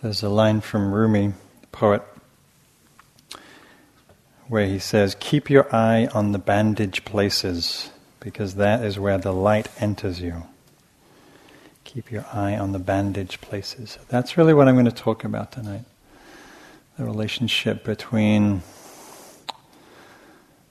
There's 0.00 0.22
a 0.22 0.28
line 0.28 0.60
from 0.60 0.92
Rumi, 0.92 1.32
the 1.60 1.66
poet, 1.72 2.02
where 4.46 4.64
he 4.64 4.78
says, 4.78 5.16
Keep 5.18 5.50
your 5.50 5.66
eye 5.74 6.06
on 6.14 6.30
the 6.30 6.38
bandage 6.38 7.04
places, 7.04 7.90
because 8.20 8.54
that 8.54 8.84
is 8.84 8.96
where 8.96 9.18
the 9.18 9.32
light 9.32 9.68
enters 9.80 10.20
you. 10.20 10.44
Keep 11.82 12.12
your 12.12 12.24
eye 12.32 12.56
on 12.56 12.70
the 12.70 12.78
bandage 12.78 13.40
places. 13.40 13.98
That's 14.08 14.36
really 14.36 14.54
what 14.54 14.68
I'm 14.68 14.76
going 14.76 14.84
to 14.84 14.92
talk 14.92 15.24
about 15.24 15.50
tonight. 15.50 15.84
The 16.96 17.04
relationship 17.04 17.82
between 17.82 18.62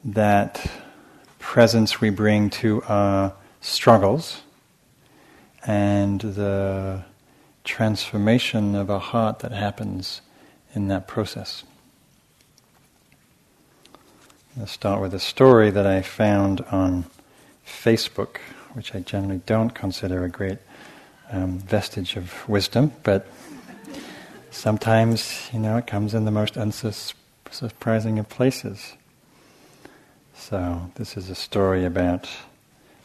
that 0.05 0.71
presence 1.37 1.99
we 1.99 2.11
bring 2.11 2.49
to 2.51 2.81
our 2.83 3.33
struggles 3.59 4.41
and 5.65 6.21
the 6.21 7.03
transformation 7.67 8.73
of 8.75 8.89
a 8.89 8.97
heart 8.97 9.39
that 9.39 9.51
happens 9.51 10.21
in 10.73 10.87
that 10.87 11.05
process. 11.05 11.63
I'll 14.59 14.65
start 14.65 15.01
with 15.01 15.13
a 15.13 15.19
story 15.19 15.69
that 15.69 15.85
I 15.85 16.01
found 16.01 16.61
on 16.71 17.05
Facebook, 17.65 18.37
which 18.73 18.95
I 18.95 19.01
generally 19.01 19.41
don't 19.45 19.71
consider 19.71 20.23
a 20.23 20.29
great 20.29 20.57
um, 21.29 21.59
vestige 21.59 22.15
of 22.15 22.47
wisdom, 22.47 22.93
but 23.03 23.27
sometimes, 24.49 25.49
you 25.51 25.59
know, 25.59 25.77
it 25.77 25.85
comes 25.85 26.13
in 26.13 26.23
the 26.25 26.31
most 26.31 26.55
unsurprising 26.55 28.17
of 28.17 28.29
places. 28.29 28.93
So, 30.33 30.89
this 30.95 31.17
is 31.17 31.29
a 31.29 31.35
story 31.35 31.83
about 31.83 32.29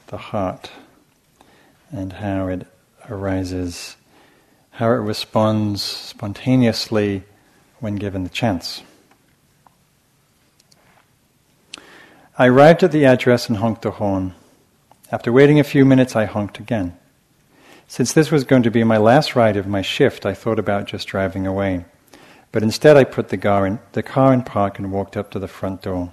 the 0.06 0.18
heart 0.18 0.70
and 1.90 2.12
how 2.12 2.46
it 2.46 2.66
arises 3.10 3.96
how 4.72 4.88
it 4.88 4.96
responds 4.96 5.82
spontaneously 5.82 7.22
when 7.80 7.96
given 7.96 8.24
the 8.24 8.30
chance. 8.30 8.82
I 12.38 12.46
arrived 12.46 12.82
at 12.82 12.92
the 12.92 13.04
address 13.04 13.48
and 13.48 13.58
honked 13.58 13.82
the 13.82 13.92
horn. 13.92 14.34
After 15.10 15.30
waiting 15.30 15.60
a 15.60 15.64
few 15.64 15.84
minutes, 15.84 16.16
I 16.16 16.24
honked 16.24 16.58
again. 16.58 16.96
Since 17.86 18.14
this 18.14 18.30
was 18.30 18.44
going 18.44 18.62
to 18.62 18.70
be 18.70 18.84
my 18.84 18.96
last 18.96 19.36
ride 19.36 19.58
of 19.58 19.66
my 19.66 19.82
shift, 19.82 20.24
I 20.24 20.32
thought 20.32 20.58
about 20.58 20.86
just 20.86 21.06
driving 21.06 21.46
away. 21.46 21.84
But 22.50 22.62
instead, 22.62 22.96
I 22.96 23.04
put 23.04 23.28
the 23.28 23.36
car, 23.36 23.66
in, 23.66 23.78
the 23.92 24.02
car 24.02 24.32
in 24.32 24.42
park 24.42 24.78
and 24.78 24.90
walked 24.90 25.18
up 25.18 25.30
to 25.32 25.38
the 25.38 25.48
front 25.48 25.82
door. 25.82 26.10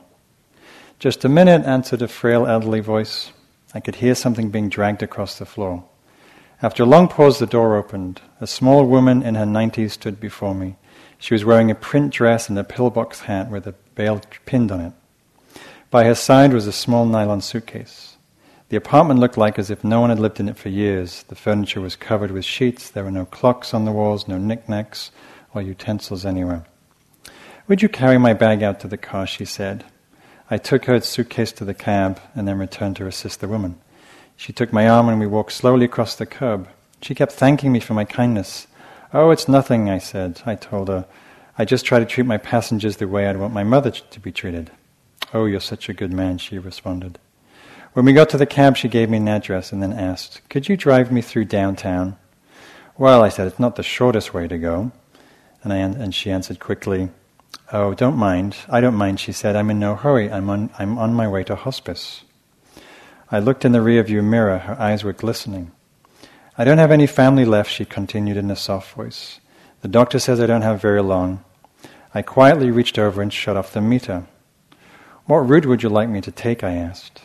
Just 1.00 1.23
a 1.23 1.30
minute, 1.30 1.64
answered 1.64 2.02
a 2.02 2.09
frail 2.09 2.45
elderly 2.45 2.81
voice. 2.81 3.31
I 3.73 3.80
could 3.80 3.95
hear 3.95 4.16
something 4.16 4.50
being 4.50 4.67
dragged 4.67 5.02
across 5.02 5.39
the 5.39 5.45
floor. 5.45 5.86
After 6.61 6.83
a 6.83 6.85
long 6.85 7.07
pause, 7.07 7.39
the 7.39 7.45
door 7.45 7.77
opened. 7.77 8.21
A 8.41 8.47
small 8.47 8.85
woman 8.85 9.23
in 9.23 9.35
her 9.35 9.45
90s 9.45 9.91
stood 9.91 10.19
before 10.19 10.53
me. 10.53 10.75
She 11.17 11.33
was 11.33 11.45
wearing 11.45 11.71
a 11.71 11.75
print 11.75 12.13
dress 12.13 12.49
and 12.49 12.59
a 12.59 12.65
pillbox 12.65 13.21
hat 13.21 13.49
with 13.49 13.65
a 13.65 13.75
bale 13.95 14.21
pinned 14.45 14.69
on 14.71 14.81
it. 14.81 14.93
By 15.89 16.03
her 16.03 16.15
side 16.15 16.53
was 16.53 16.67
a 16.67 16.73
small 16.73 17.05
nylon 17.05 17.41
suitcase. 17.41 18.17
The 18.67 18.77
apartment 18.77 19.21
looked 19.21 19.37
like 19.37 19.57
as 19.57 19.71
if 19.71 19.83
no 19.85 20.02
one 20.02 20.09
had 20.09 20.19
lived 20.19 20.39
in 20.39 20.49
it 20.49 20.57
for 20.57 20.69
years. 20.69 21.23
The 21.23 21.35
furniture 21.35 21.81
was 21.81 21.95
covered 21.95 22.30
with 22.30 22.43
sheets. 22.43 22.89
There 22.89 23.05
were 23.05 23.11
no 23.11 23.25
clocks 23.25 23.73
on 23.73 23.85
the 23.85 23.91
walls, 23.93 24.27
no 24.27 24.37
knickknacks 24.37 25.11
or 25.53 25.61
utensils 25.61 26.25
anywhere. 26.25 26.65
Would 27.67 27.81
you 27.81 27.89
carry 27.89 28.17
my 28.17 28.33
bag 28.33 28.63
out 28.63 28.81
to 28.81 28.87
the 28.87 28.97
car? 28.97 29.25
she 29.25 29.45
said. 29.45 29.85
I 30.52 30.57
took 30.57 30.85
her 30.85 30.99
suitcase 30.99 31.53
to 31.53 31.65
the 31.65 31.73
cab 31.73 32.19
and 32.35 32.47
then 32.47 32.57
returned 32.57 32.97
to 32.97 33.07
assist 33.07 33.39
the 33.39 33.47
woman. 33.47 33.80
She 34.40 34.54
took 34.54 34.72
my 34.72 34.88
arm 34.88 35.09
and 35.09 35.20
we 35.20 35.28
walked 35.28 35.52
slowly 35.52 35.84
across 35.84 36.16
the 36.16 36.26
curb. 36.26 36.70
She 37.02 37.14
kept 37.14 37.34
thanking 37.34 37.73
me 37.73 37.82
for 37.82 37.94
my 37.94 38.06
kindness. 38.06 38.68
Oh, 39.14 39.32
it's 39.32 39.50
nothing, 39.50 39.90
I 39.90 39.98
said. 39.98 40.42
I 40.45 40.56
told 40.56 40.88
her. 40.88 41.06
I 41.58 41.66
just 41.66 41.86
try 41.86 42.00
to 42.00 42.06
treat 42.06 42.26
my 42.26 42.38
passengers 42.38 42.95
the 42.95 43.08
way 43.10 43.28
I'd 43.28 43.36
want 43.36 43.54
my 43.54 43.66
mother 43.66 43.92
to 43.92 44.20
be 44.22 44.32
treated. 44.32 44.72
Oh, 45.33 45.44
you're 45.44 45.60
such 45.60 45.89
a 45.89 45.94
good 45.94 46.14
man, 46.14 46.38
she 46.38 46.58
responded. 46.58 47.20
When 47.92 48.05
we 48.05 48.14
got 48.14 48.30
to 48.30 48.38
the 48.38 48.45
cab, 48.45 48.78
she 48.78 48.88
gave 48.88 49.10
me 49.10 49.17
an 49.17 49.28
address 49.28 49.73
and 49.73 49.83
then 49.83 49.92
asked, 49.92 50.39
Could 50.48 50.70
you 50.70 50.78
drive 50.78 51.11
me 51.11 51.22
through 51.22 51.45
downtown? 51.45 52.16
Well, 52.98 53.22
I 53.22 53.28
said, 53.28 53.45
it's 53.45 53.60
not 53.60 53.76
the 53.76 53.83
shortest 53.83 54.33
way 54.33 54.48
to 54.48 54.58
go. 54.58 54.94
And, 55.64 55.73
I, 55.73 55.80
and 55.80 56.16
she 56.16 56.32
answered 56.32 56.61
quickly, 56.61 57.10
Oh, 57.73 57.94
don't 57.94 58.16
mind. 58.16 58.55
I 58.70 58.80
don't 58.80 58.95
mind, 58.95 59.20
she 59.20 59.33
said. 59.33 59.58
I'm 59.58 59.70
in 59.70 59.80
no 59.80 59.98
hurry. 59.98 60.32
I'm 60.32 60.49
on, 60.49 60.70
I'm 60.80 60.98
on 60.98 61.14
my 61.14 61.28
way 61.28 61.44
to 61.44 61.58
hospice. 61.58 62.23
I 63.32 63.38
looked 63.38 63.64
in 63.64 63.73
the 63.73 63.80
rearview 63.80 64.23
mirror. 64.23 64.58
Her 64.58 64.80
eyes 64.82 65.04
were 65.04 65.14
glistening. 65.14 65.72
I 66.58 66.64
don't 66.64 66.80
have 66.80 66.92
any 66.92 67.06
family 67.06 67.45
left, 67.45 67.72
she 67.72 67.86
continued 67.86 68.38
in 68.38 68.50
a 68.50 68.56
soft 68.56 68.94
voice. 68.95 69.40
The 69.82 69.88
doctor 69.88 70.17
says 70.17 70.42
I 70.42 70.48
don't 70.48 70.64
have 70.64 70.82
very 70.82 71.02
long. 71.02 71.44
I 72.14 72.23
quietly 72.23 72.72
reached 72.72 72.98
over 72.98 73.22
and 73.22 73.32
shut 73.32 73.56
off 73.56 73.72
the 73.72 73.82
meter. 73.82 74.26
What 75.26 75.48
route 75.48 75.67
would 75.67 75.84
you 75.84 75.90
like 75.90 76.10
me 76.10 76.22
to 76.22 76.32
take? 76.32 76.64
I 76.64 76.73
asked. 76.73 77.22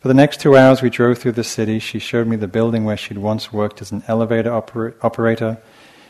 For 0.00 0.08
the 0.08 0.14
next 0.14 0.40
two 0.40 0.56
hours, 0.56 0.82
we 0.82 0.90
drove 0.90 1.18
through 1.18 1.32
the 1.32 1.44
city. 1.44 1.78
She 1.78 2.00
showed 2.00 2.26
me 2.26 2.34
the 2.34 2.48
building 2.48 2.84
where 2.84 2.96
she'd 2.96 3.18
once 3.18 3.52
worked 3.52 3.80
as 3.80 3.92
an 3.92 4.02
elevator 4.08 4.50
oper- 4.50 4.94
operator. 5.02 5.58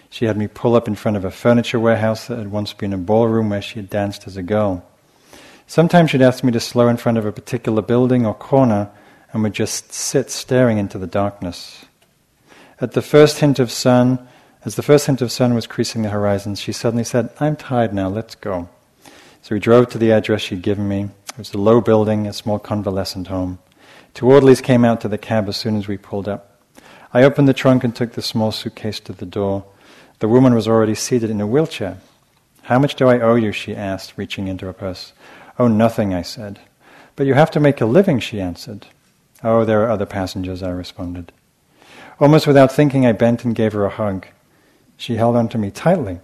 She 0.09 0.25
had 0.25 0.39
me 0.39 0.49
pull 0.49 0.75
up 0.75 0.89
in 0.89 0.95
front 0.95 1.19
of 1.19 1.25
a 1.27 1.31
furniture 1.31 1.79
warehouse 1.79 2.29
that 2.29 2.39
had 2.39 2.51
once 2.51 2.73
been 2.73 2.95
a 2.95 2.99
ballroom 2.99 3.51
where 3.51 3.61
she 3.61 3.79
had 3.79 3.91
danced 3.91 4.27
as 4.27 4.39
a 4.39 4.43
girl. 4.43 4.87
Sometimes 5.67 6.11
she'd 6.11 6.23
ask 6.23 6.43
me 6.43 6.53
to 6.53 6.61
slow 6.61 6.89
in 6.89 6.97
front 6.97 7.19
of 7.19 7.27
a 7.27 7.33
particular 7.33 7.83
building 7.83 8.25
or 8.25 8.35
corner 8.35 8.91
and 9.33 9.43
would 9.43 9.55
just 9.55 9.93
sit 9.93 10.31
staring 10.31 10.79
into 10.79 10.99
the 10.99 11.07
darkness. 11.07 11.85
At 12.81 12.93
the 12.93 13.03
first 13.03 13.39
hint 13.39 13.59
of 13.59 13.71
sun, 13.71 14.27
as 14.65 14.77
the 14.77 14.83
first 14.83 15.07
hint 15.07 15.23
of 15.23 15.33
sun 15.33 15.55
was 15.55 15.67
creasing 15.67 16.03
the 16.03 16.11
horizon, 16.11 16.55
she 16.55 16.73
suddenly 16.73 17.05
said, 17.05 17.31
I'm 17.41 17.57
tired 17.57 17.93
now, 17.93 18.09
let's 18.09 18.35
go. 18.35 18.69
So 19.43 19.55
we 19.55 19.61
drove 19.61 19.89
to 19.91 19.99
the 19.99 20.13
address 20.13 20.43
she'd 20.43 20.63
given 20.63 20.89
me. 20.89 21.09
It 21.29 21.39
was 21.39 21.55
a 21.55 21.59
low 21.59 21.81
building, 21.81 22.27
a 22.27 22.33
small 22.33 22.59
convalescent 22.59 23.29
home. 23.29 23.59
Two 24.15 24.31
orderlies 24.31 24.61
came 24.61 24.85
out 24.85 25.01
to 25.01 25.09
the 25.09 25.19
cab 25.19 25.49
as 25.49 25.57
soon 25.57 25.77
as 25.77 25.89
we 25.89 25.97
pulled 25.97 26.29
up. 26.29 26.61
I 27.13 27.25
opened 27.25 27.49
the 27.49 27.55
trunk 27.55 27.85
and 27.85 27.95
took 27.95 28.13
the 28.13 28.23
small 28.23 28.53
suitcase 28.53 29.01
to 29.01 29.13
the 29.13 29.27
door. 29.27 29.65
The 30.19 30.29
woman 30.29 30.55
was 30.55 30.69
already 30.69 30.95
seated 30.95 31.31
in 31.31 31.41
a 31.41 31.47
wheelchair. 31.47 31.99
How 32.63 32.79
much 32.79 32.95
do 32.95 33.09
I 33.09 33.21
owe 33.21 33.35
you? 33.35 33.51
she 33.53 33.75
asked, 33.75 34.15
reaching 34.17 34.47
into 34.47 34.67
her 34.67 34.73
purse. 34.73 35.13
Oh, 35.59 35.69
nothing, 35.69 36.15
I 36.15 36.23
said. 36.23 36.61
But 37.17 37.27
you 37.27 37.35
have 37.35 37.51
to 37.53 37.61
make 37.61 37.81
a 37.81 37.87
living, 37.87 38.21
she 38.21 38.41
answered. 38.41 38.87
Oh, 39.45 39.65
there 39.65 39.83
are 39.83 39.91
other 39.91 40.07
passengers, 40.07 40.63
I 40.63 40.71
responded. 40.71 41.33
Almost 42.21 42.47
without 42.47 42.71
thinking, 42.71 43.07
I 43.07 43.13
bent 43.13 43.45
and 43.45 43.55
gave 43.55 43.73
her 43.73 43.85
a 43.85 43.91
hug. 43.91 44.27
She 44.97 45.17
held 45.17 45.35
on 45.35 45.49
to 45.49 45.59
me 45.59 45.71
tightly. 45.71 46.21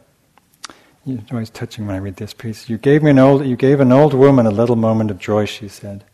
You're 1.04 1.20
always 1.32 1.50
touching 1.50 1.86
when 1.86 1.96
I 1.96 2.00
read 2.00 2.16
this 2.16 2.34
piece. 2.34 2.68
You 2.68 2.78
gave 2.78 3.02
me 3.02 3.10
an 3.10 3.18
old, 3.18 3.44
you 3.46 3.56
gave 3.56 3.80
an 3.80 3.92
old 3.92 4.14
woman 4.14 4.46
a 4.46 4.50
little 4.50 4.76
moment 4.76 5.10
of 5.10 5.18
joy, 5.18 5.46
she 5.46 5.66
said. 5.66 6.04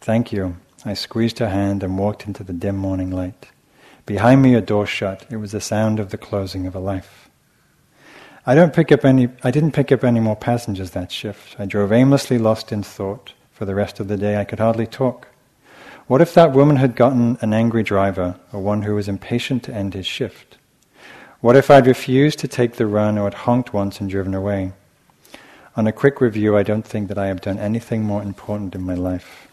Thank 0.00 0.32
you. 0.32 0.56
I 0.84 0.94
squeezed 0.94 1.40
her 1.40 1.48
hand 1.48 1.82
and 1.82 1.98
walked 1.98 2.26
into 2.26 2.44
the 2.44 2.52
dim 2.52 2.76
morning 2.76 3.10
light. 3.10 3.48
Behind 4.06 4.40
me, 4.40 4.54
a 4.54 4.60
door 4.60 4.86
shut. 4.86 5.26
It 5.28 5.38
was 5.38 5.50
the 5.50 5.60
sound 5.60 5.98
of 5.98 6.10
the 6.10 6.18
closing 6.18 6.66
of 6.66 6.76
a 6.76 6.78
life. 6.78 7.28
I 8.46 8.54
don't 8.54 8.72
pick 8.72 8.92
up 8.92 9.04
any. 9.04 9.28
I 9.42 9.50
didn't 9.50 9.72
pick 9.72 9.90
up 9.90 10.04
any 10.04 10.20
more 10.20 10.36
passengers 10.36 10.92
that 10.92 11.10
shift. 11.10 11.58
I 11.58 11.66
drove 11.66 11.92
aimlessly, 11.92 12.38
lost 12.38 12.70
in 12.70 12.84
thought. 12.84 13.32
For 13.50 13.64
the 13.64 13.74
rest 13.74 13.98
of 13.98 14.06
the 14.06 14.16
day, 14.16 14.36
I 14.36 14.44
could 14.44 14.60
hardly 14.60 14.86
talk. 14.86 15.26
What 16.06 16.20
if 16.20 16.34
that 16.34 16.52
woman 16.52 16.76
had 16.76 16.94
gotten 16.94 17.36
an 17.40 17.52
angry 17.52 17.82
driver 17.82 18.38
or 18.52 18.60
one 18.60 18.82
who 18.82 18.94
was 18.94 19.08
impatient 19.08 19.64
to 19.64 19.74
end 19.74 19.94
his 19.94 20.06
shift? 20.06 20.56
What 21.40 21.56
if 21.56 21.68
I'd 21.68 21.88
refused 21.88 22.38
to 22.40 22.48
take 22.48 22.74
the 22.74 22.86
run 22.86 23.18
or 23.18 23.24
had 23.24 23.34
honked 23.34 23.72
once 23.72 24.00
and 24.00 24.08
driven 24.08 24.32
away? 24.32 24.72
On 25.74 25.84
a 25.88 25.92
quick 25.92 26.20
review, 26.20 26.56
I 26.56 26.62
don't 26.62 26.86
think 26.86 27.08
that 27.08 27.18
I 27.18 27.26
have 27.26 27.40
done 27.40 27.58
anything 27.58 28.04
more 28.04 28.22
important 28.22 28.76
in 28.76 28.82
my 28.82 28.94
life. 28.94 29.48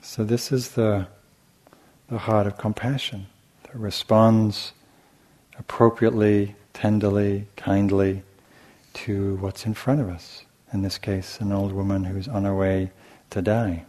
So, 0.00 0.22
this 0.24 0.52
is 0.52 0.70
the, 0.70 1.08
the 2.08 2.18
heart 2.18 2.46
of 2.46 2.58
compassion 2.58 3.26
that 3.64 3.74
responds 3.74 4.72
appropriately, 5.58 6.54
tenderly, 6.72 7.48
kindly 7.56 8.22
to 8.94 9.36
what's 9.36 9.66
in 9.66 9.74
front 9.74 10.00
of 10.00 10.08
us 10.08 10.44
in 10.72 10.82
this 10.82 10.98
case, 10.98 11.40
an 11.40 11.52
old 11.52 11.72
woman 11.72 12.04
who's 12.04 12.28
on 12.28 12.44
her 12.44 12.54
way 12.54 12.90
to 13.30 13.42
die. 13.42 13.84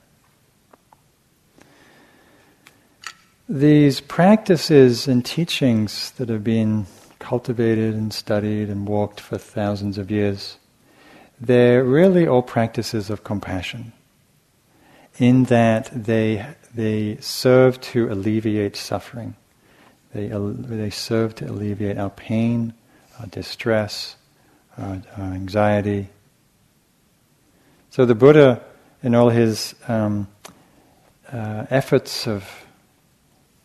These 3.47 3.99
practices 4.01 5.07
and 5.07 5.25
teachings 5.25 6.11
that 6.11 6.29
have 6.29 6.43
been 6.43 6.85
cultivated 7.17 7.95
and 7.95 8.13
studied 8.13 8.69
and 8.69 8.87
walked 8.87 9.19
for 9.19 9.37
thousands 9.37 9.97
of 9.97 10.11
years, 10.11 10.57
they're 11.41 11.83
really 11.83 12.27
all 12.27 12.43
practices 12.43 13.09
of 13.09 13.23
compassion, 13.23 13.91
in 15.17 15.45
that 15.45 15.89
they, 15.91 16.45
they 16.75 17.17
serve 17.21 17.81
to 17.81 18.11
alleviate 18.11 18.75
suffering. 18.75 19.35
They, 20.13 20.27
they 20.27 20.89
serve 20.89 21.35
to 21.35 21.45
alleviate 21.45 21.97
our 21.97 22.09
pain, 22.09 22.73
our 23.19 23.27
distress, 23.27 24.15
our, 24.77 25.01
our 25.17 25.33
anxiety, 25.33 26.09
so 27.89 28.05
the 28.05 28.15
Buddha, 28.15 28.61
in 29.01 29.15
all 29.15 29.29
his 29.29 29.75
um, 29.87 30.27
uh, 31.31 31.65
efforts 31.69 32.27
of 32.27 32.47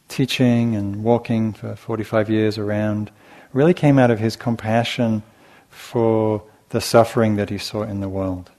teaching 0.09 0.77
and 0.77 1.03
walking 1.03 1.53
for 1.53 1.75
45 1.75 2.31
years 2.31 2.59
around 2.59 3.11
really 3.53 3.75
came 3.75 3.99
out 3.99 4.11
of 4.11 4.19
his 4.19 4.37
compassion 4.37 5.23
for 5.69 6.43
the 6.71 6.81
suffering 6.81 7.37
that 7.37 7.51
he 7.51 7.59
saw 7.59 7.83
in 7.83 8.01
the 8.01 8.09
world. 8.09 8.51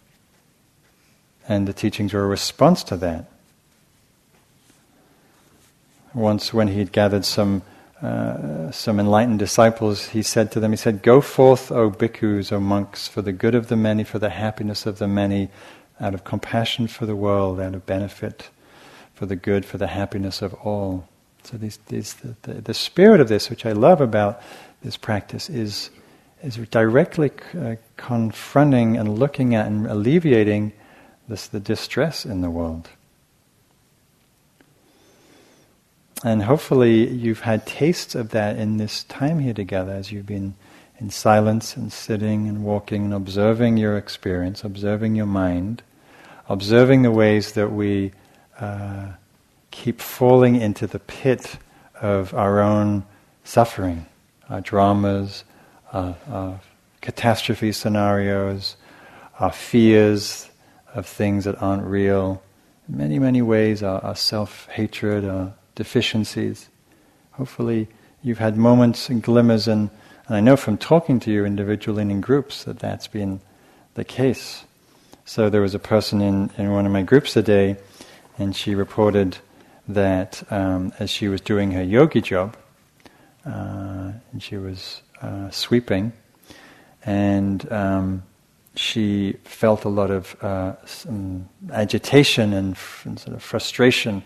And 1.47 1.67
the 1.67 1.73
teachings 1.73 2.13
were 2.13 2.23
a 2.23 2.27
response 2.27 2.83
to 2.85 2.97
that. 2.97 3.29
Once, 6.13 6.53
when 6.53 6.69
he 6.69 6.79
had 6.79 6.91
gathered 6.91 7.25
some 7.25 7.61
uh, 8.01 8.71
some 8.71 8.99
enlightened 8.99 9.39
disciples, 9.39 10.09
he 10.09 10.21
said 10.21 10.51
to 10.51 10.59
them, 10.59 10.71
he 10.71 10.77
said, 10.77 11.01
Go 11.01 11.21
forth, 11.21 11.71
O 11.71 11.89
bhikkhus, 11.89 12.51
O 12.51 12.59
monks, 12.59 13.07
for 13.07 13.21
the 13.21 13.31
good 13.31 13.55
of 13.55 13.67
the 13.67 13.77
many, 13.77 14.03
for 14.03 14.19
the 14.19 14.29
happiness 14.29 14.85
of 14.85 14.97
the 14.97 15.07
many, 15.07 15.49
out 15.99 16.13
of 16.13 16.23
compassion 16.23 16.87
for 16.87 17.05
the 17.05 17.15
world, 17.15 17.59
out 17.59 17.73
of 17.73 17.85
benefit 17.85 18.49
for 19.13 19.25
the 19.25 19.35
good, 19.35 19.65
for 19.65 19.77
the 19.77 19.87
happiness 19.87 20.41
of 20.41 20.53
all. 20.55 21.07
So 21.43 21.57
these, 21.57 21.77
these, 21.87 22.15
the, 22.15 22.35
the, 22.41 22.53
the 22.61 22.73
spirit 22.73 23.21
of 23.21 23.29
this, 23.29 23.49
which 23.49 23.65
I 23.65 23.71
love 23.71 24.01
about 24.01 24.41
this 24.83 24.97
practice, 24.97 25.49
is, 25.49 25.89
is 26.43 26.57
directly 26.69 27.31
uh, 27.57 27.75
confronting 27.97 28.97
and 28.97 29.17
looking 29.17 29.55
at 29.55 29.67
and 29.67 29.87
alleviating 29.87 30.73
this, 31.29 31.47
the 31.47 31.59
distress 31.59 32.25
in 32.25 32.41
the 32.41 32.49
world. 32.49 32.89
And 36.23 36.43
hopefully 36.43 37.09
you've 37.09 37.41
had 37.41 37.65
tastes 37.65 38.15
of 38.15 38.29
that 38.29 38.57
in 38.57 38.77
this 38.77 39.03
time 39.03 39.39
here 39.39 39.53
together 39.53 39.91
as 39.91 40.11
you've 40.11 40.25
been 40.25 40.55
in 40.97 41.09
silence 41.09 41.75
and 41.75 41.91
sitting 41.91 42.47
and 42.47 42.63
walking 42.63 43.05
and 43.05 43.13
observing 43.13 43.77
your 43.77 43.97
experience, 43.97 44.63
observing 44.63 45.15
your 45.15 45.25
mind, 45.25 45.83
observing 46.47 47.01
the 47.01 47.11
ways 47.11 47.51
that 47.53 47.71
we 47.71 48.13
uh, 48.59 49.07
keep 49.71 49.99
falling 49.99 50.55
into 50.55 50.87
the 50.87 50.99
pit 50.99 51.57
of 51.99 52.33
our 52.33 52.61
own 52.61 53.03
suffering, 53.43 54.05
our 54.49 54.61
dramas, 54.61 55.43
our, 55.91 56.15
our 56.29 56.61
catastrophe 57.01 57.71
scenarios, 57.71 58.77
our 59.39 59.51
fears 59.51 60.49
of 60.93 61.05
things 61.05 61.43
that 61.43 61.61
aren't 61.61 61.83
real. 61.83 62.41
In 62.87 62.97
many, 62.97 63.19
many 63.19 63.41
ways, 63.41 63.83
our, 63.83 64.03
our 64.03 64.15
self 64.15 64.67
hatred, 64.69 65.25
our 65.25 65.53
deficiencies. 65.75 66.69
Hopefully, 67.33 67.87
you've 68.23 68.39
had 68.39 68.57
moments 68.57 69.09
and 69.09 69.21
glimmers, 69.21 69.67
and, 69.67 69.89
and 70.27 70.35
I 70.35 70.39
know 70.39 70.57
from 70.57 70.77
talking 70.77 71.19
to 71.21 71.31
you 71.31 71.45
individually 71.45 72.01
and 72.01 72.11
in 72.11 72.21
groups 72.21 72.63
that 72.63 72.79
that's 72.79 73.07
been 73.07 73.41
the 73.93 74.03
case. 74.03 74.63
So, 75.25 75.49
there 75.49 75.61
was 75.61 75.75
a 75.75 75.79
person 75.79 76.21
in, 76.21 76.49
in 76.57 76.71
one 76.71 76.85
of 76.85 76.91
my 76.91 77.01
groups 77.01 77.33
today, 77.33 77.77
and 78.37 78.55
she 78.55 78.75
reported 78.75 79.37
that 79.87 80.43
um, 80.51 80.93
as 80.99 81.09
she 81.09 81.27
was 81.27 81.41
doing 81.41 81.71
her 81.71 81.83
yogi 81.83 82.21
job, 82.21 82.55
uh, 83.45 84.11
and 84.31 84.41
she 84.41 84.57
was 84.57 85.01
uh, 85.21 85.49
sweeping, 85.49 86.13
and 87.05 87.71
um, 87.71 88.23
she 88.75 89.33
felt 89.43 89.85
a 89.85 89.89
lot 89.89 90.11
of 90.11 90.35
uh, 90.43 90.73
agitation 91.71 92.53
and, 92.53 92.73
f- 92.73 93.03
and, 93.05 93.19
sort 93.19 93.35
of 93.35 93.43
frustration 93.43 94.23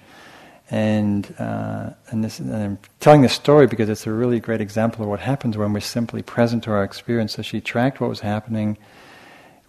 and, 0.70 1.34
uh, 1.40 1.92
and, 2.10 2.24
this, 2.24 2.40
and 2.40 2.54
I'm 2.54 2.80
telling 3.00 3.22
this 3.22 3.34
story 3.34 3.66
because 3.66 3.90
it's 3.90 4.06
a 4.06 4.12
really 4.12 4.40
great 4.40 4.62
example 4.62 5.04
of 5.04 5.10
what 5.10 5.20
happens 5.20 5.58
when 5.58 5.74
we're 5.74 5.80
simply 5.80 6.22
present 6.22 6.64
to 6.66 6.72
our 6.72 6.84
experience. 6.84 7.34
So 7.34 7.42
she 7.42 7.60
tracked 7.60 8.00
what 8.00 8.10
was 8.10 8.20
happening 8.20 8.78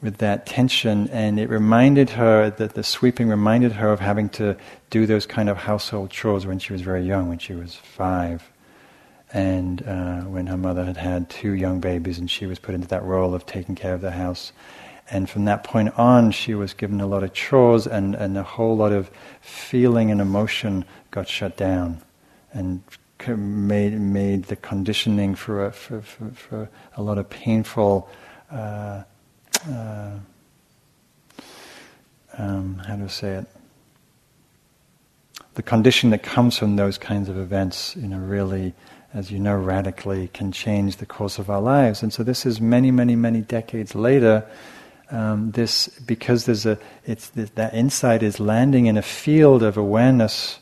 with 0.02 0.18
that 0.18 0.46
tension, 0.46 1.08
and 1.08 1.38
it 1.38 1.48
reminded 1.50 2.10
her 2.10 2.50
that 2.50 2.74
the 2.74 2.82
sweeping 2.82 3.28
reminded 3.28 3.72
her 3.72 3.92
of 3.92 4.00
having 4.00 4.28
to 4.30 4.56
do 4.88 5.06
those 5.06 5.26
kind 5.26 5.48
of 5.48 5.58
household 5.58 6.10
chores 6.10 6.46
when 6.46 6.58
she 6.58 6.72
was 6.72 6.80
very 6.82 7.02
young, 7.02 7.28
when 7.28 7.38
she 7.38 7.52
was 7.52 7.74
five, 7.74 8.50
and 9.32 9.86
uh, 9.86 10.20
when 10.22 10.46
her 10.46 10.56
mother 10.56 10.84
had 10.84 10.96
had 10.96 11.28
two 11.28 11.52
young 11.52 11.80
babies, 11.80 12.18
and 12.18 12.30
she 12.30 12.46
was 12.46 12.58
put 12.58 12.74
into 12.74 12.88
that 12.88 13.02
role 13.04 13.34
of 13.34 13.44
taking 13.44 13.74
care 13.74 13.92
of 13.92 14.00
the 14.00 14.10
house. 14.10 14.52
And 15.10 15.28
from 15.28 15.44
that 15.46 15.64
point 15.64 15.98
on, 15.98 16.30
she 16.30 16.54
was 16.54 16.72
given 16.72 17.00
a 17.00 17.06
lot 17.06 17.24
of 17.24 17.32
chores, 17.32 17.86
and, 17.86 18.14
and 18.14 18.38
a 18.38 18.42
whole 18.42 18.76
lot 18.76 18.92
of 18.92 19.10
feeling 19.40 20.10
and 20.10 20.20
emotion 20.20 20.84
got 21.10 21.26
shut 21.26 21.56
down, 21.56 22.00
and 22.52 22.82
made 23.28 24.00
made 24.00 24.44
the 24.44 24.56
conditioning 24.56 25.34
for 25.34 25.66
a, 25.66 25.72
for, 25.72 26.00
for, 26.00 26.30
for 26.30 26.68
a 26.96 27.02
lot 27.02 27.18
of 27.18 27.28
painful. 27.28 28.08
Uh, 28.50 29.02
uh, 29.70 30.10
um, 32.38 32.78
how 32.86 32.96
to 32.96 33.08
say 33.08 33.34
it? 33.34 33.46
The 35.54 35.62
condition 35.62 36.10
that 36.10 36.22
comes 36.22 36.56
from 36.56 36.76
those 36.76 36.96
kinds 36.96 37.28
of 37.28 37.36
events, 37.36 37.96
you 37.96 38.06
know, 38.06 38.18
really, 38.18 38.72
as 39.12 39.30
you 39.30 39.38
know, 39.38 39.56
radically 39.56 40.28
can 40.28 40.52
change 40.52 40.96
the 40.96 41.06
course 41.06 41.38
of 41.38 41.50
our 41.50 41.60
lives. 41.60 42.02
And 42.02 42.12
so 42.12 42.22
this 42.22 42.46
is 42.46 42.60
many, 42.60 42.90
many, 42.90 43.16
many 43.16 43.40
decades 43.40 43.94
later 43.94 44.46
um, 45.10 45.50
this 45.50 45.88
because 46.06 46.46
there's 46.46 46.66
a 46.66 46.78
it's 47.04 47.28
that 47.30 47.74
insight 47.74 48.22
is 48.22 48.38
landing 48.40 48.86
in 48.86 48.96
a 48.96 49.02
field 49.02 49.62
of 49.62 49.76
awareness 49.76 50.58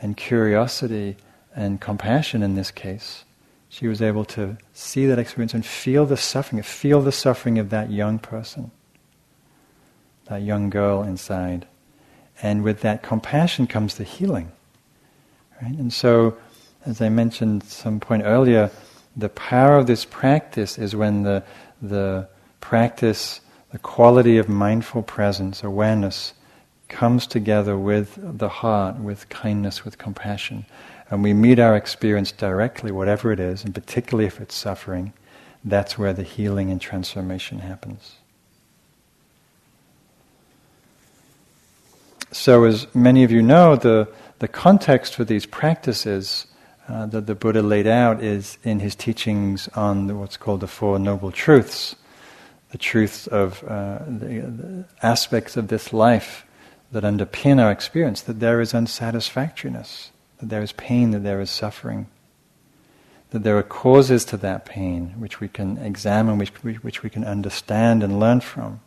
and 0.00 0.16
curiosity 0.16 1.16
and 1.54 1.80
compassion 1.80 2.42
in 2.42 2.54
this 2.54 2.70
case. 2.70 3.24
She 3.68 3.86
was 3.86 4.00
able 4.00 4.24
to 4.26 4.56
see 4.72 5.06
that 5.06 5.18
experience 5.18 5.52
and 5.52 5.66
feel 5.66 6.06
the 6.06 6.16
suffering, 6.16 6.62
feel 6.62 7.00
the 7.00 7.12
suffering 7.12 7.58
of 7.58 7.70
that 7.70 7.90
young 7.90 8.18
person, 8.18 8.70
that 10.26 10.42
young 10.42 10.70
girl 10.70 11.02
inside. 11.02 11.66
And 12.40 12.62
with 12.62 12.80
that 12.80 13.02
compassion 13.02 13.66
comes 13.66 13.96
the 13.96 14.04
healing. 14.04 14.52
Right? 15.60 15.76
And 15.76 15.92
so, 15.92 16.38
as 16.86 17.02
I 17.02 17.08
mentioned 17.08 17.64
some 17.64 17.98
point 18.00 18.22
earlier, 18.24 18.70
the 19.16 19.28
power 19.28 19.76
of 19.76 19.88
this 19.88 20.04
practice 20.04 20.78
is 20.78 20.94
when 20.94 21.24
the, 21.24 21.42
the 21.82 22.28
practice 22.60 23.40
the 23.72 23.78
quality 23.78 24.38
of 24.38 24.48
mindful 24.48 25.02
presence, 25.02 25.62
awareness, 25.62 26.32
comes 26.88 27.26
together 27.26 27.76
with 27.76 28.18
the 28.38 28.48
heart, 28.48 28.96
with 28.96 29.28
kindness, 29.28 29.84
with 29.84 29.98
compassion. 29.98 30.64
And 31.10 31.22
we 31.22 31.34
meet 31.34 31.58
our 31.58 31.76
experience 31.76 32.32
directly, 32.32 32.90
whatever 32.90 33.30
it 33.30 33.40
is, 33.40 33.64
and 33.64 33.74
particularly 33.74 34.26
if 34.26 34.40
it's 34.40 34.54
suffering, 34.54 35.12
that's 35.64 35.98
where 35.98 36.12
the 36.12 36.22
healing 36.22 36.70
and 36.70 36.80
transformation 36.80 37.58
happens. 37.58 38.16
So, 42.30 42.64
as 42.64 42.94
many 42.94 43.24
of 43.24 43.30
you 43.30 43.42
know, 43.42 43.76
the, 43.76 44.08
the 44.38 44.48
context 44.48 45.14
for 45.14 45.24
these 45.24 45.46
practices 45.46 46.46
uh, 46.88 47.06
that 47.06 47.26
the 47.26 47.34
Buddha 47.34 47.62
laid 47.62 47.86
out 47.86 48.22
is 48.22 48.58
in 48.64 48.80
his 48.80 48.94
teachings 48.94 49.68
on 49.68 50.06
the, 50.06 50.14
what's 50.14 50.36
called 50.36 50.60
the 50.60 50.66
Four 50.66 50.98
Noble 50.98 51.32
Truths 51.32 51.96
the 52.70 52.78
truths 52.78 53.26
of 53.26 53.64
uh, 53.64 53.98
the, 54.06 54.40
the, 54.40 54.84
aspects 55.02 55.56
of 55.56 55.68
this 55.68 55.92
life 55.92 56.44
that 56.92 57.04
underpin 57.04 57.60
our 57.62 57.70
experience 57.70 58.22
that 58.22 58.40
there 58.40 58.60
is 58.60 58.72
unsatisfactoriness, 58.72 60.10
that 60.38 60.48
there 60.48 60.62
is 60.62 60.72
pain, 60.72 61.10
that 61.10 61.22
there 61.22 61.40
is 61.40 61.50
suffering, 61.50 62.06
that 63.30 63.42
there 63.42 63.58
are 63.58 63.62
causes 63.62 64.24
to 64.26 64.36
that 64.38 64.64
pain 64.64 65.14
which 65.18 65.40
we 65.40 65.48
can 65.48 65.78
examine, 65.78 66.38
which, 66.38 66.50
which 66.82 67.02
we 67.02 67.10
can 67.10 67.24
understand 67.24 68.02
and 68.02 68.20
learn 68.20 68.40
from. 68.40 68.80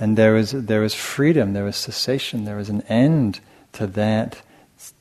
And 0.00 0.16
there 0.16 0.36
is, 0.36 0.52
there 0.52 0.84
is 0.84 0.94
freedom, 0.94 1.54
there 1.54 1.66
is 1.66 1.76
cessation, 1.76 2.44
there 2.44 2.58
is 2.58 2.68
an 2.68 2.82
end 2.82 3.40
to 3.72 3.86
that 3.88 4.42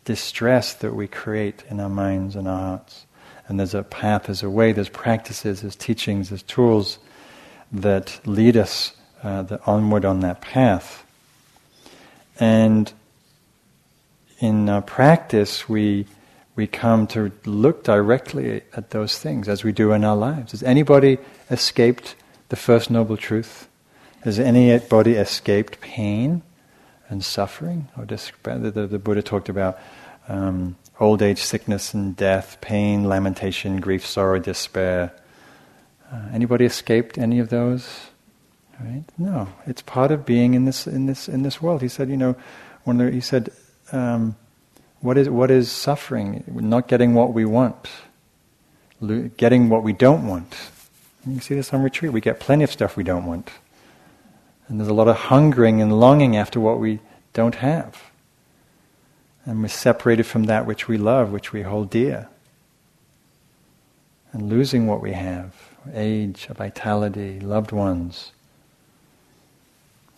distress 0.05 0.73
that 0.73 0.95
we 0.95 1.07
create 1.07 1.63
in 1.69 1.79
our 1.79 1.89
minds 1.89 2.35
and 2.35 2.47
our 2.47 2.59
hearts. 2.59 3.05
And 3.47 3.59
there's 3.59 3.75
a 3.75 3.83
path, 3.83 4.23
there's 4.23 4.43
a 4.43 4.49
way, 4.49 4.71
there's 4.71 4.89
practices, 4.89 5.61
there's 5.61 5.75
teachings, 5.75 6.29
there's 6.29 6.43
tools 6.43 6.99
that 7.71 8.19
lead 8.25 8.57
us 8.57 8.93
uh, 9.23 9.41
the 9.41 9.63
onward 9.65 10.05
on 10.05 10.21
that 10.21 10.41
path. 10.41 11.05
And 12.39 12.91
in 14.39 14.83
practice, 14.83 15.67
we 15.67 16.05
we 16.55 16.65
come 16.65 17.05
to 17.05 17.31
look 17.45 17.83
directly 17.83 18.63
at 18.73 18.89
those 18.89 19.19
things 19.19 19.47
as 19.47 19.63
we 19.63 19.71
do 19.71 19.91
in 19.91 20.03
our 20.03 20.17
lives. 20.17 20.51
Has 20.51 20.63
anybody 20.63 21.19
escaped 21.51 22.15
the 22.49 22.55
first 22.55 22.89
noble 22.89 23.15
truth? 23.15 23.67
Has 24.21 24.39
anybody 24.39 25.13
escaped 25.13 25.79
pain 25.81 26.41
and 27.09 27.23
suffering 27.23 27.89
or 27.95 28.05
despair? 28.05 28.57
The, 28.57 28.71
the, 28.71 28.87
the 28.87 28.99
Buddha 28.99 29.21
talked 29.21 29.49
about 29.49 29.77
um, 30.27 30.77
old 30.99 31.21
age, 31.21 31.43
sickness, 31.43 31.93
and 31.93 32.15
death, 32.15 32.57
pain, 32.59 33.07
lamentation, 33.07 33.79
grief, 33.79 34.03
sorrow, 34.03 34.39
despair 34.39 35.13
uh, 36.11 36.29
anybody 36.31 36.65
escaped 36.65 37.17
any 37.17 37.39
of 37.39 37.49
those? 37.49 38.07
Right? 38.79 39.03
No, 39.17 39.49
it's 39.65 39.81
part 39.81 40.11
of 40.11 40.25
being 40.25 40.53
in 40.53 40.65
this 40.65 40.85
in 40.85 41.07
this 41.07 41.27
in 41.27 41.41
this 41.43 41.61
world. 41.61 41.81
He 41.81 41.87
said, 41.87 42.09
you 42.09 42.17
know, 42.17 42.35
when 42.83 43.11
he 43.11 43.21
said, 43.21 43.51
um, 43.91 44.35
what 45.01 45.17
is 45.17 45.29
what 45.29 45.49
is 45.49 45.71
suffering? 45.71 46.43
Not 46.47 46.87
getting 46.87 47.13
what 47.13 47.33
we 47.33 47.43
want, 47.43 47.89
lo- 49.01 49.29
getting 49.35 49.69
what 49.69 49.83
we 49.83 49.93
don't 49.93 50.27
want. 50.27 50.55
And 51.25 51.35
you 51.35 51.41
see 51.41 51.55
this 51.55 51.73
on 51.73 51.81
retreat. 51.81 52.13
We 52.13 52.21
get 52.21 52.39
plenty 52.39 52.63
of 52.63 52.71
stuff 52.71 52.95
we 52.95 53.03
don't 53.03 53.25
want, 53.25 53.51
and 54.67 54.79
there's 54.79 54.89
a 54.89 54.93
lot 54.93 55.07
of 55.07 55.15
hungering 55.15 55.81
and 55.81 55.99
longing 55.99 56.37
after 56.37 56.59
what 56.59 56.79
we 56.79 56.99
don't 57.33 57.55
have. 57.55 58.11
And 59.43 59.61
we're 59.61 59.69
separated 59.69 60.25
from 60.25 60.43
that 60.43 60.65
which 60.65 60.87
we 60.87 60.97
love, 60.97 61.31
which 61.31 61.51
we 61.51 61.63
hold 61.63 61.89
dear. 61.89 62.27
And 64.33 64.49
losing 64.49 64.87
what 64.87 65.01
we 65.01 65.13
have 65.13 65.66
age, 65.93 66.47
vitality, 66.47 67.39
loved 67.39 67.71
ones. 67.71 68.31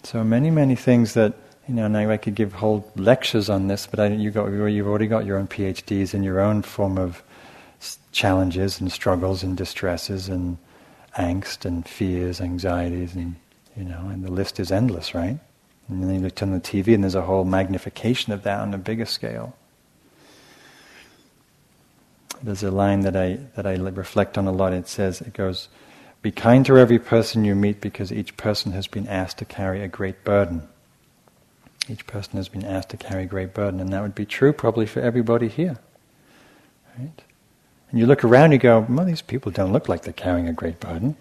So 0.03 0.23
many, 0.23 0.49
many 0.49 0.75
things 0.75 1.13
that, 1.13 1.33
you 1.67 1.75
know, 1.75 1.85
and 1.85 1.97
I, 1.97 2.13
I 2.13 2.17
could 2.17 2.35
give 2.35 2.53
whole 2.53 2.89
lectures 2.95 3.49
on 3.49 3.67
this, 3.67 3.87
but 3.87 3.99
I, 3.99 4.07
you 4.07 4.31
got, 4.31 4.47
you've 4.47 4.87
already 4.87 5.07
got 5.07 5.25
your 5.25 5.37
own 5.37 5.47
PhDs 5.47 6.13
in 6.13 6.23
your 6.23 6.39
own 6.39 6.61
form 6.61 6.97
of 6.97 7.21
challenges 8.11 8.79
and 8.79 8.91
struggles 8.91 9.43
and 9.43 9.55
distresses 9.55 10.29
and 10.29 10.57
angst 11.17 11.65
and 11.65 11.87
fears, 11.87 12.41
anxieties, 12.41 13.15
and, 13.15 13.35
you 13.75 13.83
know, 13.83 14.09
and 14.09 14.23
the 14.23 14.31
list 14.31 14.59
is 14.59 14.71
endless, 14.71 15.13
right? 15.13 15.39
And 15.87 16.03
then 16.03 16.15
you 16.15 16.21
look 16.21 16.41
on 16.41 16.51
the 16.51 16.59
TV 16.59 16.93
and 16.93 17.03
there's 17.03 17.15
a 17.15 17.21
whole 17.21 17.45
magnification 17.45 18.31
of 18.31 18.43
that 18.43 18.59
on 18.59 18.73
a 18.73 18.77
bigger 18.77 19.05
scale. 19.05 19.55
There's 22.41 22.63
a 22.63 22.71
line 22.71 23.01
that 23.01 23.15
I, 23.15 23.39
that 23.55 23.65
I 23.65 23.75
reflect 23.75 24.37
on 24.37 24.47
a 24.47 24.51
lot. 24.51 24.73
It 24.73 24.87
says, 24.87 25.21
it 25.21 25.33
goes, 25.33 25.67
be 26.21 26.31
kind 26.31 26.65
to 26.65 26.77
every 26.77 26.99
person 26.99 27.45
you 27.45 27.55
meet 27.55 27.79
because 27.81 28.11
each 28.11 28.35
person 28.37 28.71
has 28.73 28.87
been 28.87 29.07
asked 29.07 29.37
to 29.39 29.45
carry 29.45 29.81
a 29.81 29.87
great 29.87 30.23
burden. 30.23 30.67
Each 31.87 32.05
person 32.05 32.37
has 32.37 32.49
been 32.49 32.65
asked 32.65 32.89
to 32.89 32.97
carry 32.97 33.23
a 33.23 33.27
great 33.27 33.53
burden, 33.53 33.79
and 33.79 33.91
that 33.93 34.01
would 34.01 34.15
be 34.15 34.25
true 34.25 34.53
probably 34.53 34.85
for 34.85 35.01
everybody 35.01 35.47
here. 35.47 35.79
Right? 36.97 37.23
And 37.89 37.99
you 37.99 38.05
look 38.05 38.23
around, 38.23 38.51
you 38.51 38.57
go, 38.57 38.85
well, 38.87 39.05
these 39.05 39.21
people 39.21 39.51
don't 39.51 39.73
look 39.73 39.89
like 39.89 40.03
they're 40.03 40.13
carrying 40.13 40.47
a 40.47 40.53
great 40.53 40.79
burden, 40.79 41.15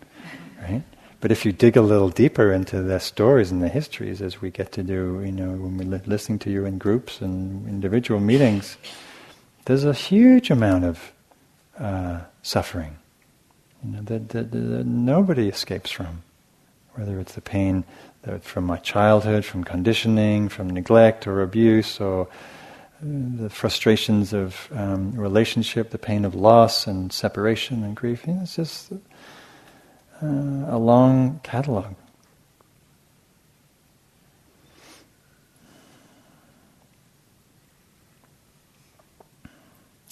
right? 0.61 0.83
But 1.21 1.33
if 1.33 1.45
you 1.47 1.53
dig 1.53 1.77
a 1.77 1.83
little 1.83 2.11
deeper 2.11 2.53
into 2.53 2.83
their 2.83 3.01
stories 3.01 3.51
and 3.51 3.63
their 3.63 3.71
histories, 3.71 4.21
as 4.21 4.41
we 4.41 4.51
get 4.51 4.71
to 4.73 4.83
do, 4.83 5.23
you 5.25 5.33
know, 5.33 5.51
when 5.51 5.79
we're 5.79 6.01
listening 6.07 6.39
to 6.41 6.51
you 6.51 6.65
in 6.65 6.79
groups 6.79 7.21
and 7.21 7.67
individual 7.67 8.21
meetings, 8.21 8.77
there's 9.69 9.85
a 9.85 9.93
huge 9.93 10.51
amount 10.51 10.83
of 10.87 11.13
uh, 11.79 12.21
suffering 12.41 12.97
you 13.85 13.93
know, 13.93 14.01
that, 14.01 14.31
that, 14.31 14.51
that, 14.51 14.87
nobody 14.87 15.47
escapes 15.47 15.91
from. 15.91 16.23
Whether 16.95 17.21
it's 17.21 17.35
the 17.35 17.43
pain 17.43 17.85
from 18.41 18.65
my 18.65 18.79
childhood, 18.79 19.45
from 19.45 19.65
conditioning, 19.65 20.49
from 20.49 20.71
neglect 20.71 21.27
or 21.27 21.43
abuse, 21.43 22.01
or 22.01 22.23
uh, 22.23 22.27
the 23.03 23.51
frustrations 23.51 24.33
of 24.33 24.71
um, 24.73 25.13
relationship, 25.13 25.91
the 25.91 25.99
pain 25.99 26.25
of 26.25 26.35
loss 26.35 26.87
and 26.87 27.13
separation 27.13 27.85
and 27.85 27.95
grief. 27.95 28.27
You 28.27 28.33
know, 28.33 28.43
it's 28.45 28.57
just 28.57 28.91
uh, 28.91 28.97
a 30.23 30.79
long 30.79 31.41
catalog. 31.43 31.95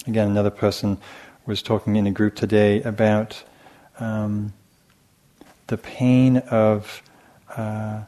Again, 0.07 0.29
another 0.29 0.49
person 0.49 0.97
was 1.45 1.61
talking 1.61 1.97
in 1.97 2.07
a 2.07 2.11
group 2.11 2.35
today 2.35 2.81
about 2.83 3.43
um, 3.99 4.53
the 5.67 5.77
pain 5.77 6.37
of 6.49 7.03
uh, 7.57 8.03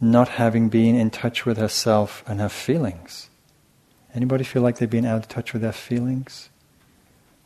not 0.00 0.28
having 0.28 0.68
been 0.68 0.94
in 0.94 1.10
touch 1.10 1.44
with 1.44 1.56
herself 1.56 2.22
and 2.28 2.40
her 2.40 2.48
feelings. 2.48 3.30
Anybody 4.14 4.44
feel 4.44 4.62
like 4.62 4.78
they've 4.78 4.88
been 4.88 5.04
out 5.04 5.16
of 5.16 5.28
touch 5.28 5.52
with 5.52 5.62
their 5.62 5.72
feelings? 5.72 6.50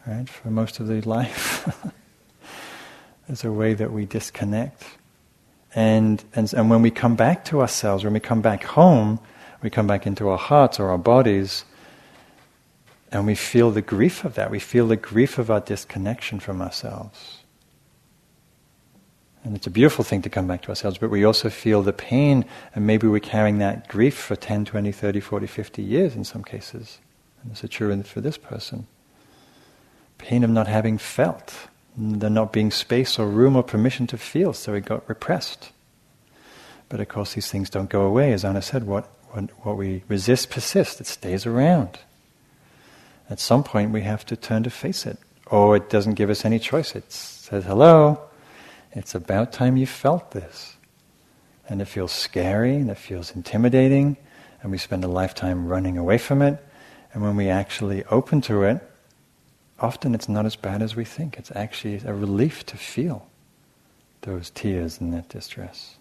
Right, 0.06 0.28
for 0.28 0.50
most 0.50 0.80
of 0.80 0.86
their 0.86 1.00
life. 1.16 1.66
There's 3.26 3.44
a 3.44 3.52
way 3.52 3.72
that 3.72 3.90
we 3.90 4.04
disconnect. 4.04 4.84
And, 5.74 6.22
and, 6.34 6.52
and 6.52 6.68
when 6.68 6.82
we 6.82 6.90
come 6.90 7.16
back 7.16 7.46
to 7.46 7.62
ourselves, 7.62 8.04
when 8.04 8.12
we 8.12 8.20
come 8.20 8.42
back 8.42 8.64
home, 8.64 9.18
we 9.62 9.70
come 9.70 9.86
back 9.86 10.06
into 10.06 10.28
our 10.28 10.38
hearts 10.38 10.78
or 10.78 10.90
our 10.90 10.98
bodies, 10.98 11.64
and 13.10 13.26
we 13.26 13.34
feel 13.34 13.70
the 13.70 13.82
grief 13.82 14.24
of 14.24 14.34
that. 14.34 14.50
We 14.50 14.58
feel 14.58 14.86
the 14.86 14.96
grief 14.96 15.38
of 15.38 15.50
our 15.50 15.60
disconnection 15.60 16.40
from 16.40 16.60
ourselves. 16.60 17.38
And 19.44 19.56
it's 19.56 19.66
a 19.66 19.70
beautiful 19.70 20.04
thing 20.04 20.22
to 20.22 20.28
come 20.28 20.46
back 20.46 20.62
to 20.62 20.68
ourselves, 20.68 20.98
but 20.98 21.10
we 21.10 21.24
also 21.24 21.48
feel 21.48 21.82
the 21.82 21.92
pain, 21.92 22.44
and 22.74 22.86
maybe 22.86 23.06
we're 23.06 23.20
carrying 23.20 23.58
that 23.58 23.88
grief 23.88 24.16
for 24.16 24.36
10, 24.36 24.64
20, 24.64 24.92
30, 24.92 25.20
40, 25.20 25.46
50 25.46 25.82
years 25.82 26.14
in 26.14 26.24
some 26.24 26.44
cases. 26.44 26.98
And 27.42 27.52
this 27.52 27.64
is 27.64 27.70
true 27.70 28.02
for 28.02 28.20
this 28.20 28.36
person. 28.36 28.86
Pain 30.18 30.42
of 30.44 30.50
not 30.50 30.66
having 30.66 30.98
felt, 30.98 31.54
there 31.96 32.28
not 32.28 32.52
being 32.52 32.70
space 32.70 33.18
or 33.18 33.28
room 33.28 33.56
or 33.56 33.62
permission 33.62 34.06
to 34.08 34.18
feel, 34.18 34.52
so 34.52 34.74
it 34.74 34.84
got 34.84 35.08
repressed. 35.08 35.70
But 36.88 37.00
of 37.00 37.08
course, 37.08 37.34
these 37.34 37.50
things 37.50 37.70
don't 37.70 37.88
go 37.88 38.02
away. 38.02 38.32
As 38.32 38.44
Anna 38.44 38.60
said, 38.60 38.84
what, 38.84 39.08
what, 39.30 39.44
what 39.64 39.76
we 39.76 40.02
resist 40.08 40.50
persists, 40.50 41.00
it 41.00 41.06
stays 41.06 41.46
around. 41.46 42.00
At 43.30 43.40
some 43.40 43.62
point, 43.62 43.92
we 43.92 44.02
have 44.02 44.24
to 44.26 44.36
turn 44.36 44.62
to 44.62 44.70
face 44.70 45.06
it. 45.06 45.18
Or 45.46 45.76
it 45.76 45.90
doesn't 45.90 46.14
give 46.14 46.30
us 46.30 46.44
any 46.44 46.58
choice. 46.58 46.94
It 46.94 47.12
says, 47.12 47.64
hello, 47.64 48.20
it's 48.92 49.14
about 49.14 49.52
time 49.52 49.76
you 49.76 49.86
felt 49.86 50.30
this. 50.32 50.76
And 51.68 51.82
it 51.82 51.86
feels 51.86 52.12
scary, 52.12 52.76
and 52.76 52.90
it 52.90 52.98
feels 52.98 53.34
intimidating, 53.34 54.16
and 54.62 54.70
we 54.70 54.78
spend 54.78 55.04
a 55.04 55.08
lifetime 55.08 55.66
running 55.66 55.98
away 55.98 56.16
from 56.18 56.40
it. 56.42 56.64
And 57.12 57.22
when 57.22 57.36
we 57.36 57.48
actually 57.48 58.04
open 58.06 58.40
to 58.42 58.62
it, 58.62 58.82
often 59.78 60.14
it's 60.14 60.28
not 60.28 60.46
as 60.46 60.56
bad 60.56 60.82
as 60.82 60.96
we 60.96 61.04
think. 61.04 61.36
It's 61.38 61.52
actually 61.54 62.00
a 62.04 62.14
relief 62.14 62.64
to 62.66 62.76
feel 62.76 63.28
those 64.22 64.50
tears 64.50 65.00
and 65.00 65.12
that 65.12 65.28
distress. 65.28 65.97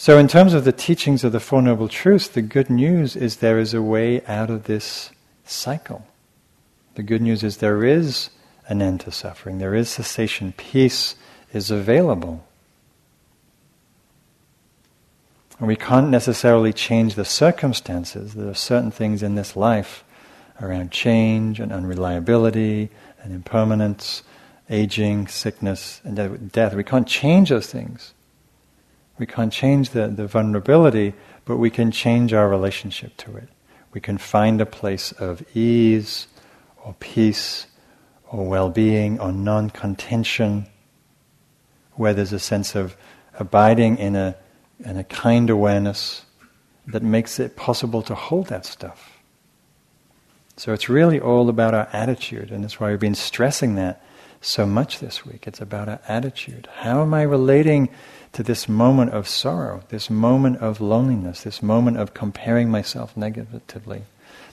So, 0.00 0.16
in 0.16 0.28
terms 0.28 0.54
of 0.54 0.64
the 0.64 0.70
teachings 0.70 1.24
of 1.24 1.32
the 1.32 1.40
Four 1.40 1.60
Noble 1.60 1.88
Truths, 1.88 2.28
the 2.28 2.40
good 2.40 2.70
news 2.70 3.16
is 3.16 3.38
there 3.38 3.58
is 3.58 3.74
a 3.74 3.82
way 3.82 4.24
out 4.26 4.48
of 4.48 4.64
this 4.64 5.10
cycle. 5.44 6.06
The 6.94 7.02
good 7.02 7.20
news 7.20 7.42
is 7.42 7.56
there 7.56 7.84
is 7.84 8.30
an 8.68 8.80
end 8.80 9.00
to 9.00 9.10
suffering, 9.10 9.58
there 9.58 9.74
is 9.74 9.88
cessation, 9.90 10.54
peace 10.56 11.16
is 11.52 11.72
available. 11.72 12.46
And 15.58 15.66
we 15.66 15.74
can't 15.74 16.10
necessarily 16.10 16.72
change 16.72 17.16
the 17.16 17.24
circumstances. 17.24 18.34
There 18.34 18.48
are 18.48 18.54
certain 18.54 18.92
things 18.92 19.20
in 19.24 19.34
this 19.34 19.56
life 19.56 20.04
around 20.62 20.92
change 20.92 21.58
and 21.58 21.72
unreliability 21.72 22.90
and 23.20 23.32
impermanence, 23.32 24.22
aging, 24.70 25.26
sickness, 25.26 26.00
and 26.04 26.52
death. 26.52 26.72
We 26.74 26.84
can't 26.84 27.08
change 27.08 27.48
those 27.48 27.66
things. 27.66 28.14
We 29.18 29.26
can't 29.26 29.52
change 29.52 29.90
the, 29.90 30.08
the 30.08 30.26
vulnerability, 30.26 31.14
but 31.44 31.56
we 31.56 31.70
can 31.70 31.90
change 31.90 32.32
our 32.32 32.48
relationship 32.48 33.16
to 33.18 33.36
it. 33.36 33.48
We 33.92 34.00
can 34.00 34.18
find 34.18 34.60
a 34.60 34.66
place 34.66 35.12
of 35.12 35.42
ease 35.56 36.28
or 36.84 36.94
peace 37.00 37.66
or 38.30 38.46
well 38.46 38.70
being 38.70 39.18
or 39.18 39.32
non 39.32 39.70
contention, 39.70 40.66
where 41.94 42.14
there's 42.14 42.32
a 42.32 42.38
sense 42.38 42.74
of 42.74 42.96
abiding 43.38 43.98
in 43.98 44.14
a, 44.14 44.36
in 44.84 44.96
a 44.96 45.04
kind 45.04 45.50
awareness 45.50 46.24
that 46.86 47.02
makes 47.02 47.38
it 47.38 47.56
possible 47.56 48.02
to 48.02 48.14
hold 48.14 48.46
that 48.46 48.64
stuff. 48.64 49.18
So 50.56 50.72
it's 50.72 50.88
really 50.88 51.20
all 51.20 51.48
about 51.48 51.74
our 51.74 51.88
attitude, 51.92 52.50
and 52.50 52.64
that's 52.64 52.80
why 52.80 52.90
we've 52.90 52.98
been 52.98 53.14
stressing 53.14 53.76
that 53.76 54.02
so 54.40 54.66
much 54.66 54.98
this 54.98 55.24
week. 55.24 55.46
It's 55.46 55.60
about 55.60 55.88
our 55.88 56.00
attitude. 56.08 56.68
How 56.78 57.02
am 57.02 57.14
I 57.14 57.22
relating 57.22 57.88
to 58.38 58.44
this 58.44 58.68
moment 58.68 59.10
of 59.10 59.26
sorrow, 59.26 59.82
this 59.88 60.08
moment 60.08 60.58
of 60.58 60.80
loneliness, 60.80 61.42
this 61.42 61.60
moment 61.60 61.96
of 61.96 62.14
comparing 62.14 62.70
myself 62.70 63.16
negatively, 63.16 64.02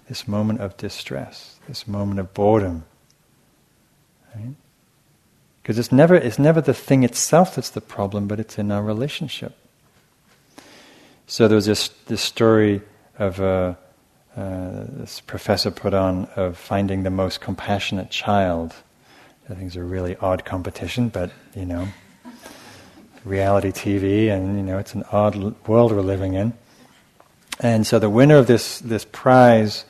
this 0.10 0.27
moment 0.27 0.60
of 0.60 0.75
distress, 0.75 1.60
this 1.68 1.88
moment 1.88 2.20
of 2.20 2.34
boredom? 2.34 2.84
Right? 4.36 4.56
Because 5.62 5.77
it's 5.77 5.92
never, 5.92 6.15
it's 6.15 6.39
never 6.39 6.62
the 6.62 6.74
thing 6.74 7.04
itself 7.04 7.54
that's 7.54 7.70
the 7.70 7.80
problem, 7.80 8.27
but 8.27 8.39
it's 8.39 8.58
in 8.58 8.72
our 8.72 8.82
relationship. 8.82 9.56
So 11.27 11.48
there 11.48 11.56
was 11.56 11.68
this, 11.68 11.89
this 12.08 12.22
story 12.24 12.82
of 13.20 13.39
a, 13.39 13.77
uh, 14.36 14.86
this 14.94 15.22
professor 15.22 15.70
put 15.70 15.94
on 15.94 16.25
of 16.36 16.58
finding 16.58 17.04
the 17.04 17.12
most 17.12 17.39
compassionate 17.39 18.10
child. 18.10 18.74
I 19.48 19.54
think 19.54 19.68
it's 19.68 19.75
a 19.75 19.84
really 19.84 20.15
odd 20.15 20.44
competition, 20.44 21.10
but 21.10 21.30
you 21.54 21.68
know, 21.68 21.88
reality 23.25 23.72
TV, 23.72 24.29
and 24.29 24.58
you 24.58 24.63
know, 24.63 24.77
it's 24.77 24.94
an 24.94 25.03
odd 25.12 25.36
world 25.67 25.91
we're 25.91 26.01
living 26.01 26.36
in. 26.36 26.53
And 27.60 27.86
so 27.86 28.00
the 28.00 28.10
winner 28.10 28.38
of 28.38 28.48
this 28.48 28.79
this 28.79 29.05
prize, 29.05 29.86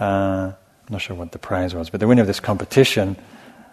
uh, 0.00 0.52
I'm 0.52 0.56
not 0.88 1.00
sure 1.00 1.16
what 1.16 1.32
the 1.32 1.38
prize 1.38 1.74
was, 1.74 1.90
but 1.90 2.00
the 2.00 2.06
winner 2.06 2.22
of 2.22 2.28
this 2.28 2.40
competition 2.40 3.16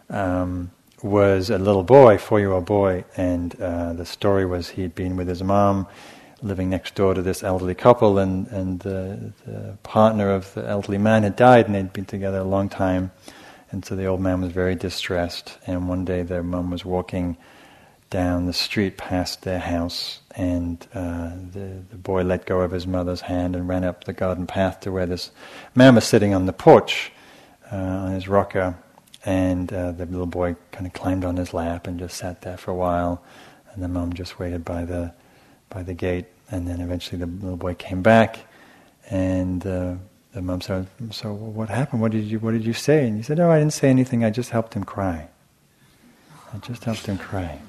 um, 0.09 0.71
was 1.03 1.49
a 1.49 1.57
little 1.57 1.83
boy, 1.83 2.17
four 2.17 2.39
year 2.39 2.51
old 2.51 2.65
boy, 2.65 3.05
and 3.15 3.59
uh, 3.61 3.93
the 3.93 4.05
story 4.05 4.45
was 4.45 4.69
he'd 4.69 4.95
been 4.95 5.15
with 5.15 5.27
his 5.27 5.43
mom 5.43 5.87
living 6.41 6.69
next 6.69 6.95
door 6.95 7.13
to 7.13 7.21
this 7.21 7.43
elderly 7.43 7.75
couple, 7.75 8.19
and, 8.19 8.47
and 8.47 8.79
the, 8.81 9.33
the 9.45 9.77
partner 9.83 10.29
of 10.29 10.53
the 10.53 10.67
elderly 10.67 10.97
man 10.97 11.23
had 11.23 11.35
died, 11.35 11.65
and 11.65 11.75
they'd 11.75 11.93
been 11.93 12.05
together 12.05 12.39
a 12.39 12.43
long 12.43 12.69
time. 12.69 13.11
And 13.71 13.83
so 13.83 13.95
the 13.95 14.05
old 14.05 14.21
man 14.21 14.41
was 14.41 14.51
very 14.51 14.75
distressed. 14.75 15.57
And 15.65 15.89
one 15.89 16.05
day 16.05 16.21
their 16.21 16.43
mom 16.43 16.69
was 16.71 16.85
walking 16.85 17.35
down 18.15 18.45
the 18.45 18.53
street 18.53 18.97
past 18.97 19.41
their 19.41 19.59
house, 19.59 20.21
and 20.37 20.87
uh, 20.93 21.31
the, 21.51 21.83
the 21.89 21.97
boy 21.97 22.23
let 22.23 22.45
go 22.45 22.61
of 22.61 22.71
his 22.71 22.87
mother's 22.87 23.19
hand 23.19 23.57
and 23.57 23.67
ran 23.67 23.83
up 23.83 24.05
the 24.05 24.13
garden 24.13 24.47
path 24.47 24.79
to 24.79 24.89
where 24.89 25.05
this 25.05 25.31
man 25.75 25.95
was 25.95 26.05
sitting 26.05 26.33
on 26.33 26.45
the 26.45 26.53
porch 26.53 27.11
uh, 27.73 27.75
on 27.75 28.13
his 28.13 28.29
rocker, 28.29 28.73
and 29.25 29.73
uh, 29.73 29.91
the 29.91 30.05
little 30.05 30.25
boy 30.25 30.55
kind 30.71 30.87
of 30.87 30.93
climbed 30.93 31.25
on 31.25 31.35
his 31.35 31.53
lap 31.53 31.87
and 31.87 31.99
just 31.99 32.15
sat 32.15 32.41
there 32.41 32.55
for 32.55 32.71
a 32.71 32.75
while, 32.75 33.21
and 33.73 33.83
the 33.83 33.89
mom 33.89 34.13
just 34.13 34.39
waited 34.39 34.63
by 34.63 34.85
the 34.85 35.13
by 35.69 35.83
the 35.83 35.93
gate, 35.93 36.27
and 36.49 36.65
then 36.69 36.79
eventually 36.79 37.19
the 37.19 37.25
little 37.25 37.57
boy 37.57 37.73
came 37.73 38.01
back, 38.01 38.39
and 39.09 39.67
uh, 39.67 39.93
the 40.31 40.41
mom 40.41 40.61
said, 40.61 40.87
"So 41.11 41.33
what 41.33 41.67
happened? 41.67 42.01
What 42.01 42.13
did 42.13 42.23
you 42.23 42.39
What 42.39 42.51
did 42.51 42.65
you 42.65 42.71
say?" 42.71 43.05
And 43.05 43.17
he 43.17 43.23
said, 43.23 43.41
"Oh, 43.41 43.51
I 43.51 43.59
didn't 43.59 43.73
say 43.73 43.89
anything. 43.89 44.23
I 44.23 44.29
just 44.29 44.51
helped 44.51 44.73
him 44.73 44.85
cry. 44.85 45.27
I 46.53 46.59
just 46.59 46.85
helped 46.85 47.07
him 47.07 47.17
cry." 47.17 47.59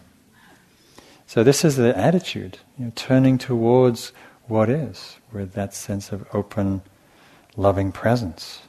So 1.27 1.43
this 1.43 1.65
is 1.65 1.77
the 1.77 1.97
attitude, 1.99 2.59
you 2.79 2.87
know, 2.87 2.93
turning 2.95 3.37
towards 3.37 4.13
what 4.47 4.71
is, 4.71 5.17
with 5.33 5.55
that 5.55 5.75
sense 5.75 6.13
of 6.13 6.25
open, 6.33 6.83
loving 7.57 7.91
presence. 7.91 8.61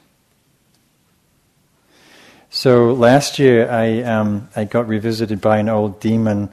So 2.50 2.92
last 2.92 3.38
year 3.38 3.70
I, 3.70 4.02
um, 4.02 4.48
I 4.56 4.64
got 4.64 4.88
revisited 4.88 5.40
by 5.40 5.58
an 5.58 5.68
old 5.68 6.00
demon. 6.00 6.50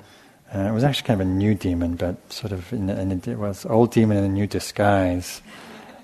Uh, 0.53 0.59
it 0.59 0.73
was 0.73 0.83
actually 0.83 1.07
kind 1.07 1.21
of 1.21 1.27
a 1.27 1.29
new 1.29 1.55
demon, 1.55 1.95
but 1.95 2.31
sort 2.31 2.51
of 2.51 2.71
in, 2.71 2.89
in 2.89 3.11
a, 3.11 3.31
it 3.31 3.39
was 3.39 3.65
old 3.65 3.91
demon 3.91 4.17
in 4.17 4.25
a 4.25 4.29
new 4.29 4.45
disguise. 4.45 5.41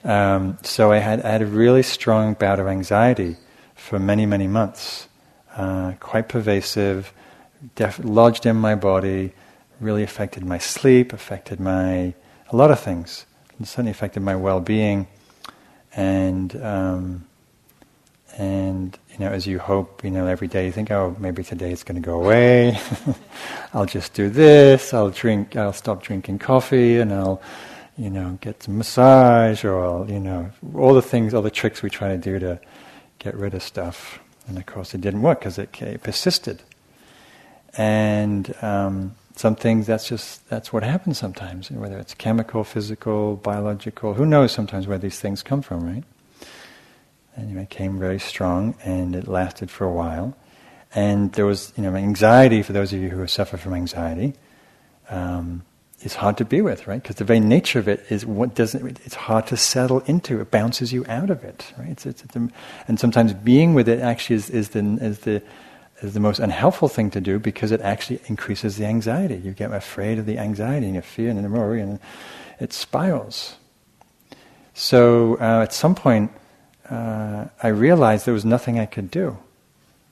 Um, 0.03 0.57
so 0.63 0.91
I 0.91 0.97
had, 0.97 1.21
I 1.21 1.29
had 1.29 1.43
a 1.43 1.45
really 1.45 1.83
strong 1.83 2.33
bout 2.33 2.59
of 2.59 2.65
anxiety 2.65 3.37
for 3.75 3.99
many, 3.99 4.25
many 4.25 4.47
months, 4.47 5.07
uh, 5.55 5.93
quite 5.99 6.27
pervasive, 6.27 7.13
def- 7.75 8.03
lodged 8.03 8.47
in 8.47 8.55
my 8.55 8.73
body, 8.73 9.33
really 9.81 10.03
affected 10.03 10.45
my 10.45 10.57
sleep, 10.57 11.11
affected 11.11 11.59
my 11.59 12.13
a 12.49 12.55
lot 12.55 12.71
of 12.71 12.79
things. 12.79 13.25
It 13.59 13.67
certainly 13.67 13.91
affected 13.91 14.21
my 14.21 14.35
well-being, 14.35 15.07
and 15.95 16.55
um, 16.63 17.25
and 18.37 18.97
you 19.11 19.19
know, 19.19 19.31
as 19.31 19.45
you 19.45 19.59
hope, 19.59 20.03
you 20.03 20.11
know, 20.11 20.25
every 20.25 20.47
day 20.47 20.65
you 20.65 20.71
think, 20.71 20.91
oh, 20.91 21.15
maybe 21.19 21.43
today 21.43 21.71
it's 21.71 21.83
going 21.83 22.01
to 22.01 22.05
go 22.05 22.21
away. 22.21 22.79
I'll 23.73 23.85
just 23.85 24.13
do 24.13 24.29
this. 24.29 24.93
I'll 24.93 25.09
drink. 25.09 25.55
I'll 25.55 25.73
stop 25.73 26.01
drinking 26.03 26.39
coffee, 26.39 26.99
and 26.99 27.13
I'll, 27.13 27.41
you 27.97 28.09
know, 28.09 28.37
get 28.41 28.63
some 28.63 28.77
massage, 28.77 29.63
or 29.63 29.83
I'll, 29.83 30.09
you 30.09 30.19
know, 30.19 30.51
all 30.75 30.93
the 30.93 31.01
things, 31.01 31.33
all 31.33 31.41
the 31.41 31.51
tricks 31.51 31.81
we 31.81 31.89
try 31.89 32.09
to 32.09 32.17
do 32.17 32.39
to 32.39 32.59
get 33.19 33.35
rid 33.35 33.53
of 33.53 33.63
stuff. 33.63 34.19
And 34.47 34.57
of 34.57 34.65
course, 34.65 34.93
it 34.93 35.01
didn't 35.01 35.21
work 35.21 35.39
because 35.39 35.57
it, 35.57 35.81
it, 35.81 36.01
persisted. 36.03 36.63
And 37.77 38.53
um, 38.63 39.15
some 39.41 39.55
things 39.55 39.87
that's 39.87 40.07
just 40.07 40.47
that's 40.49 40.71
what 40.71 40.83
happens 40.83 41.17
sometimes. 41.17 41.71
Whether 41.71 41.97
it's 41.97 42.13
chemical, 42.13 42.63
physical, 42.63 43.35
biological, 43.35 44.13
who 44.13 44.25
knows? 44.25 44.51
Sometimes 44.51 44.87
where 44.87 44.99
these 44.99 45.19
things 45.19 45.41
come 45.43 45.61
from, 45.61 45.83
right? 45.83 46.03
Anyway, 47.35 47.63
it 47.63 47.69
came 47.69 47.97
very 47.99 48.19
strong 48.19 48.75
and 48.83 49.15
it 49.15 49.27
lasted 49.27 49.71
for 49.71 49.85
a 49.85 49.91
while. 49.91 50.37
And 50.93 51.31
there 51.33 51.45
was, 51.45 51.73
you 51.75 51.83
know, 51.83 51.95
anxiety, 51.95 52.61
for 52.61 52.73
those 52.73 52.93
of 52.93 52.99
you 52.99 53.09
who 53.09 53.25
suffer 53.25 53.57
from 53.57 53.73
anxiety, 53.73 54.33
um, 55.09 55.63
is 56.01 56.15
hard 56.15 56.37
to 56.37 56.45
be 56.45 56.61
with, 56.61 56.87
right? 56.87 57.01
Because 57.01 57.15
the 57.15 57.23
very 57.23 57.39
nature 57.39 57.79
of 57.79 57.87
it 57.87 58.05
is 58.09 58.25
what 58.25 58.55
doesn't, 58.55 58.99
it's 59.05 59.15
hard 59.15 59.47
to 59.47 59.57
settle 59.57 60.01
into. 60.01 60.41
It 60.41 60.51
bounces 60.51 60.91
you 60.91 61.05
out 61.07 61.29
of 61.29 61.43
it, 61.43 61.73
right? 61.77 61.89
It's, 61.89 62.05
it's, 62.05 62.23
it's, 62.23 62.35
and 62.35 62.99
sometimes 62.99 63.33
being 63.33 63.73
with 63.73 63.87
it 63.87 64.01
actually 64.01 64.35
is, 64.37 64.49
is, 64.49 64.69
the, 64.69 64.97
is, 65.01 65.19
the, 65.19 65.41
is 66.01 66.13
the 66.13 66.19
most 66.19 66.39
unhelpful 66.39 66.87
thing 66.87 67.11
to 67.11 67.21
do 67.21 67.39
because 67.39 67.71
it 67.71 67.81
actually 67.81 68.19
increases 68.27 68.77
the 68.77 68.85
anxiety. 68.85 69.35
You 69.35 69.51
get 69.51 69.71
afraid 69.71 70.19
of 70.19 70.25
the 70.25 70.37
anxiety 70.37 70.87
and 70.87 70.95
you 70.95 71.01
fear 71.01 71.29
and 71.29 71.37
then 71.37 71.51
worry 71.51 71.81
and 71.81 71.99
it 72.59 72.73
spirals. 72.73 73.55
So 74.73 75.37
uh, 75.39 75.63
at 75.63 75.73
some 75.73 75.95
point, 75.95 76.31
uh, 76.89 77.45
I 77.61 77.67
realized 77.67 78.25
there 78.25 78.33
was 78.33 78.45
nothing 78.45 78.79
I 78.79 78.85
could 78.85 79.11
do. 79.11 79.37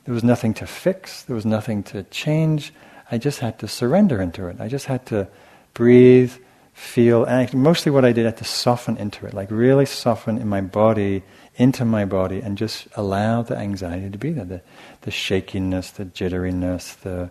There 0.06 0.14
was 0.14 0.24
nothing 0.24 0.54
to 0.56 0.68
fix. 0.68 1.24
There 1.24 1.36
was 1.36 1.46
nothing 1.46 1.84
to 1.84 2.04
change. 2.04 2.74
I 3.12 3.18
just 3.18 3.40
had 3.40 3.60
to 3.60 3.68
surrender 3.68 4.22
into 4.22 4.48
it. 4.48 4.58
I 4.60 4.68
just 4.68 4.86
had 4.86 5.06
to 5.08 5.28
breathe, 5.74 6.34
feel, 6.74 7.26
and 7.26 7.54
mostly 7.54 7.92
what 7.92 8.06
I 8.06 8.12
did, 8.12 8.26
I 8.26 8.30
had 8.30 8.38
to 8.38 8.44
soften 8.44 8.98
into 8.98 9.26
it, 9.26 9.34
like 9.34 9.52
really 9.52 9.86
soften 9.86 10.38
in 10.38 10.48
my 10.48 10.62
body, 10.62 11.24
into 11.60 11.86
my 11.86 12.06
body, 12.06 12.40
and 12.40 12.58
just 12.58 12.88
allow 12.96 13.44
the 13.44 13.56
anxiety 13.56 14.10
to 14.10 14.18
be 14.18 14.32
there, 14.32 14.46
the, 14.46 14.62
the 15.02 15.12
shakiness, 15.12 15.92
the 15.92 16.06
jitteriness, 16.06 17.00
the 17.02 17.30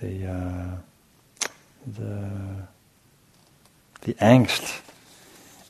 the 0.00 0.26
uh, 0.26 1.48
the 1.86 2.30
the 4.02 4.14
angst, 4.14 4.80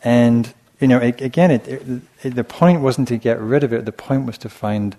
and 0.05 0.53
you 0.81 0.87
know, 0.87 0.99
it, 0.99 1.21
again, 1.21 1.51
it, 1.51 1.67
it, 2.23 2.35
the 2.35 2.45
point 2.45 2.81
wasn't 2.81 3.09
to 3.09 3.17
get 3.17 3.41
rid 3.41 3.65
of 3.65 3.73
it. 3.73 3.85
The 3.85 3.93
point 3.93 4.27
was 4.27 4.39
to 4.39 4.49
find 4.49 4.97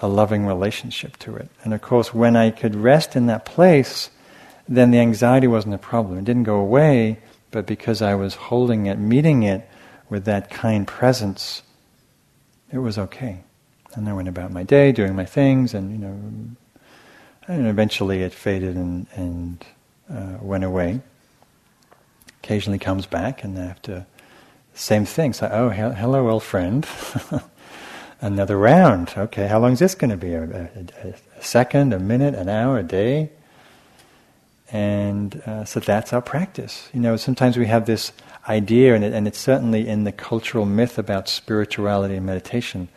a 0.00 0.08
loving 0.08 0.46
relationship 0.46 1.16
to 1.18 1.36
it. 1.36 1.48
And 1.62 1.72
of 1.72 1.80
course, 1.80 2.12
when 2.12 2.34
I 2.34 2.50
could 2.50 2.74
rest 2.74 3.14
in 3.14 3.26
that 3.26 3.44
place, 3.44 4.10
then 4.68 4.90
the 4.90 4.98
anxiety 4.98 5.46
wasn't 5.46 5.74
a 5.74 5.78
problem. 5.78 6.18
It 6.18 6.24
didn't 6.24 6.42
go 6.42 6.56
away, 6.56 7.18
but 7.52 7.66
because 7.66 8.02
I 8.02 8.14
was 8.16 8.34
holding 8.34 8.86
it, 8.86 8.98
meeting 8.98 9.44
it 9.44 9.68
with 10.08 10.24
that 10.24 10.50
kind 10.50 10.86
presence, 10.86 11.62
it 12.72 12.78
was 12.78 12.98
okay. 12.98 13.40
And 13.94 14.08
I 14.08 14.12
went 14.12 14.28
about 14.28 14.50
my 14.50 14.62
day, 14.62 14.90
doing 14.92 15.14
my 15.14 15.26
things, 15.26 15.74
and 15.74 15.92
you 15.92 15.98
know, 15.98 16.56
and 17.46 17.66
eventually 17.66 18.22
it 18.22 18.32
faded 18.32 18.76
and, 18.76 19.06
and 19.14 19.64
uh, 20.10 20.38
went 20.40 20.64
away. 20.64 21.00
Occasionally 22.42 22.78
comes 22.78 23.06
back, 23.06 23.44
and 23.44 23.58
I 23.58 23.64
have 23.66 23.82
to 23.82 24.06
same 24.74 25.04
thing. 25.04 25.32
So, 25.32 25.48
oh, 25.52 25.68
he- 25.68 25.80
hello, 26.00 26.28
old 26.28 26.42
friend. 26.42 26.86
Another 28.20 28.56
round. 28.56 29.12
Okay, 29.16 29.46
how 29.48 29.58
long 29.58 29.72
is 29.72 29.78
this 29.80 29.94
going 29.94 30.10
to 30.10 30.16
be? 30.16 30.32
A, 30.32 30.42
a, 30.44 31.08
a, 31.08 31.14
second, 31.42 31.92
a 31.92 31.98
minute, 31.98 32.34
an 32.34 32.48
hour, 32.48 32.78
a 32.78 32.82
day? 32.82 33.30
And 34.72 35.36
uh, 35.46 35.64
so 35.66 35.80
that's 35.80 36.14
our 36.14 36.22
practice. 36.22 36.88
You 36.94 37.00
know, 37.00 37.16
sometimes 37.16 37.58
we 37.58 37.66
have 37.66 37.84
this 37.84 38.10
idea, 38.48 38.94
and, 38.94 39.04
it, 39.04 39.12
and 39.12 39.28
it's 39.28 39.38
certainly 39.38 39.86
in 39.86 40.04
the 40.04 40.12
cultural 40.12 40.64
myth 40.64 40.98
about 40.98 41.28
spirituality 41.28 42.16
and 42.16 42.24
meditation, 42.24 42.88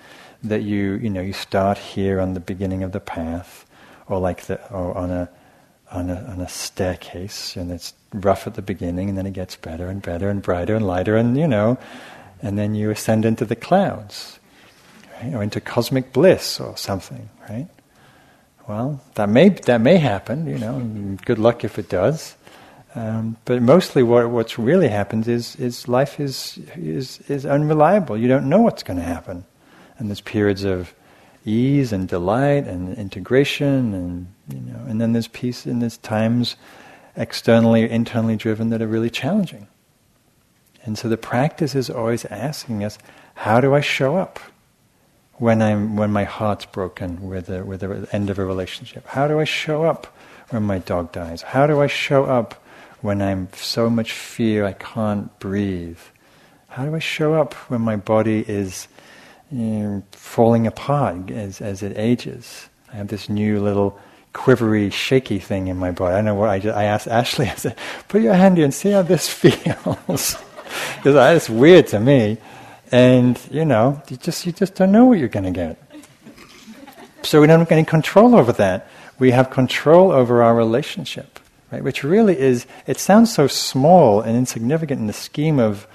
that 0.41 0.63
you, 0.63 0.93
you 0.93 1.09
know, 1.09 1.21
you 1.21 1.33
start 1.33 1.77
here 1.77 2.21
on 2.21 2.33
the 2.33 2.39
beginning 2.39 2.81
of 2.81 2.93
the 2.93 3.01
path, 3.01 3.65
or 4.07 4.19
like 4.19 4.43
the, 4.45 4.55
or 4.71 4.97
on 4.97 5.11
a, 5.11 5.29
on 5.91 6.09
a, 6.09 6.15
on 6.29 6.39
a 6.39 6.47
staircase, 6.47 7.57
and 7.57 7.71
it's 7.71 7.93
rough 8.13 8.47
at 8.47 8.53
the 8.53 8.61
beginning, 8.61 9.09
and 9.09 9.17
then 9.17 9.25
it 9.25 9.33
gets 9.33 9.57
better 9.57 9.87
and 9.87 10.01
better 10.01 10.29
and 10.29 10.41
brighter 10.41 10.75
and 10.75 10.87
lighter, 10.87 11.17
and 11.17 11.37
you 11.37 11.47
know, 11.47 11.77
and 12.41 12.57
then 12.57 12.73
you 12.73 12.89
ascend 12.89 13.25
into 13.25 13.43
the 13.43 13.55
clouds, 13.55 14.39
right? 15.21 15.33
or 15.33 15.43
into 15.43 15.59
cosmic 15.59 16.13
bliss 16.13 16.59
or 16.59 16.77
something, 16.77 17.29
right? 17.49 17.67
Well, 18.67 18.99
that 19.13 19.29
may 19.29 19.49
that 19.49 19.81
may 19.81 19.97
happen, 19.97 20.47
you 20.47 20.57
know. 20.57 21.17
Good 21.25 21.37
luck 21.37 21.63
if 21.63 21.77
it 21.77 21.89
does. 21.89 22.35
Um, 22.95 23.37
but 23.45 23.61
mostly, 23.61 24.03
what 24.03 24.29
what's 24.29 24.57
really 24.57 24.87
happens 24.87 25.27
is 25.27 25.55
is 25.57 25.87
life 25.87 26.19
is 26.19 26.59
is 26.75 27.19
is 27.29 27.45
unreliable. 27.45 28.17
You 28.17 28.27
don't 28.27 28.49
know 28.49 28.61
what's 28.61 28.83
going 28.83 28.97
to 28.97 29.05
happen, 29.05 29.45
and 29.99 30.09
there's 30.09 30.21
periods 30.21 30.63
of 30.63 30.95
ease 31.45 31.93
and 31.93 32.07
delight 32.07 32.65
and 32.65 32.97
integration, 32.97 33.93
and 33.93 34.27
you 34.49 34.71
know, 34.71 34.79
and 34.87 34.99
then 34.99 35.13
there's 35.13 35.27
peace, 35.27 35.65
and 35.65 35.81
there's 35.81 35.97
times 35.97 36.55
externally, 37.15 37.89
internally 37.89 38.35
driven 38.35 38.69
that 38.69 38.81
are 38.81 38.87
really 38.87 39.09
challenging. 39.09 39.67
And 40.83 40.97
so 40.97 41.09
the 41.09 41.17
practice 41.17 41.75
is 41.75 41.89
always 41.89 42.25
asking 42.25 42.83
us, 42.83 42.97
how 43.33 43.59
do 43.59 43.73
I 43.73 43.81
show 43.81 44.17
up 44.17 44.39
when 45.37 45.61
I'm 45.61 45.95
when 45.95 46.11
my 46.11 46.23
heart's 46.23 46.65
broken 46.65 47.29
with 47.29 47.47
the 47.47 47.63
with 47.63 47.81
the 47.81 48.07
end 48.11 48.29
of 48.29 48.39
a 48.39 48.45
relationship? 48.45 49.07
How 49.07 49.27
do 49.27 49.39
I 49.39 49.43
show 49.43 49.83
up 49.83 50.07
when 50.49 50.63
my 50.63 50.79
dog 50.79 51.11
dies? 51.11 51.41
How 51.41 51.67
do 51.67 51.81
I 51.81 51.87
show 51.87 52.25
up 52.25 52.55
when 53.01 53.21
I'm 53.21 53.49
so 53.53 53.89
much 53.89 54.11
fear 54.11 54.65
I 54.65 54.73
can't 54.73 55.37
breathe? 55.39 55.99
How 56.69 56.85
do 56.85 56.95
I 56.95 56.99
show 56.99 57.33
up 57.33 57.53
when 57.69 57.81
my 57.81 57.95
body 57.95 58.43
is 58.47 58.87
you 59.51 59.59
know, 59.59 60.03
falling 60.11 60.67
apart 60.67 61.29
as 61.31 61.61
as 61.61 61.83
it 61.83 61.97
ages? 61.97 62.69
I 62.91 62.97
have 62.97 63.09
this 63.09 63.29
new 63.29 63.61
little 63.61 63.99
quivery, 64.33 64.91
shaky 64.91 65.39
thing 65.39 65.67
in 65.67 65.77
my 65.77 65.91
body. 65.91 66.15
I 66.15 66.21
know 66.21 66.35
what 66.35 66.49
I, 66.49 66.59
just, 66.59 66.77
I 66.77 66.83
asked 66.83 67.07
Ashley. 67.07 67.47
I 67.49 67.55
said, 67.55 67.77
"Put 68.07 68.21
your 68.21 68.33
hand 68.33 68.57
here 68.57 68.65
and 68.65 68.73
see 68.73 68.91
how 68.91 69.01
this 69.01 69.27
feels," 69.41 70.37
because 70.95 71.15
uh, 71.15 71.33
it's 71.35 71.49
weird 71.49 71.87
to 71.87 71.99
me. 71.99 72.37
And 72.91 73.39
you 73.51 73.65
know, 73.65 74.01
you 74.09 74.17
just 74.17 74.45
you 74.45 74.51
just 74.51 74.75
don't 74.75 74.91
know 74.91 75.05
what 75.05 75.19
you're 75.19 75.27
going 75.27 75.45
to 75.45 75.51
get. 75.51 75.81
So 77.23 77.41
we 77.41 77.47
don't 77.47 77.59
have 77.59 77.71
any 77.71 77.85
control 77.85 78.35
over 78.35 78.51
that. 78.53 78.87
We 79.17 79.31
have 79.31 79.49
control 79.49 80.11
over 80.11 80.43
our 80.43 80.55
relationship, 80.55 81.39
right? 81.71 81.83
Which 81.83 82.03
really 82.03 82.37
is. 82.37 82.67
It 82.85 82.99
sounds 82.99 83.33
so 83.33 83.47
small 83.47 84.21
and 84.21 84.37
insignificant 84.37 84.99
in 85.01 85.07
the 85.07 85.13
scheme 85.13 85.59
of 85.59 85.87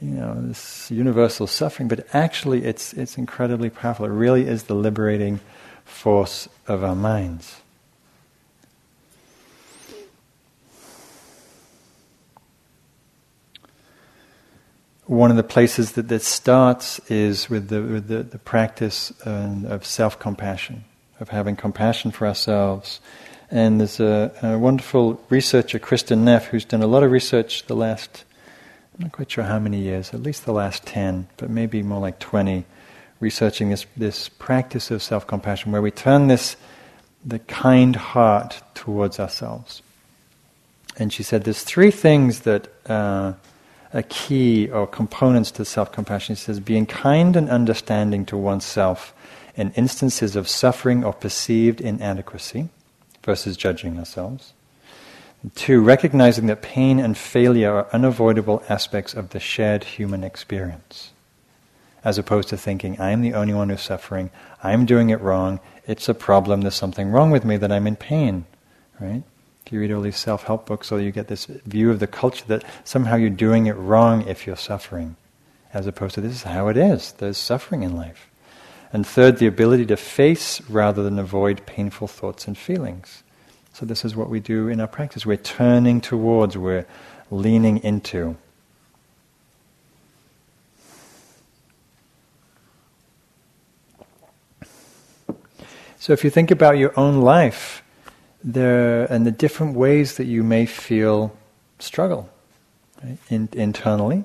you 0.00 0.10
know 0.10 0.34
this 0.48 0.90
universal 0.90 1.46
suffering, 1.46 1.88
but 1.88 2.06
actually, 2.12 2.64
it's 2.64 2.92
it's 2.94 3.16
incredibly 3.16 3.70
powerful. 3.70 4.06
It 4.06 4.10
really 4.10 4.46
is 4.46 4.64
the 4.64 4.74
liberating 4.74 5.38
force 5.84 6.48
of 6.66 6.82
our 6.82 6.96
minds. 6.96 7.60
One 15.06 15.30
of 15.30 15.36
the 15.36 15.42
places 15.42 15.92
that 15.92 16.08
this 16.08 16.26
starts 16.26 17.00
is 17.10 17.50
with 17.50 17.68
the, 17.68 17.82
with 17.82 18.08
the, 18.08 18.22
the 18.22 18.38
practice 18.38 19.12
uh, 19.26 19.54
of 19.66 19.84
self 19.84 20.18
compassion, 20.18 20.84
of 21.20 21.30
having 21.30 21.56
compassion 21.56 22.10
for 22.10 22.26
ourselves. 22.26 23.00
And 23.50 23.80
there's 23.80 24.00
a, 24.00 24.32
a, 24.42 24.58
wonderful 24.58 25.22
researcher, 25.28 25.78
Kristin 25.78 26.20
Neff, 26.20 26.46
who's 26.46 26.64
done 26.64 26.82
a 26.82 26.86
lot 26.86 27.02
of 27.02 27.10
research 27.10 27.66
the 27.66 27.76
last, 27.76 28.24
I'm 28.94 29.04
not 29.04 29.12
quite 29.12 29.30
sure 29.30 29.44
how 29.44 29.58
many 29.58 29.80
years, 29.80 30.14
at 30.14 30.22
least 30.22 30.46
the 30.46 30.52
last 30.52 30.86
10, 30.86 31.28
but 31.36 31.50
maybe 31.50 31.82
more 31.82 32.00
like 32.00 32.18
20, 32.18 32.64
researching 33.20 33.68
this, 33.68 33.84
this 33.96 34.28
practice 34.30 34.90
of 34.90 35.02
self 35.02 35.26
compassion, 35.26 35.72
where 35.72 35.82
we 35.82 35.90
turn 35.90 36.28
this, 36.28 36.56
the 37.24 37.40
kind 37.40 37.96
heart 37.96 38.62
towards 38.74 39.20
ourselves. 39.20 39.82
And 40.96 41.12
she 41.12 41.22
said 41.22 41.44
there's 41.44 41.64
three 41.64 41.90
things 41.90 42.40
that. 42.40 42.68
Uh, 42.88 43.32
a 43.92 44.02
key 44.02 44.70
or 44.70 44.86
components 44.86 45.50
to 45.52 45.64
self 45.64 45.92
compassion. 45.92 46.34
He 46.34 46.40
says, 46.40 46.60
being 46.60 46.86
kind 46.86 47.36
and 47.36 47.48
understanding 47.48 48.24
to 48.26 48.36
oneself 48.36 49.14
in 49.54 49.72
instances 49.72 50.34
of 50.36 50.48
suffering 50.48 51.04
or 51.04 51.12
perceived 51.12 51.80
inadequacy 51.80 52.68
versus 53.22 53.56
judging 53.56 53.98
ourselves. 53.98 54.54
Two, 55.54 55.80
recognizing 55.80 56.46
that 56.46 56.62
pain 56.62 57.00
and 57.00 57.18
failure 57.18 57.72
are 57.72 57.88
unavoidable 57.92 58.62
aspects 58.68 59.12
of 59.12 59.30
the 59.30 59.40
shared 59.40 59.84
human 59.84 60.22
experience. 60.22 61.10
As 62.04 62.16
opposed 62.16 62.48
to 62.50 62.56
thinking, 62.56 63.00
I'm 63.00 63.22
the 63.22 63.34
only 63.34 63.52
one 63.52 63.68
who's 63.68 63.82
suffering, 63.82 64.30
I'm 64.62 64.86
doing 64.86 65.10
it 65.10 65.20
wrong, 65.20 65.60
it's 65.86 66.08
a 66.08 66.14
problem, 66.14 66.60
there's 66.60 66.74
something 66.76 67.10
wrong 67.10 67.30
with 67.30 67.44
me 67.44 67.56
that 67.56 67.72
I'm 67.72 67.86
in 67.86 67.96
pain. 67.96 68.46
Right? 69.00 69.24
You 69.70 69.80
read 69.80 69.92
all 69.92 70.02
these 70.02 70.18
self 70.18 70.44
help 70.44 70.66
books, 70.66 70.88
so 70.88 70.96
you 70.96 71.12
get 71.12 71.28
this 71.28 71.46
view 71.46 71.90
of 71.90 72.00
the 72.00 72.06
culture 72.06 72.44
that 72.48 72.64
somehow 72.84 73.16
you're 73.16 73.30
doing 73.30 73.66
it 73.66 73.76
wrong 73.76 74.26
if 74.26 74.46
you're 74.46 74.56
suffering, 74.56 75.16
as 75.72 75.86
opposed 75.86 76.14
to 76.16 76.20
this 76.20 76.32
is 76.32 76.42
how 76.42 76.68
it 76.68 76.76
is. 76.76 77.12
There's 77.12 77.38
suffering 77.38 77.82
in 77.82 77.96
life. 77.96 78.28
And 78.92 79.06
third, 79.06 79.38
the 79.38 79.46
ability 79.46 79.86
to 79.86 79.96
face 79.96 80.60
rather 80.68 81.02
than 81.02 81.18
avoid 81.18 81.64
painful 81.64 82.08
thoughts 82.08 82.46
and 82.46 82.58
feelings. 82.58 83.22
So, 83.72 83.86
this 83.86 84.04
is 84.04 84.14
what 84.14 84.28
we 84.28 84.40
do 84.40 84.68
in 84.68 84.80
our 84.80 84.86
practice. 84.86 85.24
We're 85.24 85.38
turning 85.38 86.02
towards, 86.02 86.58
we're 86.58 86.86
leaning 87.30 87.78
into. 87.78 88.36
So, 95.98 96.12
if 96.12 96.22
you 96.24 96.28
think 96.28 96.50
about 96.50 96.76
your 96.76 96.92
own 96.98 97.22
life, 97.22 97.81
there 98.44 99.04
and 99.12 99.26
the 99.26 99.30
different 99.30 99.76
ways 99.76 100.16
that 100.16 100.26
you 100.26 100.42
may 100.42 100.66
feel 100.66 101.36
struggle 101.78 102.28
right? 103.02 103.18
In, 103.30 103.48
internally, 103.52 104.24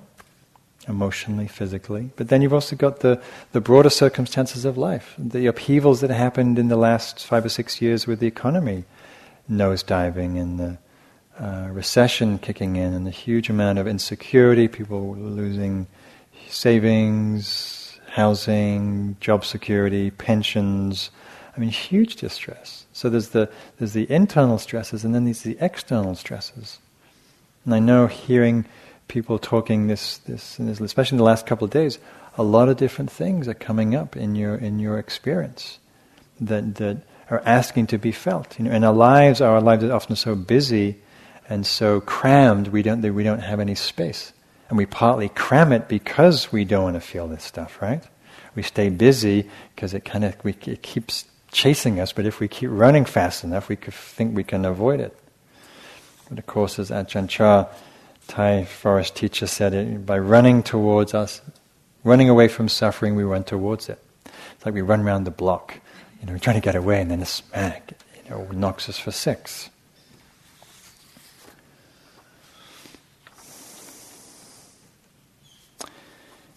emotionally, 0.87 1.47
physically. 1.47 2.11
But 2.15 2.29
then 2.29 2.41
you've 2.41 2.53
also 2.53 2.75
got 2.75 2.99
the, 3.01 3.21
the 3.51 3.61
broader 3.61 3.89
circumstances 3.89 4.65
of 4.65 4.77
life, 4.77 5.13
the 5.17 5.47
upheavals 5.47 6.01
that 6.01 6.09
happened 6.09 6.57
in 6.59 6.67
the 6.67 6.77
last 6.77 7.25
five 7.25 7.45
or 7.45 7.49
six 7.49 7.81
years 7.81 8.07
with 8.07 8.19
the 8.19 8.27
economy 8.27 8.85
nosediving 9.49 10.39
and 10.39 10.59
the 10.59 10.77
uh, 11.39 11.69
recession 11.71 12.39
kicking 12.39 12.75
in 12.75 12.93
and 12.93 13.05
the 13.05 13.11
huge 13.11 13.49
amount 13.49 13.79
of 13.79 13.87
insecurity, 13.87 14.67
people 14.67 15.15
losing 15.15 15.87
savings, 16.49 17.99
housing, 18.09 19.15
job 19.19 19.45
security, 19.45 20.11
pensions. 20.11 21.11
I 21.57 21.59
mean, 21.59 21.69
huge 21.69 22.17
distress. 22.17 22.85
So 22.93 23.09
there's 23.09 23.29
the, 23.29 23.49
there's 23.77 23.93
the 23.93 24.09
internal 24.11 24.59
stresses 24.59 25.03
and 25.03 25.15
then 25.15 25.25
there's 25.25 25.41
the 25.41 25.57
external 25.59 26.13
stresses. 26.15 26.77
And 27.65 27.73
I 27.73 27.79
know 27.79 28.05
hearing 28.07 28.65
people 29.07 29.39
talking 29.39 29.87
this, 29.87 30.19
this, 30.19 30.57
this, 30.57 30.79
especially 30.79 31.15
in 31.15 31.19
the 31.19 31.23
last 31.23 31.47
couple 31.47 31.65
of 31.65 31.71
days, 31.71 31.97
a 32.37 32.43
lot 32.43 32.69
of 32.69 32.77
different 32.77 33.09
things 33.09 33.47
are 33.47 33.55
coming 33.55 33.95
up 33.95 34.15
in 34.15 34.35
your, 34.35 34.55
in 34.55 34.79
your 34.79 34.99
experience 34.99 35.79
that, 36.39 36.75
that 36.75 36.97
are 37.31 37.41
asking 37.43 37.87
to 37.87 37.97
be 37.97 38.11
felt. 38.11 38.57
You 38.59 38.65
know, 38.65 38.71
in 38.71 38.83
our 38.83 38.93
lives, 38.93 39.41
our 39.41 39.59
lives 39.59 39.83
are 39.83 39.91
often 39.91 40.15
so 40.15 40.35
busy 40.35 40.97
and 41.49 41.65
so 41.65 42.01
crammed, 42.01 42.67
we 42.67 42.83
don't, 42.83 43.01
we 43.01 43.23
don't 43.23 43.39
have 43.39 43.59
any 43.59 43.75
space. 43.75 44.31
And 44.69 44.77
we 44.77 44.85
partly 44.85 45.29
cram 45.29 45.71
it 45.71 45.87
because 45.87 46.51
we 46.51 46.65
don't 46.65 46.83
want 46.83 46.95
to 46.95 47.01
feel 47.01 47.27
this 47.27 47.43
stuff, 47.43 47.81
right? 47.81 48.03
We 48.53 48.63
stay 48.63 48.89
busy 48.89 49.49
because 49.73 49.93
it 49.93 50.03
kind 50.03 50.25
of 50.25 50.35
it 50.45 50.81
keeps 50.81 51.25
chasing 51.57 51.99
us, 51.99 52.13
but 52.13 52.27
if 52.27 52.39
we 52.39 52.47
keep 52.47 52.69
running 52.71 53.03
fast 53.03 53.43
enough, 53.43 53.67
we 53.67 53.75
could 53.75 53.95
think 53.95 54.35
we 54.35 54.43
can 54.43 54.63
avoid 54.63 54.99
it. 54.99 55.17
But 56.29 56.37
of 56.37 56.45
course, 56.45 56.77
as 56.77 56.91
Ajahn 56.91 57.27
Chah, 57.27 57.65
Thai 58.27 58.65
forest 58.65 59.15
teacher, 59.15 59.47
said, 59.47 59.73
it, 59.73 60.05
by 60.05 60.19
running 60.19 60.61
towards 60.61 61.15
us, 61.15 61.41
running 62.03 62.29
away 62.29 62.47
from 62.47 62.69
suffering, 62.69 63.15
we 63.15 63.23
run 63.23 63.43
towards 63.43 63.89
it. 63.89 63.99
It's 64.25 64.65
like 64.65 64.75
we 64.75 64.81
run 64.81 65.01
around 65.01 65.23
the 65.23 65.31
block, 65.31 65.79
you 66.21 66.27
know, 66.27 66.37
trying 66.37 66.57
to 66.57 66.61
get 66.61 66.75
away, 66.75 67.01
and 67.01 67.09
then 67.09 67.21
a 67.21 67.25
smack, 67.25 67.93
you 68.23 68.29
know, 68.29 68.47
knocks 68.51 68.87
us 68.87 68.99
for 68.99 69.11
six. 69.11 69.71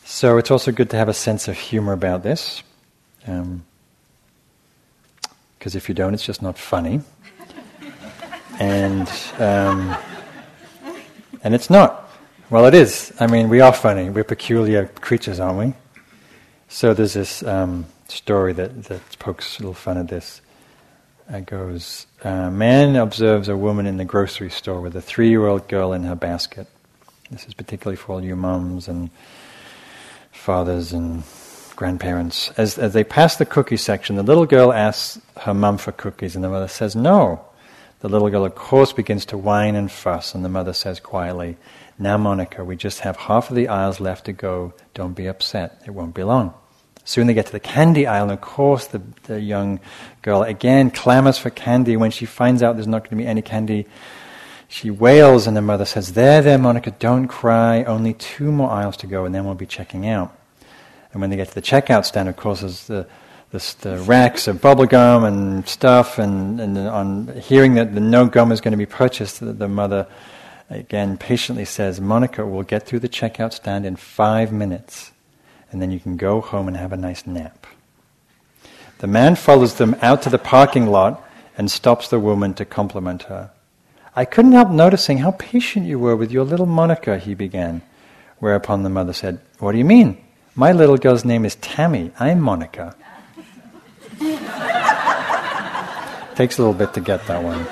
So 0.05 0.37
it's 0.37 0.51
also 0.51 0.73
good 0.73 0.91
to 0.91 0.99
have 0.99 1.09
a 1.09 1.15
sense 1.15 1.49
of 1.49 1.57
humor 1.57 1.95
about 1.95 2.23
this. 2.23 2.63
Um, 3.27 3.65
because 5.61 5.75
if 5.75 5.91
you 5.91 5.95
don't, 5.95 6.15
it's 6.15 6.25
just 6.25 6.41
not 6.41 6.57
funny. 6.57 7.03
and 8.59 9.07
um, 9.39 9.95
and 11.43 11.55
it's 11.55 11.69
not. 11.69 12.11
Well, 12.49 12.65
it 12.65 12.73
is. 12.73 13.13
I 13.21 13.27
mean, 13.27 13.51
we 13.51 13.61
are 13.61 13.73
funny. 13.75 14.09
We're 14.09 14.25
peculiar 14.25 14.87
creatures, 14.87 15.39
aren't 15.39 15.59
we? 15.59 15.75
So 16.69 16.95
there's 16.95 17.13
this 17.13 17.43
um, 17.43 17.85
story 18.09 18.55
that, 18.55 18.85
that 18.85 19.19
pokes 19.19 19.59
a 19.59 19.63
little 19.63 19.75
fun 19.75 19.99
at 19.99 20.09
this. 20.09 20.41
It 21.29 21.45
goes, 21.45 22.07
a 22.25 22.51
man 22.51 22.97
observes 22.97 23.49
a 23.49 23.57
woman 23.57 23.87
in 23.87 23.99
the 23.99 24.07
grocery 24.07 24.51
store 24.51 24.81
with 24.81 24.97
a 24.97 25.03
three-year-old 25.03 25.69
girl 25.69 25.93
in 25.93 26.05
her 26.05 26.17
basket. 26.17 26.69
This 27.31 27.45
is 27.45 27.53
particularly 27.53 27.97
for 27.97 28.15
all 28.15 28.25
you 28.25 28.35
mums 28.35 28.89
and 28.89 29.11
fathers 30.33 30.95
and 30.95 31.23
grandparents, 31.81 32.51
as, 32.59 32.77
as 32.77 32.93
they 32.93 33.03
pass 33.03 33.37
the 33.37 33.47
cookie 33.47 33.79
section, 33.79 34.17
the 34.17 34.23
little 34.23 34.45
girl 34.45 34.71
asks 34.71 35.19
her 35.39 35.55
mum 35.55 35.79
for 35.79 35.93
cookies, 35.93 36.35
and 36.35 36.45
the 36.45 36.49
mother 36.51 36.69
says 36.69 36.95
no. 36.95 37.43
The 38.01 38.09
little 38.11 38.29
girl, 38.29 38.45
of 38.45 38.55
course, 38.55 38.93
begins 38.93 39.25
to 39.27 39.39
whine 39.39 39.75
and 39.75 39.91
fuss, 39.91 40.35
and 40.35 40.45
the 40.45 40.51
mother 40.51 40.75
says 40.75 41.01
quietly, 41.01 41.57
Now, 41.99 42.19
Monica, 42.19 42.67
we 42.67 42.77
just 42.77 43.01
have 43.01 43.17
half 43.17 43.49
of 43.49 43.57
the 43.57 43.69
aisles 43.69 43.99
left 43.99 44.27
to 44.27 44.33
go. 44.35 44.75
Don't 44.93 45.15
be 45.15 45.27
upset. 45.27 45.81
It 45.87 45.93
won't 45.93 46.15
be 46.15 46.23
long. 46.23 46.53
Soon 47.07 47.27
they 47.27 47.33
get 47.33 47.47
to 47.47 47.53
the 47.53 47.59
candy 47.59 48.07
aisle, 48.07 48.25
and 48.25 48.33
of 48.33 48.43
course, 48.43 48.87
the, 48.89 49.01
the 49.23 49.41
young 49.41 49.81
girl 50.21 50.43
again 50.43 50.91
clamors 50.91 51.39
for 51.39 51.49
candy. 51.49 51.97
When 51.97 52.11
she 52.11 52.27
finds 52.27 52.63
out 52.63 52.77
there's 52.77 52.87
not 52.87 53.05
going 53.05 53.17
to 53.17 53.25
be 53.25 53.27
any 53.27 53.41
candy, 53.41 53.87
she 54.69 54.91
wails, 54.91 55.47
and 55.47 55.57
the 55.57 55.63
mother 55.63 55.87
says, 55.87 56.13
There, 56.13 56.43
there, 56.43 56.59
Monica, 56.59 56.91
don't 56.91 57.27
cry. 57.27 57.85
Only 57.85 58.13
two 58.13 58.53
more 58.53 58.71
aisles 58.71 58.99
to 58.99 59.07
go, 59.07 59.25
and 59.25 59.35
then 59.35 59.47
we'll 59.47 59.55
be 59.55 59.65
checking 59.65 60.07
out. 60.07 60.37
And 61.13 61.21
when 61.21 61.31
they 61.31 61.37
get 61.37 61.49
to 61.49 61.55
the 61.55 61.63
checkout 61.63 62.05
stand, 62.05 62.29
of 62.29 62.37
course, 62.37 62.61
there's 62.61 62.87
the, 62.87 63.07
the, 63.51 63.75
the 63.81 63.99
racks 63.99 64.47
of 64.47 64.61
bubble 64.61 64.87
gum 64.87 65.25
and 65.25 65.67
stuff, 65.67 66.19
and, 66.19 66.61
and 66.61 66.79
on 66.79 67.29
hearing 67.41 67.75
that 67.75 67.95
the 67.95 68.01
no 68.01 68.27
gum 68.27 68.53
is 68.53 68.61
going 68.61 68.73
to 68.73 68.79
be 68.79 68.87
purchased, 68.87 69.41
the, 69.41 69.53
the 69.53 69.69
mother 69.69 70.07
again 70.69 71.17
patiently 71.19 71.65
says, 71.65 72.01
Monica 72.01 72.47
we'll 72.47 72.63
get 72.63 72.87
through 72.87 73.01
the 73.01 73.09
checkout 73.09 73.53
stand 73.53 73.85
in 73.85 73.97
five 73.97 74.53
minutes, 74.53 75.11
and 75.73 75.83
then 75.83 75.91
you 75.91 75.99
can 75.99 76.17
go 76.17 76.41
home 76.41 76.69
and 76.69 76.77
have 76.77 76.93
a 76.93 76.97
nice 76.97 77.27
nap. 77.27 77.67
The 78.99 79.07
man 79.07 79.35
follows 79.35 79.75
them 79.75 79.97
out 80.03 80.23
to 80.23 80.31
the 80.31 80.39
parking 80.39 80.87
lot 80.87 81.27
and 81.57 81.71
stops 81.71 82.09
the 82.09 82.21
woman 82.21 82.55
to 82.55 82.65
compliment 82.65 83.25
her. 83.25 83.51
I 84.15 84.25
couldn't 84.25 84.53
help 84.53 84.71
noticing 84.71 85.19
how 85.19 85.33
patient 85.33 85.87
you 85.87 85.99
were 85.99 86.17
with 86.17 86.31
your 86.31 86.45
little 86.45 86.67
Monica, 86.67 87.19
he 87.19 87.35
began. 87.35 87.83
Whereupon 88.39 88.83
the 88.83 88.91
mother 88.91 89.13
said, 89.13 89.41
What 89.59 89.73
do 89.73 89.79
you 89.79 89.85
mean? 89.85 90.23
My 90.57 90.73
little 90.73 90.97
girl's 90.97 91.25
name 91.25 91.45
is 91.45 91.55
Tammy. 91.57 92.11
I'm 92.19 92.41
Monica. 92.41 92.97
Takes 96.35 96.59
a 96.59 96.63
little 96.63 96.75
bit 96.75 96.93
to 96.95 97.01
get 97.01 97.25
that 97.29 97.43
one. 97.45 97.67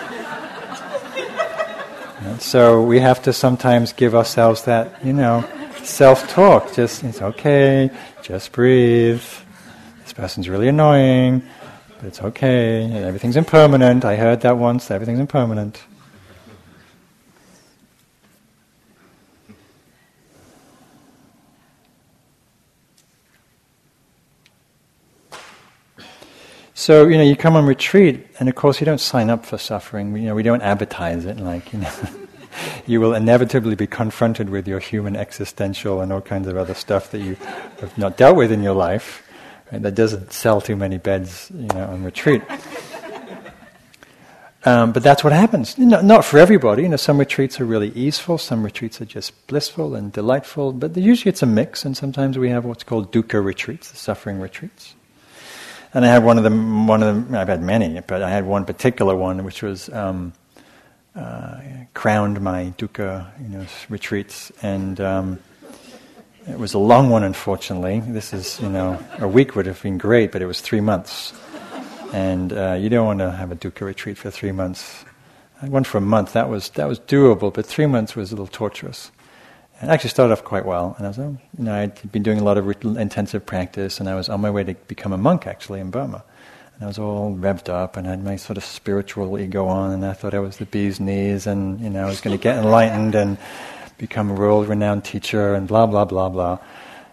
And 2.24 2.40
so 2.40 2.82
we 2.82 3.00
have 3.00 3.20
to 3.22 3.32
sometimes 3.32 3.92
give 3.92 4.14
ourselves 4.14 4.62
that, 4.64 5.04
you 5.04 5.12
know, 5.12 5.44
self 5.82 6.28
talk. 6.28 6.72
Just, 6.72 7.02
it's 7.02 7.20
okay, 7.20 7.90
just 8.22 8.52
breathe. 8.52 9.22
This 10.04 10.12
person's 10.12 10.48
really 10.48 10.68
annoying, 10.68 11.42
but 11.96 12.06
it's 12.06 12.22
okay. 12.22 12.92
Everything's 12.92 13.36
impermanent. 13.36 14.04
I 14.04 14.14
heard 14.14 14.42
that 14.42 14.56
once, 14.56 14.90
everything's 14.90 15.20
impermanent. 15.20 15.82
So 26.88 27.06
you 27.06 27.18
know, 27.18 27.22
you 27.22 27.36
come 27.36 27.54
on 27.54 27.66
retreat, 27.66 28.26
and 28.40 28.48
of 28.48 28.54
course, 28.54 28.80
you 28.80 28.86
don't 28.86 28.98
sign 28.98 29.28
up 29.28 29.44
for 29.44 29.58
suffering. 29.58 30.16
You 30.16 30.22
know, 30.22 30.34
we 30.34 30.42
don't 30.42 30.62
advertise 30.62 31.26
it 31.26 31.36
like 31.36 31.70
you 31.74 31.80
know. 31.80 31.92
you 32.86 32.98
will 32.98 33.12
inevitably 33.12 33.74
be 33.74 33.86
confronted 33.86 34.48
with 34.48 34.66
your 34.66 34.78
human 34.78 35.14
existential 35.14 36.00
and 36.00 36.10
all 36.10 36.22
kinds 36.22 36.48
of 36.48 36.56
other 36.56 36.72
stuff 36.72 37.10
that 37.10 37.18
you 37.18 37.34
have 37.82 37.98
not 37.98 38.16
dealt 38.16 38.36
with 38.38 38.50
in 38.50 38.62
your 38.62 38.72
life. 38.72 39.22
Right? 39.70 39.82
That 39.82 39.96
doesn't 39.96 40.32
sell 40.32 40.62
too 40.62 40.76
many 40.76 40.96
beds, 40.96 41.52
you 41.54 41.66
know, 41.66 41.88
on 41.88 42.04
retreat. 42.04 42.40
Um, 44.64 44.92
but 44.92 45.02
that's 45.02 45.22
what 45.22 45.34
happens. 45.34 45.76
Know, 45.76 46.00
not 46.00 46.24
for 46.24 46.38
everybody. 46.38 46.84
You 46.84 46.88
know, 46.88 46.96
some 46.96 47.18
retreats 47.18 47.60
are 47.60 47.66
really 47.66 47.90
easeful, 47.90 48.38
some 48.38 48.62
retreats 48.62 48.98
are 49.02 49.04
just 49.04 49.46
blissful 49.46 49.94
and 49.94 50.10
delightful. 50.10 50.72
But 50.72 50.96
usually 50.96 51.28
it's 51.28 51.42
a 51.42 51.46
mix, 51.46 51.84
and 51.84 51.94
sometimes 51.94 52.38
we 52.38 52.48
have 52.48 52.64
what's 52.64 52.82
called 52.82 53.12
dukkha 53.12 53.44
retreats, 53.44 53.90
the 53.90 53.98
suffering 53.98 54.40
retreats. 54.40 54.94
And 55.94 56.04
I 56.04 56.08
had 56.08 56.22
one 56.22 56.38
of 56.38 56.44
them. 56.44 56.86
One 56.86 57.02
of 57.02 57.28
them. 57.28 57.34
I've 57.34 57.48
had 57.48 57.62
many, 57.62 58.00
but 58.00 58.22
I 58.22 58.30
had 58.30 58.44
one 58.44 58.64
particular 58.64 59.16
one 59.16 59.44
which 59.44 59.62
was 59.62 59.88
um, 59.88 60.32
uh, 61.16 61.60
crowned 61.94 62.40
my 62.40 62.72
dukkha, 62.76 63.26
you 63.42 63.58
know, 63.58 63.66
retreats, 63.88 64.52
and 64.62 65.00
um, 65.00 65.38
it 66.46 66.58
was 66.58 66.74
a 66.74 66.78
long 66.78 67.08
one. 67.08 67.24
Unfortunately, 67.24 68.00
this 68.00 68.32
is 68.32 68.60
you 68.60 68.68
know 68.68 69.02
a 69.18 69.28
week 69.28 69.56
would 69.56 69.66
have 69.66 69.82
been 69.82 69.98
great, 69.98 70.30
but 70.30 70.42
it 70.42 70.46
was 70.46 70.60
three 70.60 70.80
months. 70.80 71.32
And 72.12 72.52
uh, 72.52 72.76
you 72.78 72.88
don't 72.88 73.06
want 73.06 73.18
to 73.18 73.30
have 73.30 73.52
a 73.52 73.56
dukkha 73.56 73.82
retreat 73.82 74.16
for 74.16 74.30
three 74.30 74.52
months. 74.52 75.04
I 75.60 75.68
went 75.68 75.86
for 75.86 75.98
a 75.98 76.02
month. 76.02 76.34
That 76.34 76.48
was 76.48 76.70
that 76.70 76.86
was 76.86 77.00
doable, 77.00 77.52
but 77.52 77.66
three 77.66 77.86
months 77.86 78.14
was 78.14 78.30
a 78.30 78.34
little 78.34 78.46
torturous. 78.46 79.10
And 79.80 79.90
actually 79.90 80.10
started 80.10 80.32
off 80.32 80.42
quite 80.42 80.66
well. 80.66 80.94
And 80.98 81.06
I 81.06 81.08
was, 81.08 81.18
oh, 81.18 81.36
you 81.56 81.64
know, 81.64 81.74
I'd 81.74 82.10
been 82.10 82.24
doing 82.24 82.40
a 82.40 82.44
lot 82.44 82.58
of 82.58 82.68
intensive 82.96 83.46
practice, 83.46 84.00
and 84.00 84.08
I 84.08 84.16
was 84.16 84.28
on 84.28 84.40
my 84.40 84.50
way 84.50 84.64
to 84.64 84.74
become 84.74 85.12
a 85.12 85.18
monk 85.18 85.46
actually 85.46 85.80
in 85.80 85.90
Burma. 85.90 86.24
And 86.74 86.84
I 86.84 86.86
was 86.86 86.98
all 86.98 87.34
revved 87.34 87.68
up, 87.68 87.96
and 87.96 88.06
I 88.06 88.10
had 88.10 88.24
my 88.24 88.36
sort 88.36 88.56
of 88.56 88.64
spiritual 88.64 89.38
ego 89.38 89.66
on, 89.66 89.92
and 89.92 90.04
I 90.04 90.14
thought 90.14 90.34
I 90.34 90.40
was 90.40 90.56
the 90.56 90.66
bee's 90.66 90.98
knees, 90.98 91.46
and 91.46 91.80
you 91.80 91.90
know, 91.90 92.04
I 92.04 92.06
was 92.06 92.20
going 92.20 92.36
to 92.36 92.42
get 92.42 92.56
enlightened 92.64 93.14
and 93.14 93.38
become 93.98 94.30
a 94.30 94.34
world-renowned 94.34 95.04
teacher, 95.04 95.54
and 95.54 95.68
blah 95.68 95.86
blah 95.86 96.04
blah 96.04 96.28
blah. 96.28 96.58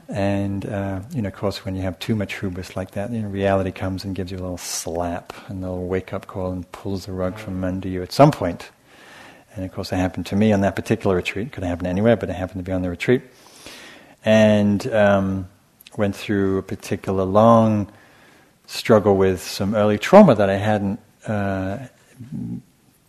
And, 0.08 0.67
uh, 0.67 1.01
you 1.15 1.23
know, 1.23 1.30
of 1.30 1.34
course, 1.34 1.65
when 1.65 1.75
you 1.75 1.82
have 1.82 1.97
too 1.97 2.15
much 2.15 2.39
hubris 2.39 2.75
like 2.75 2.91
that, 2.91 3.12
you 3.12 3.23
know, 3.23 3.28
reality 3.28 3.71
comes 3.71 4.04
and 4.04 4.13
gives 4.13 4.32
you 4.32 4.38
a 4.38 4.41
little 4.41 4.58
slap, 4.58 5.34
and 5.49 5.63
a 5.63 5.69
little 5.69 5.88
wake 5.88 6.13
up 6.13 6.28
call 6.28 6.51
and 6.51 6.71
pulls 6.71 7.06
the 7.06 7.12
rug 7.12 7.38
from 7.38 7.63
under 7.63 7.88
you 7.88 8.04
at 8.04 8.12
some 8.12 8.32
point. 8.32 8.69
And 9.56 9.63
of 9.63 9.72
course, 9.72 9.91
it 9.94 9.98
happened 9.98 10.26
to 10.28 10.36
me 10.36 10.52
on 10.52 10.62
that 10.62 10.76
particular 10.76 11.15
retreat. 11.15 11.48
It 11.48 11.54
Could 11.54 11.63
have 11.63 11.70
happened 11.70 11.88
anywhere, 11.88 12.18
but 12.18 12.30
it 12.30 12.36
happened 12.36 12.60
to 12.60 12.63
be 12.63 12.74
on 12.74 12.82
the 12.82 12.89
retreat. 12.89 13.22
And 14.26 14.86
um, 14.94 15.48
went 15.98 16.15
through 16.15 16.58
a 16.58 16.63
particular 16.63 17.24
long 17.24 17.91
struggle 18.68 19.15
with 19.15 19.41
some 19.41 19.76
early 19.76 19.98
trauma 19.98 20.36
that 20.36 20.50
I 20.50 20.56
hadn't, 20.56 21.00
uh, 21.28 21.88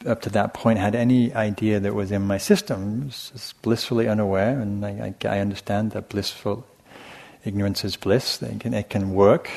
up 0.07 0.21
to 0.23 0.31
that 0.31 0.55
point, 0.55 0.79
had 0.79 0.95
any 0.95 1.35
idea 1.35 1.81
that 1.81 1.95
was 1.95 2.13
in 2.13 2.23
my 2.23 2.39
system. 2.39 3.03
I 3.03 3.07
was 3.07 3.31
just 3.33 3.61
blissfully 3.63 4.07
unaware, 4.07 4.61
and 4.61 4.85
I, 4.85 5.15
I, 5.25 5.29
I 5.29 5.41
understand 5.41 5.93
that 5.93 6.11
blissful 6.11 6.65
ignorance 7.45 7.85
is 7.85 7.97
bliss. 7.97 8.41
It 8.43 8.61
can, 8.61 8.75
it 8.75 8.91
can 8.91 9.15
work 9.15 9.51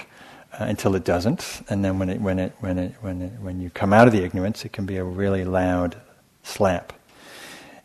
uh, 0.53 0.63
until 0.63 0.95
it 0.95 1.03
doesn't, 1.03 1.61
and 1.69 1.85
then 1.85 1.99
when 1.99 2.09
it, 2.09 2.21
when 2.21 2.39
it, 2.39 2.53
when 2.61 2.79
it, 2.79 2.95
when 3.01 3.21
it, 3.21 3.33
when 3.41 3.61
you 3.61 3.69
come 3.69 3.93
out 3.93 4.07
of 4.07 4.13
the 4.13 4.23
ignorance, 4.23 4.65
it 4.65 4.73
can 4.73 4.85
be 4.85 4.97
a 4.97 5.03
really 5.03 5.43
loud 5.43 5.95
slap. 6.49 6.93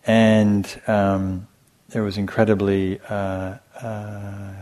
And 0.06 0.68
um, 0.86 1.48
it 1.92 2.00
was 2.00 2.18
incredibly 2.18 3.00
uh, 3.08 3.56
uh, 3.80 4.52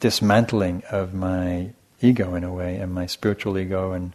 dismantling 0.00 0.82
of 0.90 1.14
my 1.14 1.70
ego 2.00 2.34
in 2.34 2.44
a 2.44 2.52
way, 2.52 2.76
and 2.76 2.92
my 2.92 3.06
spiritual 3.06 3.58
ego, 3.58 3.92
and 3.92 4.12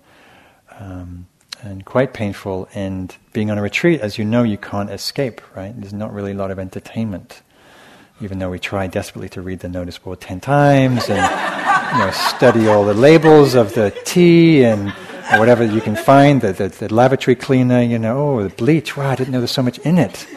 um, 0.80 1.28
and 1.62 1.86
quite 1.86 2.14
painful. 2.14 2.68
And 2.74 3.16
being 3.32 3.52
on 3.52 3.58
a 3.58 3.62
retreat, 3.62 4.02
as 4.02 4.18
you 4.18 4.26
know, 4.26 4.44
you 4.44 4.58
can't 4.58 4.90
escape. 4.90 5.42
Right? 5.56 5.74
There's 5.80 5.94
not 5.94 6.14
really 6.14 6.32
a 6.32 6.36
lot 6.36 6.52
of 6.52 6.60
entertainment 6.60 7.42
even 8.22 8.40
though 8.40 8.50
we 8.50 8.60
try 8.60 8.88
desperately 8.88 9.28
to 9.28 9.42
read 9.42 9.60
the 9.60 9.68
notice 9.68 9.98
board 9.98 10.22
ten 10.22 10.40
times 10.40 11.10
and 11.10 11.20
you 11.94 12.00
know, 12.00 12.12
study 12.12 12.68
all 12.68 12.86
the 12.86 12.94
labels 12.94 13.54
of 13.56 13.74
the 13.74 13.92
tea 14.06 14.64
and 14.64 14.94
whatever 15.32 15.64
you 15.64 15.82
can 15.82 15.96
find, 15.96 16.42
the, 16.42 16.54
the, 16.54 16.70
the, 16.70 16.94
lavatory 16.94 17.36
cleaner, 17.36 17.82
you 17.82 17.98
know, 17.98 18.40
oh, 18.40 18.44
the 18.44 18.50
bleach, 18.50 18.96
wow, 18.98 19.10
I 19.10 19.16
didn't 19.16 19.32
know 19.32 19.40
there's 19.40 19.52
so 19.52 19.64
much 19.64 19.80
in 19.80 19.98
it, 19.98 20.28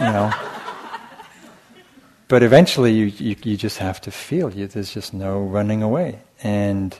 you 0.00 0.06
know. 0.06 0.32
But 2.28 2.42
eventually 2.42 2.92
you, 2.92 3.06
you, 3.06 3.36
you 3.42 3.56
just 3.56 3.78
have 3.78 4.00
to 4.02 4.10
feel, 4.10 4.50
you, 4.52 4.66
there's 4.66 4.92
just 4.92 5.12
no 5.12 5.40
running 5.40 5.82
away. 5.82 6.20
And 6.42 6.98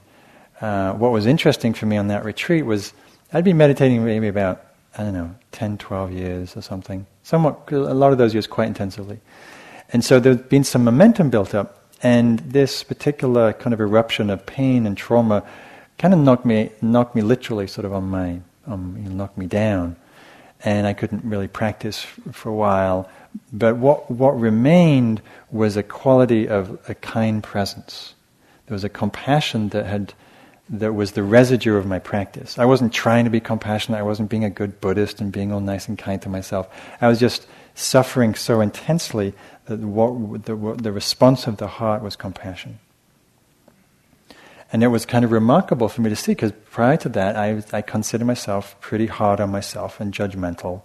uh, 0.60 0.92
what 0.92 1.10
was 1.10 1.26
interesting 1.26 1.72
for 1.74 1.86
me 1.86 1.96
on 1.96 2.08
that 2.08 2.24
retreat 2.24 2.66
was 2.66 2.92
I'd 3.32 3.44
been 3.44 3.56
meditating 3.56 4.04
maybe 4.04 4.28
about, 4.28 4.64
I 4.96 5.04
don't 5.04 5.14
know, 5.14 5.34
10, 5.52 5.78
12 5.78 6.12
years 6.12 6.56
or 6.56 6.60
something, 6.60 7.06
somewhat, 7.22 7.72
a 7.72 7.94
lot 7.94 8.12
of 8.12 8.18
those 8.18 8.34
years 8.34 8.46
quite 8.46 8.68
intensively. 8.68 9.20
And 9.92 10.04
so 10.04 10.20
there's 10.20 10.36
been 10.36 10.64
some 10.64 10.84
momentum 10.84 11.30
built 11.30 11.54
up, 11.54 11.78
and 12.02 12.40
this 12.40 12.82
particular 12.82 13.52
kind 13.54 13.72
of 13.72 13.80
eruption 13.80 14.28
of 14.28 14.44
pain 14.44 14.86
and 14.86 14.96
trauma 14.96 15.44
kind 16.02 16.12
of 16.12 16.18
knocked 16.18 16.44
me, 16.44 16.68
knocked 16.82 17.14
me 17.14 17.22
literally 17.22 17.68
sort 17.68 17.84
of 17.84 17.92
on 17.92 18.08
my, 18.08 18.30
you 18.30 18.42
know, 18.66 19.10
knocked 19.12 19.38
me 19.38 19.46
down, 19.46 19.94
and 20.64 20.84
I 20.84 20.94
couldn't 20.94 21.24
really 21.24 21.46
practice 21.46 22.04
for 22.32 22.48
a 22.48 22.54
while. 22.54 23.08
But 23.52 23.76
what 23.76 24.10
what 24.10 24.32
remained 24.32 25.22
was 25.52 25.76
a 25.76 25.82
quality 25.84 26.48
of 26.48 26.76
a 26.88 26.96
kind 26.96 27.40
presence. 27.40 28.14
There 28.66 28.74
was 28.74 28.82
a 28.82 28.88
compassion 28.88 29.68
that 29.68 29.86
had 29.86 30.14
that 30.68 30.92
was 30.92 31.12
the 31.12 31.22
residue 31.22 31.76
of 31.76 31.86
my 31.86 32.00
practice. 32.00 32.58
I 32.58 32.64
wasn't 32.64 32.92
trying 32.92 33.24
to 33.24 33.30
be 33.30 33.40
compassionate. 33.40 34.00
I 34.00 34.02
wasn't 34.02 34.28
being 34.28 34.44
a 34.44 34.50
good 34.50 34.80
Buddhist 34.80 35.20
and 35.20 35.30
being 35.30 35.52
all 35.52 35.60
nice 35.60 35.86
and 35.86 35.96
kind 35.96 36.20
to 36.22 36.28
myself. 36.28 36.68
I 37.00 37.06
was 37.06 37.20
just 37.20 37.46
suffering 37.74 38.34
so 38.34 38.60
intensely 38.60 39.34
that 39.66 39.78
what, 39.78 40.44
the, 40.46 40.56
the 40.82 40.92
response 40.92 41.46
of 41.46 41.58
the 41.58 41.68
heart 41.68 42.02
was 42.02 42.16
compassion. 42.16 42.78
And 44.72 44.82
it 44.82 44.88
was 44.88 45.04
kind 45.04 45.24
of 45.24 45.32
remarkable 45.32 45.88
for 45.88 46.00
me 46.00 46.08
to 46.08 46.16
see 46.16 46.32
because 46.32 46.52
prior 46.70 46.96
to 46.96 47.08
that, 47.10 47.36
I, 47.36 47.62
I 47.72 47.82
considered 47.82 48.24
myself 48.24 48.80
pretty 48.80 49.06
hard 49.06 49.38
on 49.38 49.50
myself 49.50 50.00
and 50.00 50.14
judgmental. 50.14 50.82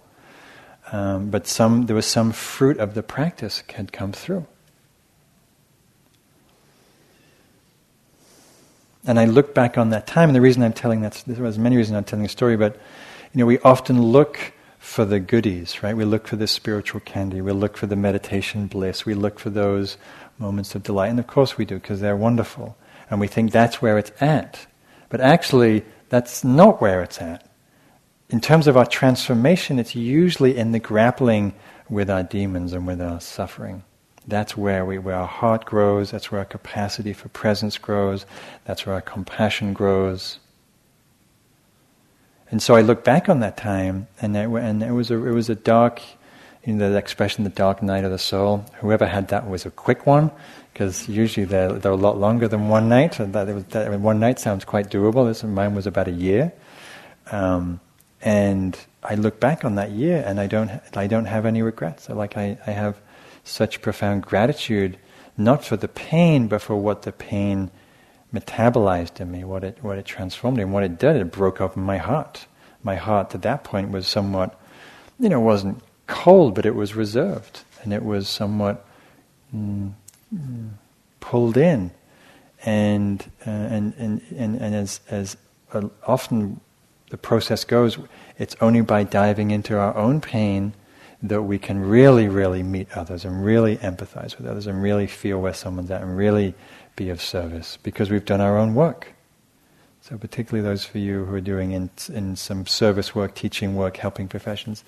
Um, 0.92 1.30
but 1.30 1.46
some, 1.46 1.86
there 1.86 1.96
was 1.96 2.06
some 2.06 2.32
fruit 2.32 2.78
of 2.78 2.94
the 2.94 3.02
practice 3.02 3.62
had 3.74 3.92
come 3.92 4.12
through. 4.12 4.46
And 9.06 9.18
I 9.18 9.24
look 9.24 9.54
back 9.54 9.78
on 9.78 9.88
that 9.90 10.06
time, 10.06 10.28
and 10.28 10.36
the 10.36 10.40
reason 10.40 10.62
I'm 10.62 10.74
telling 10.74 11.00
that, 11.00 11.22
there 11.26 11.42
was 11.42 11.58
many 11.58 11.78
reasons 11.78 11.96
I'm 11.96 12.04
telling 12.04 12.24
the 12.24 12.28
story, 12.28 12.58
but 12.58 12.74
you 13.32 13.38
know, 13.38 13.46
we 13.46 13.58
often 13.60 14.02
look 14.02 14.52
for 14.78 15.06
the 15.06 15.18
goodies, 15.18 15.82
right? 15.82 15.96
We 15.96 16.04
look 16.04 16.26
for 16.26 16.36
the 16.36 16.46
spiritual 16.46 17.00
candy. 17.00 17.40
We 17.40 17.52
look 17.52 17.76
for 17.76 17.86
the 17.86 17.96
meditation 17.96 18.66
bliss. 18.66 19.06
We 19.06 19.14
look 19.14 19.38
for 19.38 19.50
those 19.50 19.96
moments 20.38 20.74
of 20.74 20.82
delight. 20.82 21.08
And 21.08 21.18
of 21.18 21.26
course 21.26 21.56
we 21.56 21.64
do, 21.64 21.76
because 21.76 22.00
they're 22.00 22.16
wonderful. 22.16 22.76
And 23.10 23.20
we 23.20 23.26
think 23.26 23.52
that's 23.52 23.80
where 23.80 23.98
it's 23.98 24.12
at. 24.20 24.66
But 25.08 25.20
actually, 25.20 25.84
that's 26.08 26.44
not 26.44 26.80
where 26.80 27.02
it's 27.02 27.20
at. 27.20 27.48
In 28.30 28.40
terms 28.40 28.66
of 28.66 28.76
our 28.76 28.86
transformation, 28.86 29.78
it's 29.78 29.94
usually 29.94 30.56
in 30.56 30.72
the 30.72 30.78
grappling 30.78 31.54
with 31.88 32.10
our 32.10 32.22
demons 32.22 32.72
and 32.74 32.86
with 32.86 33.00
our 33.00 33.20
suffering. 33.20 33.84
That's 34.26 34.54
where, 34.54 34.84
we, 34.84 34.98
where 34.98 35.14
our 35.14 35.26
heart 35.26 35.64
grows, 35.64 36.10
that's 36.10 36.30
where 36.30 36.40
our 36.40 36.44
capacity 36.44 37.14
for 37.14 37.30
presence 37.30 37.78
grows, 37.78 38.26
that's 38.66 38.84
where 38.84 38.94
our 38.94 39.00
compassion 39.00 39.72
grows. 39.72 40.38
And 42.50 42.62
so 42.62 42.74
I 42.74 42.82
look 42.82 43.04
back 43.04 43.28
on 43.30 43.40
that 43.40 43.56
time, 43.56 44.06
and 44.20 44.36
it, 44.36 44.48
and 44.48 44.82
it 44.82 44.92
was 44.92 45.10
a 45.10 45.14
it 45.26 45.32
was 45.32 45.50
a 45.50 45.54
dark, 45.54 46.00
you 46.64 46.74
know, 46.74 46.90
the 46.90 46.98
expression, 46.98 47.44
the 47.44 47.50
dark 47.50 47.82
night 47.82 48.04
of 48.04 48.10
the 48.10 48.18
soul. 48.18 48.64
Whoever 48.80 49.06
had 49.06 49.28
that 49.28 49.48
was 49.48 49.66
a 49.66 49.70
quick 49.70 50.06
one, 50.06 50.30
because 50.78 51.08
usually 51.08 51.44
they're 51.44 51.72
they're 51.72 51.90
a 51.90 51.96
lot 51.96 52.18
longer 52.18 52.46
than 52.46 52.68
one 52.68 52.88
night. 52.88 53.18
And 53.18 53.32
that, 53.32 53.48
was, 53.48 53.64
that, 53.64 53.98
one 53.98 54.20
night 54.20 54.38
sounds 54.38 54.64
quite 54.64 54.88
doable. 54.88 55.26
This 55.26 55.42
mine 55.42 55.74
was 55.74 55.88
about 55.88 56.06
a 56.06 56.12
year, 56.12 56.52
um, 57.32 57.80
and 58.22 58.78
I 59.02 59.16
look 59.16 59.40
back 59.40 59.64
on 59.64 59.74
that 59.74 59.90
year, 59.90 60.22
and 60.24 60.38
I 60.38 60.46
don't 60.46 60.70
I 60.94 61.08
don't 61.08 61.24
have 61.24 61.46
any 61.46 61.62
regrets. 61.62 62.08
Like 62.08 62.36
I, 62.36 62.58
I 62.64 62.70
have 62.70 63.00
such 63.42 63.82
profound 63.82 64.22
gratitude, 64.22 64.96
not 65.36 65.64
for 65.64 65.76
the 65.76 65.88
pain, 65.88 66.46
but 66.46 66.62
for 66.62 66.76
what 66.76 67.02
the 67.02 67.10
pain 67.10 67.72
metabolized 68.32 69.20
in 69.20 69.32
me, 69.32 69.42
what 69.42 69.64
it 69.64 69.78
what 69.82 69.98
it 69.98 70.04
transformed 70.04 70.58
me 70.58 70.62
and 70.62 70.72
what 70.72 70.84
it 70.84 70.96
did. 70.96 71.16
It 71.16 71.32
broke 71.32 71.60
open 71.60 71.82
my 71.82 71.98
heart. 71.98 72.46
My 72.84 72.94
heart 72.94 73.34
at 73.34 73.42
that 73.42 73.64
point 73.64 73.90
was 73.90 74.06
somewhat, 74.06 74.56
you 75.18 75.28
know, 75.28 75.40
wasn't 75.40 75.82
cold, 76.06 76.54
but 76.54 76.64
it 76.64 76.76
was 76.76 76.94
reserved, 76.94 77.64
and 77.82 77.92
it 77.92 78.04
was 78.04 78.28
somewhat 78.28 78.86
mm, 79.52 79.92
pulled 81.20 81.56
in, 81.56 81.90
and 82.64 83.30
uh, 83.46 83.50
and, 83.50 83.94
and 83.98 84.22
and 84.36 84.56
and 84.56 84.74
as 84.74 85.00
as 85.10 85.36
uh, 85.72 85.88
often 86.06 86.60
the 87.10 87.18
process 87.18 87.64
goes, 87.64 87.98
it's 88.38 88.56
only 88.60 88.82
by 88.82 89.02
diving 89.02 89.50
into 89.50 89.78
our 89.78 89.96
own 89.96 90.20
pain 90.20 90.74
that 91.22 91.42
we 91.42 91.58
can 91.58 91.80
really, 91.80 92.28
really 92.28 92.62
meet 92.62 92.88
others 92.96 93.24
and 93.24 93.44
really 93.44 93.76
empathize 93.78 94.36
with 94.38 94.46
others 94.46 94.66
and 94.66 94.82
really 94.82 95.06
feel 95.06 95.40
where 95.40 95.54
someone's 95.54 95.90
at 95.90 96.02
and 96.02 96.16
really 96.16 96.54
be 96.96 97.10
of 97.10 97.20
service 97.20 97.78
because 97.82 98.10
we've 98.10 98.24
done 98.24 98.40
our 98.40 98.56
own 98.56 98.74
work. 98.74 99.12
So, 100.00 100.16
particularly 100.16 100.66
those 100.66 100.84
for 100.84 100.98
you 100.98 101.24
who 101.24 101.34
are 101.34 101.40
doing 101.40 101.72
in, 101.72 101.90
in 102.12 102.36
some 102.36 102.66
service 102.66 103.14
work, 103.14 103.34
teaching 103.34 103.74
work, 103.74 103.96
helping 103.96 104.28
professions, 104.28 104.84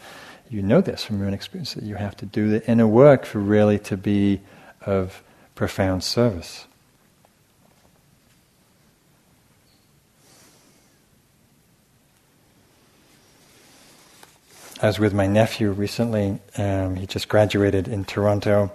you 0.49 0.63
know 0.63 0.81
this 0.81 1.05
from 1.05 1.19
your 1.19 1.27
own 1.27 1.35
experience 1.35 1.75
that 1.75 1.85
you 1.85 1.97
have 1.97 2.17
to 2.19 2.27
do 2.27 2.49
the 2.49 2.69
inner 2.71 2.87
work 2.87 3.27
for 3.27 3.39
really 3.39 3.79
to 3.81 3.97
be 3.97 4.41
of 4.87 5.23
profound 5.61 6.03
service. 6.03 6.67
I 14.81 14.87
was 14.87 14.99
with 14.99 15.13
my 15.13 15.27
nephew 15.27 15.71
recently. 15.73 16.39
Um, 16.57 16.97
he 16.97 17.07
just 17.07 17.29
graduated 17.29 17.89
in 17.89 18.07
Toronto 18.07 18.73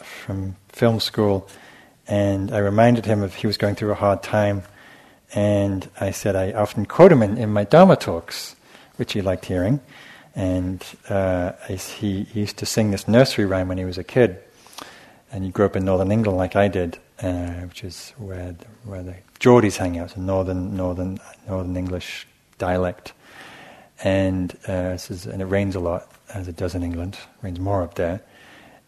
from 0.00 0.56
film 0.70 0.98
school, 0.98 1.48
and 2.08 2.50
I 2.50 2.58
reminded 2.58 3.06
him 3.06 3.22
of 3.22 3.36
he 3.36 3.46
was 3.46 3.56
going 3.56 3.76
through 3.76 3.92
a 3.92 3.94
hard 3.94 4.24
time. 4.24 4.64
And 5.36 5.88
I 6.00 6.10
said 6.10 6.34
I 6.34 6.50
often 6.50 6.84
quote 6.84 7.12
him 7.12 7.22
in, 7.22 7.38
in 7.38 7.52
my 7.52 7.62
Dharma 7.62 7.94
talks, 7.94 8.56
which 8.96 9.12
he 9.12 9.22
liked 9.22 9.44
hearing. 9.44 9.78
And 10.34 10.84
uh, 11.08 11.52
I, 11.68 11.74
he, 11.74 12.24
he, 12.24 12.40
used 12.40 12.56
to 12.56 12.66
sing 12.66 12.90
this 12.90 13.06
nursery 13.06 13.44
rhyme 13.44 13.68
when 13.68 13.78
he 13.78 13.84
was 13.84 13.98
a 13.98 14.02
kid. 14.02 14.40
And 15.34 15.44
he 15.44 15.50
grew 15.50 15.66
up 15.66 15.76
in 15.76 15.84
northern 15.84 16.12
England 16.12 16.38
like 16.38 16.54
I 16.54 16.68
did, 16.68 16.98
uh, 17.20 17.66
which 17.68 17.82
is 17.82 18.14
where 18.18 18.52
the, 18.52 18.66
where 18.84 19.02
the 19.02 19.16
Geordies 19.40 19.76
hang 19.76 19.98
out, 19.98 20.12
so 20.12 20.20
northern, 20.20 20.76
northern, 20.76 21.18
northern 21.48 21.76
English 21.76 22.26
dialect 22.56 23.12
and 24.02 24.56
uh, 24.68 24.96
is, 24.96 25.26
and 25.26 25.40
it 25.40 25.46
rains 25.46 25.74
a 25.74 25.80
lot 25.80 26.08
as 26.32 26.48
it 26.48 26.56
does 26.56 26.74
in 26.74 26.82
England. 26.82 27.14
It 27.14 27.44
rains 27.44 27.60
more 27.60 27.82
up 27.82 27.94
there, 27.94 28.20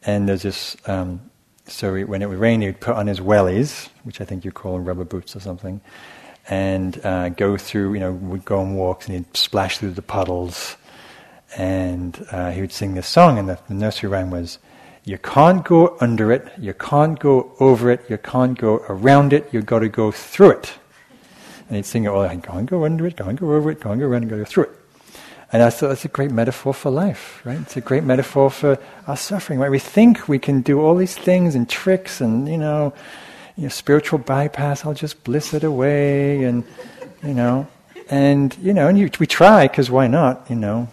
and 0.05 0.29
there's 0.29 0.43
this. 0.43 0.77
Um, 0.87 1.31
so 1.67 1.95
he, 1.95 2.05
when 2.05 2.23
it 2.23 2.29
would 2.29 2.39
rain, 2.39 2.61
he'd 2.61 2.81
put 2.81 2.95
on 2.95 3.07
his 3.07 3.21
wellies, 3.21 3.89
which 4.05 4.21
I 4.21 4.25
think 4.25 4.45
you 4.45 4.53
call 4.53 4.79
rubber 4.79 5.05
boots 5.05 5.35
or 5.35 5.41
something, 5.41 5.81
and 6.49 7.05
uh, 7.05 7.31
go 7.31 7.57
through. 7.57 7.95
You 7.95 8.01
know, 8.01 8.13
would 8.13 8.45
go 8.45 8.61
on 8.61 8.75
walks 8.75 9.07
and 9.07 9.17
he'd 9.17 9.37
splash 9.37 9.79
through 9.79 9.93
the 9.93 10.03
puddles, 10.03 10.77
and 11.57 12.27
uh, 12.31 12.51
he 12.51 12.61
would 12.61 12.73
sing 12.73 12.95
this 12.95 13.09
song. 13.09 13.39
And 13.39 13.49
the, 13.49 13.59
the 13.69 13.75
nursery 13.75 14.09
rhyme 14.09 14.31
was. 14.31 14.59
You 15.07 15.19
can't 15.19 15.65
go 15.65 15.97
under 16.01 16.33
it, 16.33 16.53
you 16.59 16.75
can't 16.75 17.17
go 17.17 17.53
over 17.61 17.93
it, 17.93 18.11
you 18.11 18.19
can't 18.19 18.59
go 18.59 18.85
around 18.89 19.33
it, 19.33 19.49
you've 19.53 19.65
got 19.65 19.79
to 19.79 19.89
go 19.89 20.11
through 20.11 20.51
it. 20.51 20.73
And 21.69 21.77
he'd 21.77 21.87
sing 21.87 22.03
it 22.03 22.09
all, 22.09 22.23
I 22.23 22.37
can't 22.37 22.69
go 22.69 22.85
under 22.85 23.07
it, 23.07 23.17
can't 23.17 23.39
go 23.39 23.55
over 23.55 23.71
it, 23.71 23.81
can't 23.81 24.01
go 24.01 24.07
around 24.07 24.25
it, 24.25 24.31
go 24.31 24.45
through 24.45 24.65
it. 24.65 24.71
And 25.53 25.63
I 25.63 25.71
thought 25.71 25.91
that's 25.91 26.05
a 26.05 26.09
great 26.09 26.33
metaphor 26.33 26.75
for 26.75 26.91
life, 26.91 27.41
right? 27.45 27.61
It's 27.61 27.77
a 27.77 27.81
great 27.81 28.03
metaphor 28.03 28.51
for 28.51 28.81
our 29.07 29.17
suffering, 29.17 29.61
right? 29.61 29.71
We 29.71 29.79
think 29.79 30.27
we 30.27 30.41
can 30.41 30.61
do 30.61 30.81
all 30.81 30.97
these 30.97 31.15
things 31.15 31.55
and 31.55 31.71
tricks 31.71 32.21
and, 32.21 32.49
you 32.49 32.59
know, 32.59 32.93
you 33.57 33.63
know, 33.63 33.69
spiritual 33.69 34.19
bypass, 34.19 34.85
I'll 34.85 34.93
just 34.93 35.23
bliss 35.23 35.55
it 35.55 35.63
away 35.63 36.43
and, 36.43 36.65
you 37.23 37.33
know, 37.33 37.69
and, 38.11 38.59
you 38.59 38.75
know, 38.75 38.89
and 38.89 38.99
you, 38.99 39.09
we 39.21 39.29
try 39.29 39.69
because 39.69 39.89
why 39.89 40.09
not, 40.09 40.51
you 40.51 40.57
know, 40.57 40.89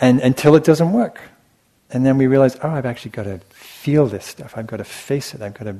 and 0.00 0.18
until 0.18 0.56
it 0.56 0.64
doesn't 0.64 0.92
work. 0.92 1.20
And 1.92 2.06
then 2.06 2.18
we 2.18 2.26
realize, 2.26 2.56
oh, 2.62 2.70
I've 2.70 2.86
actually 2.86 3.10
got 3.10 3.24
to 3.24 3.38
feel 3.50 4.06
this 4.06 4.24
stuff. 4.24 4.54
I've 4.56 4.66
got 4.66 4.76
to 4.76 4.84
face 4.84 5.34
it. 5.34 5.42
I've 5.42 5.54
got 5.54 5.64
to 5.64 5.76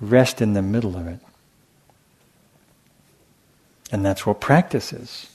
rest 0.00 0.40
in 0.40 0.54
the 0.54 0.62
middle 0.62 0.96
of 0.96 1.06
it. 1.06 1.20
And 3.92 4.04
that's 4.04 4.24
what 4.24 4.40
practice 4.40 4.92
is. 4.92 5.28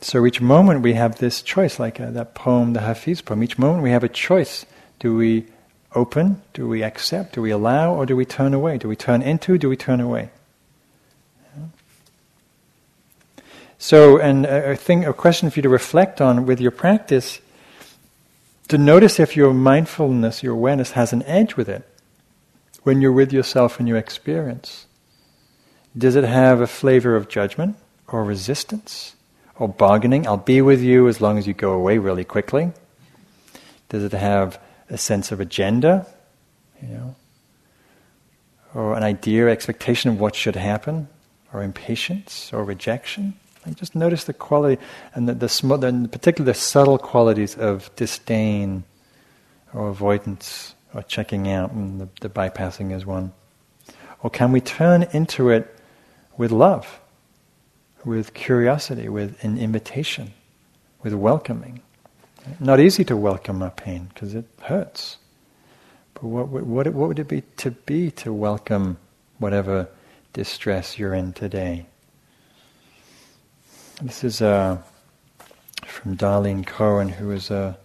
So 0.00 0.26
each 0.26 0.42
moment 0.42 0.82
we 0.82 0.92
have 0.92 1.16
this 1.16 1.40
choice, 1.40 1.78
like 1.80 1.98
uh, 1.98 2.10
that 2.10 2.34
poem, 2.34 2.74
the 2.74 2.82
Hafiz 2.82 3.22
poem. 3.22 3.42
Each 3.42 3.58
moment 3.58 3.82
we 3.82 3.90
have 3.90 4.04
a 4.04 4.08
choice. 4.08 4.66
Do 4.98 5.16
we 5.16 5.46
open? 5.94 6.42
Do 6.52 6.68
we 6.68 6.82
accept? 6.82 7.34
Do 7.34 7.42
we 7.42 7.50
allow? 7.50 7.94
Or 7.94 8.04
do 8.04 8.14
we 8.14 8.26
turn 8.26 8.52
away? 8.52 8.76
Do 8.76 8.86
we 8.86 8.96
turn 8.96 9.22
into? 9.22 9.56
Do 9.56 9.70
we 9.70 9.76
turn 9.76 10.00
away? 10.00 10.30
So, 13.78 14.18
and 14.18 14.46
a 14.46 14.76
thing, 14.76 15.04
a 15.04 15.12
question 15.12 15.50
for 15.50 15.58
you 15.58 15.62
to 15.62 15.68
reflect 15.68 16.20
on 16.20 16.46
with 16.46 16.60
your 16.60 16.70
practice, 16.70 17.40
to 18.68 18.78
notice 18.78 19.20
if 19.20 19.36
your 19.36 19.52
mindfulness, 19.52 20.42
your 20.42 20.54
awareness 20.54 20.92
has 20.92 21.12
an 21.12 21.22
edge 21.24 21.56
with 21.56 21.68
it 21.68 21.86
when 22.82 23.00
you're 23.00 23.12
with 23.12 23.32
yourself 23.32 23.78
and 23.78 23.88
your 23.88 23.98
experience. 23.98 24.86
Does 25.96 26.16
it 26.16 26.24
have 26.24 26.60
a 26.60 26.66
flavor 26.66 27.14
of 27.14 27.28
judgment 27.28 27.76
or 28.08 28.24
resistance? 28.24 29.14
or 29.58 29.68
bargaining. 29.68 30.26
I'll 30.26 30.36
be 30.36 30.60
with 30.60 30.80
you 30.80 31.08
as 31.08 31.20
long 31.20 31.38
as 31.38 31.46
you 31.46 31.54
go 31.54 31.72
away 31.72 31.98
really 31.98 32.24
quickly. 32.24 32.72
Does 33.88 34.04
it 34.04 34.12
have 34.12 34.60
a 34.90 34.98
sense 34.98 35.32
of 35.32 35.40
agenda? 35.40 36.06
You 36.82 36.88
know? 36.88 37.14
Or 38.74 38.96
an 38.96 39.04
idea, 39.04 39.48
expectation 39.48 40.10
of 40.10 40.20
what 40.20 40.34
should 40.34 40.56
happen? 40.56 41.08
Or 41.52 41.62
impatience 41.62 42.52
or 42.52 42.64
rejection? 42.64 43.34
Like 43.66 43.76
just 43.76 43.94
notice 43.94 44.24
the 44.24 44.32
quality 44.32 44.80
and 45.14 45.28
the, 45.28 45.34
the, 45.34 46.08
particularly 46.10 46.52
the 46.52 46.58
subtle 46.58 46.98
qualities 46.98 47.56
of 47.56 47.94
disdain 47.96 48.84
or 49.72 49.88
avoidance 49.88 50.74
or 50.92 51.02
checking 51.02 51.48
out, 51.48 51.72
and 51.72 52.00
the, 52.00 52.08
the 52.20 52.28
bypassing 52.28 52.94
is 52.94 53.04
one. 53.04 53.32
Or 54.22 54.30
can 54.30 54.52
we 54.52 54.60
turn 54.60 55.04
into 55.12 55.50
it 55.50 55.76
with 56.36 56.52
love? 56.52 57.00
with 58.04 58.34
curiosity, 58.34 59.08
with 59.08 59.42
an 59.42 59.58
invitation, 59.58 60.32
with 61.02 61.14
welcoming. 61.14 61.80
Not 62.60 62.80
easy 62.80 63.04
to 63.04 63.16
welcome 63.16 63.62
our 63.62 63.70
pain 63.70 64.10
because 64.12 64.34
it 64.34 64.44
hurts. 64.62 65.16
But 66.14 66.24
what, 66.24 66.48
what, 66.48 66.86
what 66.88 67.08
would 67.08 67.18
it 67.18 67.28
be 67.28 67.42
to 67.58 67.70
be 67.70 68.10
to 68.12 68.32
welcome 68.32 68.98
whatever 69.38 69.88
distress 70.32 70.98
you're 70.98 71.14
in 71.14 71.32
today? 71.32 71.86
This 74.02 74.24
is 74.24 74.42
uh, 74.42 74.78
from 75.86 76.16
Darlene 76.16 76.66
Cohen, 76.66 77.08
who 77.08 77.30
is 77.30 77.48
a 77.52 77.78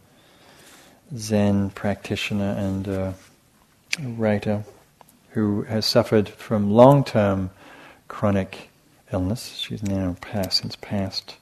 Zen 1.16 1.70
practitioner 1.70 2.56
and 2.58 2.88
a 2.88 3.14
writer 4.02 4.64
who 5.30 5.62
has 5.64 5.86
suffered 5.86 6.28
from 6.28 6.72
long 6.72 7.04
term 7.04 7.52
chronic 8.08 8.72
illness. 9.14 9.56
She's 9.56 9.84
now 9.84 10.16
passed, 10.20 10.62
since 10.62 10.76
passed. 10.78 11.36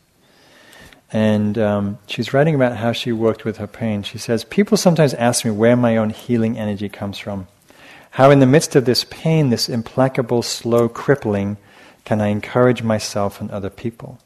And 1.13 1.57
um, 1.57 1.97
she's 2.05 2.33
writing 2.33 2.53
about 2.53 2.75
how 2.75 2.91
she 2.91 3.13
worked 3.13 3.45
with 3.45 3.57
her 3.57 3.67
pain. 3.67 4.03
She 4.03 4.17
says, 4.17 4.43
People 4.43 4.75
sometimes 4.75 5.13
ask 5.13 5.45
me 5.45 5.51
where 5.51 5.77
my 5.77 5.95
own 5.95 6.09
healing 6.09 6.59
energy 6.59 6.89
comes 6.89 7.17
from. 7.17 7.47
How, 8.11 8.31
in 8.31 8.39
the 8.39 8.45
midst 8.45 8.75
of 8.75 8.83
this 8.83 9.05
pain, 9.05 9.49
this 9.49 9.69
implacable, 9.69 10.41
slow 10.41 10.89
crippling, 10.89 11.55
can 12.03 12.19
I 12.19 12.27
encourage 12.27 12.83
myself 12.83 13.39
and 13.39 13.49
other 13.49 13.69
people? 13.69 14.19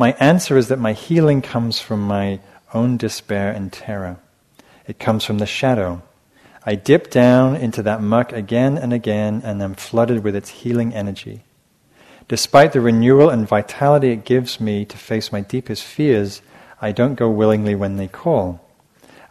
My 0.00 0.12
answer 0.12 0.56
is 0.56 0.68
that 0.68 0.78
my 0.78 0.94
healing 0.94 1.42
comes 1.42 1.78
from 1.78 2.00
my 2.00 2.40
own 2.72 2.96
despair 2.96 3.52
and 3.52 3.70
terror. 3.70 4.16
It 4.86 4.98
comes 4.98 5.26
from 5.26 5.36
the 5.36 5.44
shadow. 5.44 6.00
I 6.64 6.74
dip 6.74 7.10
down 7.10 7.54
into 7.54 7.82
that 7.82 8.00
muck 8.00 8.32
again 8.32 8.78
and 8.78 8.94
again 8.94 9.42
and 9.44 9.60
am 9.60 9.74
flooded 9.74 10.24
with 10.24 10.34
its 10.34 10.48
healing 10.48 10.94
energy. 10.94 11.44
Despite 12.28 12.72
the 12.72 12.80
renewal 12.80 13.28
and 13.28 13.46
vitality 13.46 14.12
it 14.12 14.24
gives 14.24 14.58
me 14.58 14.86
to 14.86 14.96
face 14.96 15.32
my 15.32 15.42
deepest 15.42 15.84
fears, 15.84 16.40
I 16.80 16.92
don't 16.92 17.16
go 17.16 17.28
willingly 17.28 17.74
when 17.74 17.98
they 17.98 18.08
call. 18.08 18.66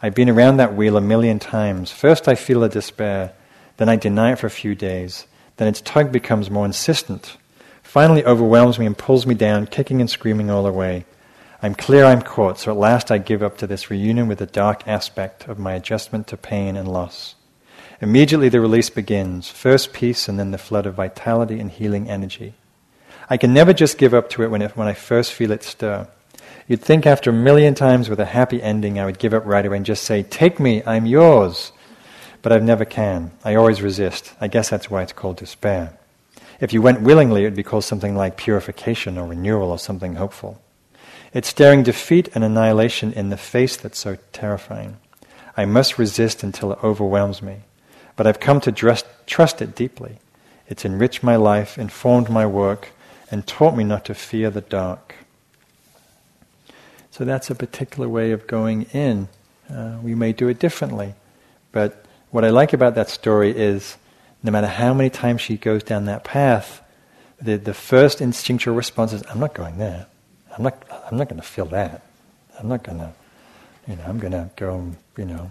I've 0.00 0.14
been 0.14 0.30
around 0.30 0.58
that 0.58 0.76
wheel 0.76 0.96
a 0.96 1.00
million 1.00 1.40
times. 1.40 1.90
First 1.90 2.28
I 2.28 2.36
feel 2.36 2.62
a 2.62 2.68
despair, 2.68 3.32
then 3.78 3.88
I 3.88 3.96
deny 3.96 4.34
it 4.34 4.38
for 4.38 4.46
a 4.46 4.50
few 4.50 4.76
days, 4.76 5.26
then 5.56 5.66
its 5.66 5.80
tug 5.80 6.12
becomes 6.12 6.48
more 6.48 6.64
insistent, 6.64 7.38
finally 7.90 8.24
overwhelms 8.24 8.78
me 8.78 8.86
and 8.86 8.96
pulls 8.96 9.26
me 9.26 9.34
down, 9.34 9.66
kicking 9.66 10.00
and 10.00 10.08
screaming 10.08 10.48
all 10.48 10.62
the 10.62 10.70
way. 10.70 11.04
I'm 11.60 11.74
clear 11.74 12.04
I'm 12.04 12.22
caught, 12.22 12.56
so 12.56 12.70
at 12.70 12.78
last 12.78 13.10
I 13.10 13.18
give 13.18 13.42
up 13.42 13.58
to 13.58 13.66
this 13.66 13.90
reunion 13.90 14.28
with 14.28 14.38
the 14.38 14.46
dark 14.46 14.86
aspect 14.86 15.48
of 15.48 15.58
my 15.58 15.72
adjustment 15.72 16.28
to 16.28 16.36
pain 16.36 16.76
and 16.76 16.86
loss. 16.86 17.34
Immediately 18.00 18.48
the 18.48 18.60
release 18.60 18.90
begins, 18.90 19.50
first 19.50 19.92
peace 19.92 20.28
and 20.28 20.38
then 20.38 20.52
the 20.52 20.56
flood 20.56 20.86
of 20.86 20.94
vitality 20.94 21.58
and 21.58 21.68
healing 21.68 22.08
energy. 22.08 22.54
I 23.28 23.36
can 23.36 23.52
never 23.52 23.72
just 23.72 23.98
give 23.98 24.14
up 24.14 24.30
to 24.30 24.44
it 24.44 24.52
when, 24.52 24.62
it, 24.62 24.76
when 24.76 24.86
I 24.86 24.94
first 24.94 25.32
feel 25.32 25.50
it 25.50 25.64
stir. 25.64 26.06
You'd 26.68 26.82
think 26.82 27.06
after 27.06 27.30
a 27.30 27.32
million 27.32 27.74
times 27.74 28.08
with 28.08 28.20
a 28.20 28.24
happy 28.24 28.62
ending, 28.62 29.00
I 29.00 29.04
would 29.04 29.18
give 29.18 29.34
up 29.34 29.44
right 29.44 29.66
away 29.66 29.78
and 29.78 29.84
just 29.84 30.04
say, 30.04 30.22
Take 30.22 30.60
me, 30.60 30.80
I'm 30.86 31.06
yours. 31.06 31.72
But 32.40 32.52
I 32.52 32.60
never 32.60 32.84
can. 32.84 33.32
I 33.44 33.56
always 33.56 33.82
resist. 33.82 34.32
I 34.40 34.46
guess 34.46 34.70
that's 34.70 34.88
why 34.88 35.02
it's 35.02 35.12
called 35.12 35.38
despair. 35.38 35.98
If 36.60 36.74
you 36.74 36.82
went 36.82 37.00
willingly, 37.00 37.42
it 37.42 37.46
would 37.46 37.54
be 37.54 37.62
called 37.62 37.84
something 37.84 38.14
like 38.14 38.36
purification 38.36 39.16
or 39.16 39.26
renewal 39.26 39.70
or 39.70 39.78
something 39.78 40.16
hopeful. 40.16 40.60
It's 41.32 41.48
staring 41.48 41.82
defeat 41.82 42.28
and 42.34 42.44
annihilation 42.44 43.12
in 43.12 43.30
the 43.30 43.36
face 43.36 43.76
that's 43.76 43.98
so 43.98 44.18
terrifying. 44.32 44.98
I 45.56 45.64
must 45.64 45.98
resist 45.98 46.42
until 46.42 46.72
it 46.72 46.84
overwhelms 46.84 47.40
me. 47.40 47.60
But 48.16 48.26
I've 48.26 48.40
come 48.40 48.60
to 48.62 48.72
trust, 48.72 49.06
trust 49.26 49.62
it 49.62 49.74
deeply. 49.74 50.18
It's 50.68 50.84
enriched 50.84 51.22
my 51.22 51.36
life, 51.36 51.78
informed 51.78 52.28
my 52.28 52.44
work, 52.44 52.90
and 53.30 53.46
taught 53.46 53.76
me 53.76 53.84
not 53.84 54.04
to 54.06 54.14
fear 54.14 54.50
the 54.50 54.60
dark. 54.60 55.14
So 57.10 57.24
that's 57.24 57.50
a 57.50 57.54
particular 57.54 58.08
way 58.08 58.32
of 58.32 58.46
going 58.46 58.82
in. 58.92 59.28
Uh, 59.72 59.98
we 60.02 60.14
may 60.14 60.32
do 60.32 60.48
it 60.48 60.58
differently, 60.58 61.14
but 61.72 62.04
what 62.30 62.44
I 62.44 62.50
like 62.50 62.72
about 62.72 62.94
that 62.96 63.08
story 63.08 63.56
is 63.56 63.96
no 64.42 64.50
matter 64.50 64.66
how 64.66 64.94
many 64.94 65.10
times 65.10 65.40
she 65.40 65.56
goes 65.56 65.82
down 65.82 66.06
that 66.06 66.24
path, 66.24 66.82
the, 67.40 67.56
the 67.56 67.74
first 67.74 68.20
instinctual 68.20 68.74
response 68.74 69.12
is, 69.12 69.22
I'm 69.28 69.40
not 69.40 69.54
going 69.54 69.78
there. 69.78 70.06
I'm 70.56 70.62
not, 70.62 70.82
I'm 71.10 71.16
not 71.18 71.28
going 71.28 71.40
to 71.40 71.46
feel 71.46 71.66
that. 71.66 72.02
I'm 72.58 72.68
not 72.68 72.82
going 72.82 72.98
to, 72.98 73.12
you 73.86 73.96
know, 73.96 74.02
I'm 74.06 74.18
going 74.18 74.32
to 74.32 74.50
go 74.56 74.76
and, 74.76 74.96
you 75.16 75.24
know, 75.24 75.50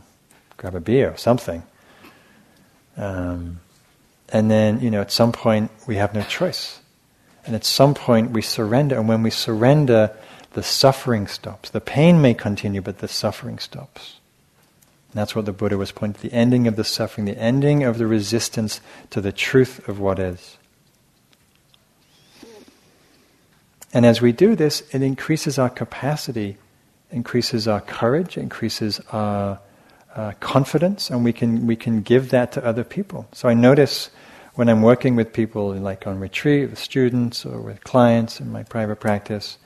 grab 0.58 0.76
a 0.76 0.80
beer 0.80 1.12
or 1.12 1.18
something. 1.18 1.64
Um, 2.98 3.60
and 4.30 4.52
then, 4.52 4.82
you 4.82 4.92
know, 4.92 5.02
at 5.02 5.12
some 5.12 5.32
point 5.32 5.72
we 5.88 5.96
have 5.96 6.14
no 6.14 6.22
choice. 6.24 6.80
And 7.46 7.56
at 7.56 7.66
some 7.66 7.94
point 7.94 8.32
we 8.32 8.42
surrender. 8.42 8.96
And 8.98 9.08
when 9.08 9.24
we 9.24 9.32
surrender, 9.32 10.16
the 10.54 10.64
suffering 10.64 11.28
stops. 11.28 11.70
The 11.70 11.82
pain 11.82 12.22
may 12.22 12.34
continue, 12.34 12.82
but 12.82 13.00
the 13.00 13.08
suffering 13.08 13.60
stops. 13.60 14.19
And 15.12 15.20
that's 15.20 15.36
what 15.36 15.46
the 15.46 15.54
Buddha 15.54 15.78
was 15.78 15.92
pointing 15.92 16.22
to 16.22 16.30
the 16.30 16.36
ending 16.36 16.68
of 16.68 16.76
the 16.76 16.84
suffering, 16.84 17.26
the 17.26 17.38
ending 17.38 17.84
of 17.84 17.98
the 17.98 18.06
resistance 18.06 18.80
to 19.10 19.22
the 19.22 19.32
truth 19.32 19.88
of 19.88 20.00
what 20.00 20.20
is. 20.20 20.58
And 23.92 24.06
as 24.06 24.22
we 24.22 24.32
do 24.32 24.56
this, 24.56 24.84
it 24.94 25.02
increases 25.02 25.58
our 25.58 25.70
capacity, 25.70 26.58
increases 27.12 27.68
our 27.68 27.82
courage, 27.82 28.38
increases 28.38 29.02
our 29.12 29.60
uh, 30.16 30.34
confidence, 30.40 31.10
and 31.10 31.24
we 31.24 31.34
can, 31.34 31.66
we 31.66 31.76
can 31.76 32.02
give 32.02 32.30
that 32.30 32.52
to 32.52 32.64
other 32.64 32.84
people. 32.84 33.28
So 33.32 33.50
I 33.50 33.56
notice 33.56 34.12
when 34.54 34.70
I'm 34.70 34.84
working 34.84 35.16
with 35.16 35.34
people, 35.34 35.74
like 35.74 36.06
on 36.06 36.20
retreat, 36.20 36.70
with 36.70 36.78
students 36.78 37.46
or 37.46 37.62
with 37.62 37.84
clients 37.84 38.40
in 38.40 38.52
my 38.52 38.62
private 38.62 38.98
practice, 38.98 39.58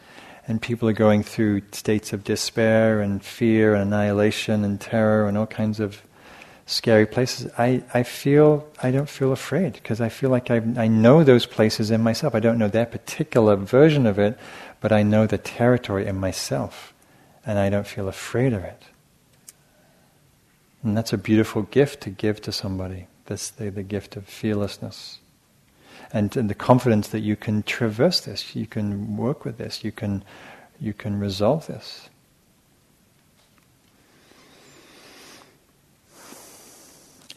and 0.48 0.62
people 0.62 0.90
are 0.90 0.94
going 0.94 1.24
through 1.24 1.62
states 1.72 2.12
of 2.14 2.24
despair 2.24 3.02
and 3.02 3.24
fear 3.24 3.74
and 3.74 3.94
annihilation 3.94 4.64
and 4.64 4.80
terror 4.80 5.28
and 5.28 5.38
all 5.38 5.48
kinds 5.48 5.80
of 5.80 6.02
scary 6.66 7.06
places, 7.06 7.52
I, 7.58 7.84
I 7.94 8.04
feel 8.04 8.68
I 8.82 8.92
don't 8.92 9.10
feel 9.10 9.32
afraid 9.32 9.74
because 9.74 10.02
I 10.02 10.10
feel 10.10 10.30
like 10.30 10.52
I, 10.52 10.58
I 10.78 10.88
know 10.88 11.24
those 11.24 11.46
places 11.46 11.92
in 11.92 12.02
myself. 12.02 12.36
I 12.36 12.40
don't 12.40 12.58
know 12.58 12.70
that 12.70 12.92
particular 12.92 13.56
version 13.56 14.06
of 14.06 14.20
it, 14.20 14.38
but 14.82 14.92
I 14.92 15.04
know 15.04 15.28
the 15.28 15.38
territory 15.38 16.06
in 16.06 16.20
myself, 16.20 16.94
and 17.46 17.58
I 17.58 17.70
don't 17.70 17.88
feel 17.88 18.08
afraid 18.08 18.54
of 18.54 18.64
it. 18.64 18.82
And 20.84 20.98
that's 20.98 21.14
a 21.14 21.18
beautiful 21.18 21.62
gift 21.64 22.02
to 22.02 22.10
give 22.10 22.42
to 22.42 22.52
somebody. 22.52 23.08
That's 23.26 23.50
the, 23.50 23.70
the 23.70 23.84
gift 23.84 24.18
of 24.18 24.26
fearlessness 24.26 25.20
and, 26.14 26.38
and 26.38 26.48
the 26.48 26.56
confidence 26.56 27.08
that 27.10 27.22
you 27.22 27.36
can 27.36 27.64
traverse 27.64 28.22
this, 28.22 28.56
you 28.56 28.68
can 28.68 29.18
work 29.18 29.44
with 29.44 29.58
this, 29.58 29.84
you 29.84 29.92
can, 29.92 30.24
you 30.80 30.94
can 30.94 31.20
resolve 31.20 31.66
this. 31.66 32.08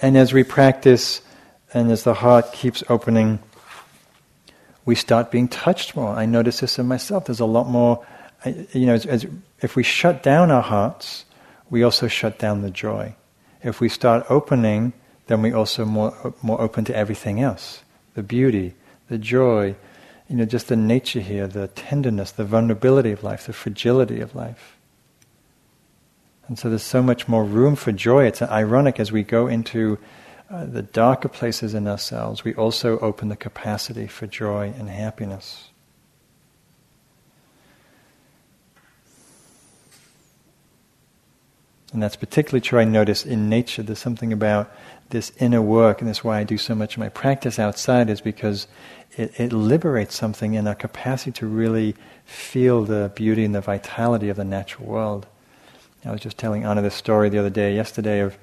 And 0.02 0.18
as 0.18 0.34
we 0.34 0.44
practice, 0.44 1.22
and 1.72 1.90
as 1.90 2.04
the 2.04 2.12
heart 2.12 2.52
keeps 2.52 2.84
opening, 2.90 3.38
we 4.84 4.94
start 4.94 5.30
being 5.30 5.48
touched 5.48 5.96
more. 5.96 6.14
I 6.14 6.26
notice 6.26 6.60
this 6.60 6.78
in 6.78 6.86
myself. 6.86 7.24
There's 7.24 7.40
a 7.40 7.46
lot 7.46 7.66
more, 7.66 8.06
you 8.44 8.84
know, 8.84 8.94
as, 8.94 9.06
as, 9.06 9.26
if 9.62 9.74
we 9.74 9.82
shut 9.82 10.22
down 10.22 10.50
our 10.50 10.62
hearts, 10.62 11.24
we 11.70 11.82
also 11.82 12.08
shut 12.08 12.38
down 12.38 12.60
the 12.60 12.70
joy. 12.70 13.16
If 13.62 13.80
we 13.80 13.88
start 13.88 14.26
opening, 14.28 14.92
then 15.28 15.40
we 15.40 15.52
also 15.52 15.86
more 15.86 16.34
more 16.42 16.60
open 16.60 16.84
to 16.84 16.94
everything 16.94 17.40
else 17.40 17.82
the 18.16 18.22
beauty, 18.24 18.74
the 19.08 19.18
joy, 19.18 19.76
you 20.28 20.34
know, 20.34 20.44
just 20.44 20.66
the 20.66 20.76
nature 20.76 21.20
here, 21.20 21.46
the 21.46 21.68
tenderness, 21.68 22.32
the 22.32 22.44
vulnerability 22.44 23.12
of 23.12 23.22
life, 23.22 23.46
the 23.46 23.52
fragility 23.52 24.20
of 24.20 24.34
life. 24.34 24.76
And 26.48 26.58
so 26.58 26.68
there's 26.68 26.82
so 26.82 27.02
much 27.02 27.28
more 27.28 27.44
room 27.44 27.76
for 27.76 27.92
joy. 27.92 28.24
It's 28.24 28.42
ironic 28.42 28.98
as 28.98 29.12
we 29.12 29.22
go 29.22 29.46
into 29.46 29.98
uh, 30.48 30.64
the 30.64 30.82
darker 30.82 31.28
places 31.28 31.74
in 31.74 31.88
ourselves, 31.88 32.44
we 32.44 32.54
also 32.54 32.98
open 33.00 33.28
the 33.28 33.36
capacity 33.36 34.06
for 34.06 34.28
joy 34.28 34.72
and 34.78 34.88
happiness. 34.88 35.70
And 41.92 42.02
that's 42.02 42.14
particularly 42.14 42.60
true, 42.60 42.78
I 42.78 42.84
notice, 42.84 43.24
in 43.24 43.48
nature. 43.48 43.82
There's 43.82 43.98
something 43.98 44.32
about 44.32 44.70
this 45.10 45.32
inner 45.38 45.62
work, 45.62 46.00
and 46.00 46.08
that's 46.08 46.24
why 46.24 46.38
I 46.38 46.44
do 46.44 46.58
so 46.58 46.74
much 46.74 46.94
of 46.94 47.00
my 47.00 47.08
practice 47.08 47.58
outside, 47.58 48.10
is 48.10 48.20
because 48.20 48.66
it, 49.16 49.38
it 49.38 49.52
liberates 49.52 50.14
something 50.14 50.54
in 50.54 50.66
our 50.66 50.74
capacity 50.74 51.32
to 51.32 51.46
really 51.46 51.94
feel 52.24 52.84
the 52.84 53.12
beauty 53.14 53.44
and 53.44 53.54
the 53.54 53.60
vitality 53.60 54.28
of 54.28 54.36
the 54.36 54.44
natural 54.44 54.86
world. 54.86 55.26
I 56.04 56.12
was 56.12 56.20
just 56.20 56.38
telling 56.38 56.64
Anna 56.64 56.82
this 56.82 56.94
story 56.94 57.28
the 57.28 57.38
other 57.38 57.50
day, 57.50 57.74
yesterday, 57.74 58.20
of 58.20 58.36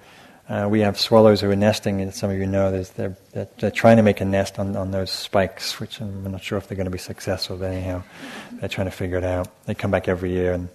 uh, 0.49 0.67
we 0.69 0.81
have 0.81 0.99
swallows 0.99 1.39
who 1.39 1.49
are 1.49 1.55
nesting, 1.55 2.01
and 2.01 2.13
some 2.13 2.29
of 2.29 2.37
you 2.37 2.45
know 2.45 2.71
they're, 2.71 3.15
they're, 3.31 3.47
they're, 3.57 3.71
trying 3.71 3.95
to 3.95 4.03
make 4.03 4.19
a 4.19 4.25
nest 4.25 4.59
on, 4.59 4.75
on 4.75 4.91
those 4.91 5.09
spikes, 5.09 5.79
which 5.79 6.01
I'm 6.01 6.29
not 6.29 6.43
sure 6.43 6.57
if 6.57 6.67
they're 6.67 6.75
going 6.75 6.85
to 6.85 6.91
be 6.91 6.97
successful, 6.97 7.55
but 7.55 7.71
anyhow, 7.71 8.03
they're 8.59 8.67
trying 8.67 8.87
to 8.87 8.91
figure 8.91 9.17
it 9.17 9.23
out. 9.23 9.47
They 9.65 9.73
come 9.73 9.91
back 9.91 10.09
every 10.09 10.31
year, 10.31 10.51
and 10.51 10.67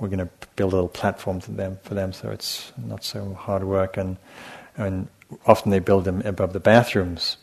we're 0.00 0.08
going 0.08 0.18
to 0.18 0.28
build 0.56 0.72
a 0.72 0.76
little 0.76 0.88
platform 0.88 1.38
them, 1.40 1.78
for 1.84 1.94
them, 1.94 2.12
so 2.12 2.30
it's 2.30 2.72
not 2.76 3.04
so 3.04 3.34
hard 3.34 3.62
work. 3.62 3.96
And, 3.96 4.16
and 4.76 5.08
often 5.46 5.70
they 5.70 5.78
build 5.78 6.04
them 6.04 6.22
above 6.24 6.52
the 6.52 6.60
bathrooms. 6.60 7.36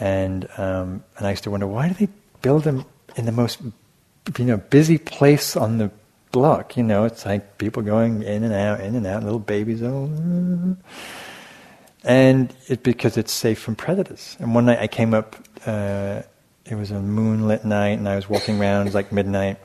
And 0.00 0.48
um, 0.56 1.04
and 1.18 1.26
I 1.26 1.30
used 1.30 1.44
to 1.44 1.50
wonder 1.50 1.66
why 1.66 1.88
do 1.88 1.94
they 1.94 2.08
build 2.40 2.64
them 2.64 2.84
in 3.16 3.26
the 3.26 3.32
most 3.32 3.60
you 4.38 4.44
know 4.44 4.56
busy 4.56 4.98
place 4.98 5.56
on 5.56 5.78
the 5.78 5.90
block? 6.32 6.76
You 6.76 6.82
know, 6.82 7.04
it's 7.04 7.26
like 7.26 7.58
people 7.58 7.82
going 7.82 8.22
in 8.22 8.42
and 8.42 8.54
out, 8.54 8.80
in 8.80 8.94
and 8.94 9.06
out, 9.06 9.22
little 9.22 9.38
babies. 9.38 9.82
Oh, 9.82 10.76
and 12.04 12.54
it 12.68 12.82
because 12.82 13.16
it's 13.16 13.32
safe 13.32 13.58
from 13.58 13.76
predators. 13.76 14.36
And 14.40 14.54
one 14.54 14.66
night 14.66 14.78
I 14.78 14.88
came 14.88 15.14
up. 15.14 15.36
Uh, 15.66 16.22
it 16.64 16.76
was 16.76 16.90
a 16.90 17.00
moonlit 17.00 17.64
night, 17.64 17.98
and 17.98 18.08
I 18.08 18.16
was 18.16 18.28
walking 18.28 18.60
around. 18.60 18.82
It 18.82 18.84
was 18.84 18.94
like 18.94 19.12
midnight, 19.12 19.58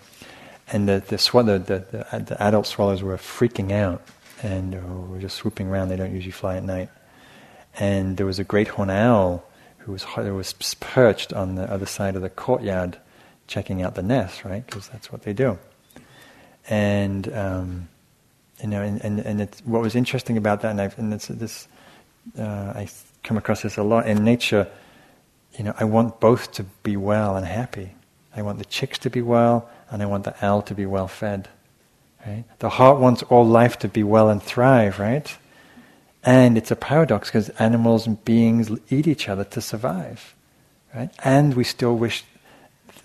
and 0.72 0.90
the 0.90 1.04
the, 1.08 1.18
swallow, 1.18 1.58
the, 1.58 1.80
the, 2.12 2.20
the 2.20 2.44
adult 2.44 2.68
swallows 2.68 3.02
were 3.02 3.16
freaking 3.18 3.72
out 3.72 4.02
and 4.44 5.10
were 5.10 5.20
just 5.20 5.38
swooping 5.38 5.70
around. 5.70 5.88
They 5.88 5.96
don't 5.96 6.14
usually 6.14 6.32
fly 6.32 6.58
at 6.58 6.64
night 6.64 6.90
and 7.80 8.18
there 8.18 8.26
was 8.26 8.40
a 8.40 8.44
great 8.44 8.68
horned 8.70 8.92
owl 8.92 9.44
who 9.80 9.92
was, 9.92 10.04
who 10.04 10.36
was 10.36 10.54
perched 10.80 11.34
on 11.34 11.56
the 11.56 11.72
other 11.72 11.86
side 11.86 12.16
of 12.16 12.22
the 12.22 12.30
courtyard 12.30 12.98
checking 13.48 13.82
out 13.82 13.96
the 13.96 14.04
nest, 14.04 14.44
right? 14.44 14.66
Because 14.66 14.90
that's 14.90 15.12
what 15.12 15.22
they 15.22 15.34
do. 15.34 15.58
And, 16.70 17.34
um, 17.34 17.88
you 18.62 18.68
know, 18.68 18.82
and, 18.82 19.04
and, 19.04 19.20
and 19.20 19.42
it's, 19.42 19.62
what 19.62 19.82
was 19.82 19.96
interesting 19.96 20.38
about 20.38 20.62
that, 20.62 20.72
and, 20.72 20.82
I've, 20.82 20.98
and 21.00 21.14
it's, 21.14 21.28
this, 21.28 21.68
uh, 22.38 22.44
I 22.76 22.90
come 23.24 23.38
across 23.38 23.62
this 23.62 23.78
a 23.78 23.84
lot 23.84 24.08
in 24.08 24.24
nature, 24.24 24.68
you 25.58 25.64
know, 25.64 25.74
I 25.80 25.86
want 25.86 26.20
both 26.20 26.52
to 26.54 26.64
be 26.84 26.98
well 26.98 27.36
and 27.36 27.46
happy. 27.46 27.92
I 28.36 28.42
want 28.42 28.60
the 28.60 28.66
chicks 28.66 29.00
to 29.00 29.10
be 29.10 29.22
well, 29.22 29.70
and 29.90 30.04
I 30.04 30.06
want 30.06 30.26
the 30.26 30.36
owl 30.46 30.62
to 30.64 30.76
be 30.76 30.86
well 30.86 31.08
fed. 31.08 31.48
Right? 32.26 32.44
The 32.60 32.70
heart 32.70 33.00
wants 33.00 33.24
all 33.24 33.46
life 33.46 33.80
to 33.80 33.88
be 33.88 34.04
well 34.04 34.30
and 34.30 34.44
thrive, 34.44 35.00
right? 35.00 35.36
And 36.24 36.58
it's 36.58 36.72
a 36.72 36.76
paradox 36.76 37.30
because 37.30 37.50
animals 37.52 38.06
and 38.08 38.24
beings 38.26 38.72
eat 38.90 39.08
each 39.08 39.30
other 39.30 39.44
to 39.46 39.62
survive. 39.62 40.36
Right? 40.94 41.10
And 41.24 41.54
we 41.54 41.64
still 41.64 41.96
wish 41.96 42.24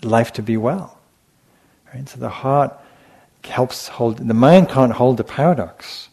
life 0.01 0.33
to 0.33 0.41
be 0.41 0.57
well. 0.57 0.99
Right? 1.93 2.07
So 2.09 2.19
the 2.19 2.29
heart 2.29 2.77
helps 3.43 3.87
hold, 3.87 4.17
the 4.17 4.33
mind 4.33 4.69
can't 4.69 4.93
hold 4.93 5.17
the 5.17 5.23
paradox, 5.23 6.09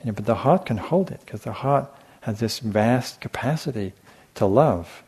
you 0.00 0.06
know, 0.06 0.12
but 0.12 0.26
the 0.26 0.34
heart 0.34 0.66
can 0.66 0.76
hold 0.76 1.10
it 1.10 1.20
because 1.24 1.42
the 1.42 1.52
heart 1.52 1.88
has 2.22 2.40
this 2.40 2.58
vast 2.58 3.20
capacity 3.20 3.92
to 4.34 4.46
love. 4.46 5.02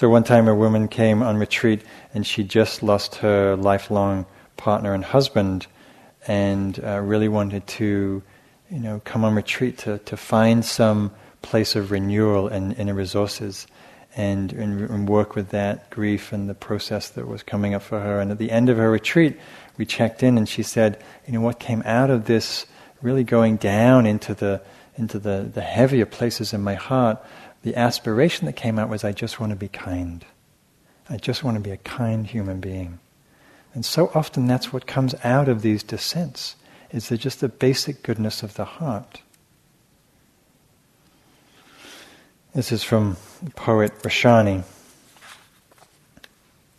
So 0.00 0.08
one 0.08 0.24
time 0.24 0.48
a 0.48 0.54
woman 0.54 0.88
came 0.88 1.22
on 1.22 1.36
retreat 1.36 1.82
and 2.14 2.26
she 2.26 2.42
just 2.42 2.82
lost 2.82 3.16
her 3.16 3.54
lifelong 3.54 4.24
partner 4.56 4.94
and 4.94 5.04
husband 5.04 5.66
and 6.26 6.82
uh, 6.82 7.00
really 7.00 7.28
wanted 7.28 7.66
to, 7.66 8.22
you 8.70 8.78
know, 8.78 9.02
come 9.04 9.26
on 9.26 9.34
retreat 9.34 9.76
to, 9.80 9.98
to 9.98 10.16
find 10.16 10.64
some 10.64 11.10
place 11.42 11.76
of 11.76 11.90
renewal 11.90 12.48
and 12.48 12.72
inner 12.78 12.94
resources 12.94 13.66
and, 14.16 14.54
and, 14.54 14.88
and 14.88 15.06
work 15.06 15.34
with 15.34 15.50
that 15.50 15.90
grief 15.90 16.32
and 16.32 16.48
the 16.48 16.54
process 16.54 17.10
that 17.10 17.28
was 17.28 17.42
coming 17.42 17.74
up 17.74 17.82
for 17.82 18.00
her. 18.00 18.20
And 18.20 18.30
at 18.30 18.38
the 18.38 18.50
end 18.50 18.70
of 18.70 18.78
her 18.78 18.90
retreat, 18.90 19.38
we 19.76 19.84
checked 19.84 20.22
in 20.22 20.38
and 20.38 20.48
she 20.48 20.62
said, 20.62 20.98
you 21.26 21.34
know, 21.34 21.42
what 21.42 21.60
came 21.60 21.82
out 21.84 22.08
of 22.08 22.24
this 22.24 22.64
really 23.02 23.22
going 23.22 23.56
down 23.56 24.06
into 24.06 24.32
the, 24.32 24.62
into 24.96 25.18
the, 25.18 25.50
the 25.52 25.60
heavier 25.60 26.06
places 26.06 26.54
in 26.54 26.62
my 26.62 26.74
heart 26.74 27.22
the 27.62 27.76
aspiration 27.76 28.46
that 28.46 28.56
came 28.56 28.78
out 28.78 28.88
was 28.88 29.04
I 29.04 29.12
just 29.12 29.38
want 29.38 29.50
to 29.50 29.56
be 29.56 29.68
kind. 29.68 30.24
I 31.08 31.16
just 31.16 31.44
want 31.44 31.56
to 31.56 31.60
be 31.60 31.70
a 31.70 31.76
kind 31.76 32.26
human 32.26 32.60
being. 32.60 33.00
And 33.74 33.84
so 33.84 34.10
often 34.14 34.46
that's 34.46 34.72
what 34.72 34.86
comes 34.86 35.14
out 35.22 35.48
of 35.48 35.62
these 35.62 35.82
descents, 35.82 36.56
is 36.90 37.08
just 37.08 37.40
the 37.40 37.48
basic 37.48 38.02
goodness 38.02 38.42
of 38.42 38.54
the 38.54 38.64
heart. 38.64 39.22
This 42.54 42.72
is 42.72 42.82
from 42.82 43.16
poet 43.54 43.92
Rashani, 44.02 44.64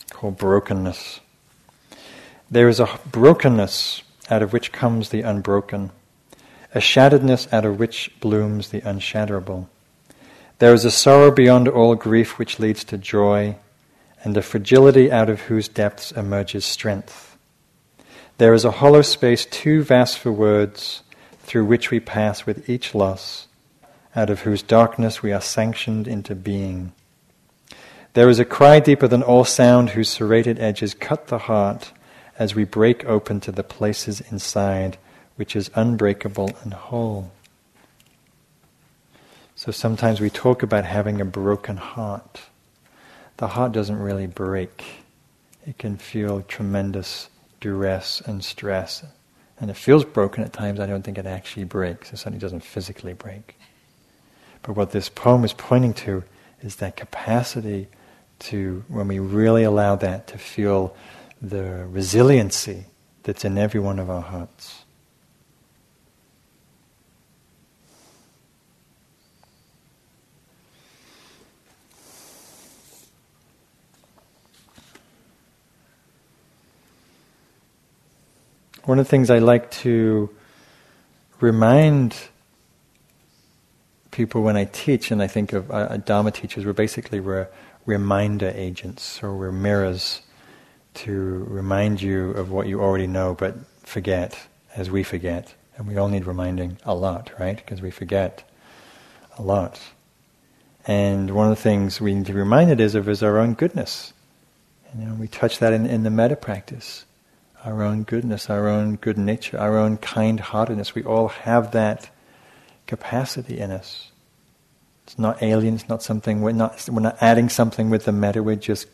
called 0.10 0.38
Brokenness. 0.38 1.22
There 2.50 2.68
is 2.68 2.82
a 2.82 3.00
brokenness 3.10 4.04
out 4.30 4.42
of 4.42 4.52
which 4.52 4.74
comes 4.74 5.10
the 5.10 5.22
unbroken, 5.22 5.92
a 6.76 6.80
shatteredness 6.80 7.52
out 7.54 7.64
of 7.64 7.80
which 7.80 8.12
blooms 8.20 8.70
the 8.70 8.82
unshatterable. 8.82 9.68
There 10.62 10.76
is 10.76 10.86
a 10.86 10.92
sorrow 10.92 11.32
beyond 11.32 11.68
all 11.68 11.96
grief 11.96 12.38
which 12.38 12.60
leads 12.60 12.84
to 12.84 12.98
joy, 13.00 13.56
and 14.24 14.38
a 14.38 14.44
fragility 14.44 15.12
out 15.12 15.28
of 15.28 15.42
whose 15.42 15.68
depths 15.68 16.12
emerges 16.12 16.66
strength. 16.66 17.36
There 18.38 18.54
is 18.54 18.64
a 18.64 18.70
hollow 18.70 19.02
space 19.02 19.44
too 19.44 19.82
vast 19.82 20.20
for 20.20 20.32
words, 20.32 21.02
through 21.40 21.66
which 21.66 21.90
we 21.90 22.00
pass 22.00 22.46
with 22.46 22.70
each 22.70 22.94
loss, 22.94 23.48
out 24.16 24.30
of 24.30 24.42
whose 24.42 24.62
darkness 24.62 25.24
we 25.24 25.32
are 25.32 25.42
sanctioned 25.42 26.08
into 26.08 26.36
being. 26.36 26.94
There 28.14 28.30
is 28.30 28.38
a 28.38 28.46
cry 28.46 28.80
deeper 28.80 29.08
than 29.08 29.24
all 29.24 29.46
sound 29.46 29.90
whose 29.90 30.10
serrated 30.10 30.60
edges 30.60 30.94
cut 30.94 31.26
the 31.26 31.40
heart 31.40 31.92
as 32.38 32.54
we 32.54 32.66
break 32.66 33.04
open 33.06 33.40
to 33.40 33.52
the 33.52 33.64
places 33.64 34.22
inside 34.30 35.00
which 35.38 35.56
is 35.56 35.72
unbreakable 35.74 36.52
and 36.62 36.72
whole. 36.76 37.32
So 39.62 39.72
sometimes 39.72 40.20
we 40.20 40.32
talk 40.32 40.64
about 40.64 40.86
having 40.86 41.22
a 41.22 41.26
broken 41.26 41.78
heart. 41.78 42.42
The 43.38 43.50
heart 43.50 43.74
doesn't 43.74 44.00
really 44.00 44.26
break. 44.26 44.84
It 45.68 45.78
can 45.78 45.98
feel 45.98 46.42
tremendous 46.42 47.30
duress 47.60 48.22
and 48.22 48.44
stress. 48.44 49.06
And 49.60 49.70
it 49.70 49.78
feels 49.78 50.04
broken 50.04 50.44
at 50.44 50.52
times. 50.52 50.80
I 50.80 50.88
don't 50.88 51.04
think 51.04 51.20
it 51.20 51.28
actually 51.28 51.66
breaks. 51.66 52.12
It 52.12 52.18
certainly 52.18 52.40
doesn't 52.40 52.64
physically 52.64 53.14
break. 53.14 53.56
But 54.64 54.76
what 54.76 54.94
this 54.94 55.10
poem 55.10 55.44
is 55.44 55.54
pointing 55.54 55.94
to 55.94 56.24
is 56.64 56.78
that 56.78 56.96
capacity 56.98 57.88
to, 58.40 58.84
when 58.88 59.08
we 59.08 59.20
really 59.20 59.62
allow 59.62 59.96
that 59.96 60.26
to 60.30 60.40
feel 60.40 60.96
the 61.40 61.86
resiliency 61.86 62.86
that's 63.22 63.46
in 63.46 63.60
every 63.60 63.80
one 63.80 64.00
of 64.00 64.10
our 64.10 64.24
hearts. 64.24 64.81
One 78.86 78.98
of 78.98 79.06
the 79.06 79.10
things 79.10 79.30
I 79.30 79.38
like 79.38 79.70
to 79.72 80.30
remind 81.40 82.16
people 84.10 84.42
when 84.42 84.58
I 84.58 84.66
teach, 84.66 85.12
and 85.12 85.22
I 85.22 85.28
think 85.28 85.54
of 85.54 85.70
uh, 85.70 85.98
Dharma 85.98 86.32
teachers, 86.32 86.66
we're 86.66 86.74
basically 86.74 87.20
we're 87.20 87.48
reminder 87.86 88.52
agents, 88.56 89.22
or 89.22 89.38
we're 89.38 89.52
mirrors 89.52 90.22
to 90.96 91.46
remind 91.48 92.02
you 92.02 92.32
of 92.32 92.50
what 92.50 92.68
you 92.68 92.82
already 92.82 93.06
know 93.06 93.36
but 93.36 93.56
forget 93.84 94.48
as 94.76 94.90
we 94.90 95.04
forget. 95.04 95.54
And 95.78 95.88
we 95.88 95.98
all 95.98 96.10
need 96.10 96.26
reminding 96.26 96.80
a 96.84 96.96
lot, 96.96 97.32
right? 97.40 97.58
Because 97.58 97.84
we 97.84 97.92
forget 97.92 98.50
a 99.38 99.44
lot. 99.44 99.80
And 100.88 101.30
one 101.36 101.52
of 101.52 101.56
the 101.56 101.62
things 101.62 102.02
we 102.02 102.16
need 102.16 102.26
to 102.26 102.34
be 102.34 102.40
reminded 102.40 102.82
is 102.82 102.96
of 102.96 103.08
is 103.08 103.22
our 103.22 103.38
own 103.38 103.54
goodness. 103.54 104.14
You 104.98 105.06
know, 105.06 105.14
we 105.14 105.28
touch 105.28 105.60
that 105.60 105.72
in, 105.72 105.86
in 105.86 106.02
the 106.02 106.10
metta 106.10 106.36
practice. 106.36 107.06
Our 107.64 107.84
own 107.84 108.04
goodness, 108.04 108.50
our 108.50 108.68
own 108.68 108.96
good 108.96 109.18
nature, 109.18 109.60
our 109.60 109.78
own 109.78 109.98
kind 109.98 110.40
heartedness. 110.40 110.96
We 110.96 111.04
all 111.04 111.28
have 111.28 111.72
that 111.72 112.10
capacity 112.88 113.60
in 113.60 113.72
us. 113.72 114.12
It's 115.06 115.20
not 115.20 115.44
alien, 115.44 115.76
it's 115.76 115.90
not 115.90 116.02
something, 116.02 116.42
we're 116.42 116.54
not, 116.54 116.88
we're 116.90 117.02
not 117.02 117.18
adding 117.22 117.50
something 117.50 117.90
with 117.90 118.06
the 118.06 118.12
metta, 118.12 118.42
we're 118.42 118.56
just 118.56 118.88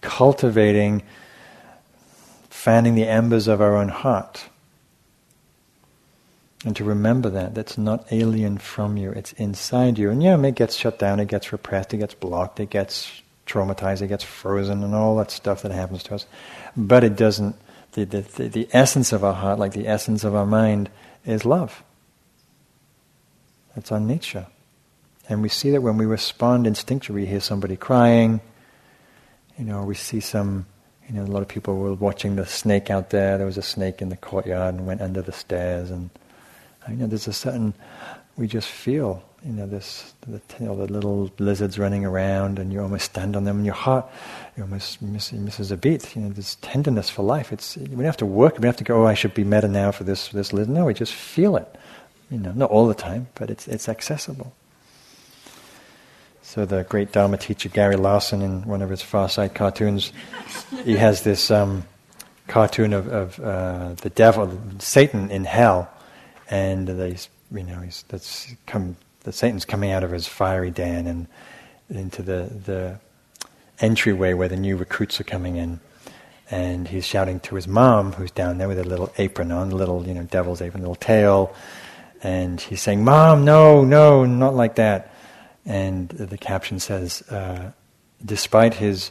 cultivating, 0.00 1.02
fanning 2.50 2.96
the 2.96 3.06
embers 3.06 3.46
of 3.46 3.60
our 3.60 3.76
own 3.76 3.88
heart. 3.88 4.44
And 6.64 6.74
to 6.76 6.84
remember 6.84 7.30
that, 7.30 7.54
that's 7.54 7.78
not 7.78 8.10
alien 8.10 8.58
from 8.58 8.96
you, 8.96 9.12
it's 9.12 9.32
inside 9.34 9.98
you. 9.98 10.10
And 10.10 10.22
yeah, 10.22 10.36
it 10.40 10.54
gets 10.56 10.74
shut 10.74 10.98
down, 10.98 11.20
it 11.20 11.28
gets 11.28 11.52
repressed, 11.52 11.94
it 11.94 11.98
gets 11.98 12.14
blocked, 12.14 12.58
it 12.58 12.70
gets 12.70 13.22
traumatized, 13.46 14.02
it 14.02 14.08
gets 14.08 14.24
frozen, 14.24 14.82
and 14.82 14.94
all 14.94 15.16
that 15.16 15.30
stuff 15.30 15.62
that 15.62 15.70
happens 15.70 16.02
to 16.04 16.16
us. 16.16 16.26
But 16.76 17.04
it 17.04 17.14
doesn't, 17.14 17.54
the, 18.04 18.20
the, 18.20 18.48
the, 18.48 18.68
essence 18.72 19.12
of 19.12 19.24
our 19.24 19.32
heart, 19.32 19.58
like 19.58 19.72
the 19.72 19.88
essence 19.88 20.22
of 20.22 20.34
our 20.34 20.46
mind, 20.46 20.90
is 21.24 21.44
love. 21.44 21.82
That's 23.74 23.90
our 23.90 24.00
nature. 24.00 24.46
And 25.28 25.42
we 25.42 25.48
see 25.48 25.70
that 25.70 25.80
when 25.80 25.96
we 25.96 26.06
respond 26.06 26.66
instinctively, 26.66 27.22
we 27.22 27.26
hear 27.26 27.40
somebody 27.40 27.76
crying, 27.76 28.40
you 29.58 29.64
know, 29.64 29.84
we 29.84 29.94
see 29.94 30.20
some, 30.20 30.66
you 31.08 31.14
know, 31.14 31.22
a 31.22 31.24
lot 31.24 31.42
of 31.42 31.48
people 31.48 31.78
were 31.78 31.94
watching 31.94 32.36
the 32.36 32.46
snake 32.46 32.90
out 32.90 33.10
there. 33.10 33.38
There 33.38 33.46
was 33.46 33.56
a 33.56 33.62
snake 33.62 34.02
in 34.02 34.10
the 34.10 34.16
courtyard 34.16 34.74
and 34.74 34.86
went 34.86 35.00
under 35.00 35.22
the 35.22 35.32
stairs. 35.32 35.90
And, 35.90 36.10
you 36.88 36.96
know, 36.96 37.06
there's 37.06 37.26
a 37.26 37.32
certain, 37.32 37.74
we 38.36 38.46
just 38.46 38.68
feel, 38.68 39.22
you 39.44 39.52
know, 39.52 39.66
this, 39.66 40.14
the, 40.22 40.40
you 40.58 40.66
know, 40.66 40.76
the 40.76 40.92
little 40.92 41.30
lizards 41.38 41.78
running 41.78 42.04
around 42.04 42.58
and 42.58 42.72
you 42.72 42.80
almost 42.80 43.06
stand 43.06 43.36
on 43.36 43.44
them 43.44 43.56
and 43.56 43.66
your 43.66 43.74
heart, 43.74 44.06
you 44.56 44.62
almost 44.62 45.00
miss, 45.02 45.32
misses 45.32 45.70
a 45.70 45.76
beat. 45.76 46.16
You 46.16 46.22
know, 46.22 46.28
this 46.30 46.56
tenderness 46.62 47.10
for 47.10 47.22
life. 47.22 47.52
It's, 47.52 47.76
we 47.76 47.86
don't 47.86 48.04
have 48.04 48.16
to 48.18 48.26
work, 48.26 48.54
we 48.54 48.62
don't 48.62 48.68
have 48.68 48.76
to 48.76 48.84
go, 48.84 49.02
oh, 49.02 49.06
I 49.06 49.14
should 49.14 49.34
be 49.34 49.44
metta 49.44 49.68
now 49.68 49.92
for 49.92 50.04
this, 50.04 50.28
this 50.28 50.52
lizard. 50.52 50.74
No, 50.74 50.86
we 50.86 50.94
just 50.94 51.12
feel 51.12 51.56
it. 51.56 51.76
You 52.30 52.38
know, 52.38 52.52
not 52.52 52.70
all 52.70 52.86
the 52.86 52.94
time, 52.94 53.28
but 53.34 53.50
it's, 53.50 53.68
it's 53.68 53.88
accessible. 53.88 54.52
So 56.42 56.64
the 56.64 56.84
great 56.84 57.10
Dharma 57.12 57.38
teacher 57.38 57.68
Gary 57.68 57.96
Larson, 57.96 58.40
in 58.40 58.62
one 58.62 58.80
of 58.80 58.88
his 58.88 59.02
Far 59.02 59.28
Side 59.28 59.54
cartoons, 59.54 60.12
he 60.84 60.96
has 60.96 61.22
this 61.22 61.50
um, 61.50 61.84
cartoon 62.46 62.92
of, 62.92 63.08
of 63.08 63.40
uh, 63.40 63.94
the 63.94 64.10
devil, 64.10 64.56
Satan 64.78 65.30
in 65.30 65.44
hell, 65.44 65.90
and 66.48 66.86
they, 66.86 67.16
you 67.52 67.64
know, 67.64 67.80
he's 67.80 68.04
that's 68.08 68.54
come. 68.66 68.96
The 69.26 69.32
Satan's 69.32 69.64
coming 69.64 69.90
out 69.90 70.04
of 70.04 70.12
his 70.12 70.28
fiery 70.28 70.70
den 70.70 71.08
and 71.08 71.26
into 71.90 72.22
the 72.22 72.48
the 72.64 73.00
entryway 73.80 74.34
where 74.34 74.46
the 74.46 74.56
new 74.56 74.76
recruits 74.76 75.20
are 75.20 75.24
coming 75.24 75.56
in, 75.56 75.80
and 76.48 76.86
he's 76.86 77.04
shouting 77.04 77.40
to 77.40 77.56
his 77.56 77.66
mom, 77.66 78.12
who's 78.12 78.30
down 78.30 78.58
there 78.58 78.68
with 78.68 78.78
a 78.78 78.84
little 78.84 79.12
apron 79.18 79.50
on, 79.50 79.72
a 79.72 79.74
little 79.74 80.06
you 80.06 80.14
know 80.14 80.22
devil's 80.22 80.62
apron, 80.62 80.80
little 80.80 80.94
tail, 80.94 81.52
and 82.22 82.60
he's 82.60 82.80
saying, 82.80 83.02
"Mom, 83.02 83.44
no, 83.44 83.82
no, 83.82 84.24
not 84.24 84.54
like 84.54 84.76
that." 84.76 85.12
And 85.64 86.08
the 86.10 86.38
caption 86.38 86.78
says, 86.78 87.22
uh, 87.22 87.72
despite 88.24 88.74
his 88.74 89.10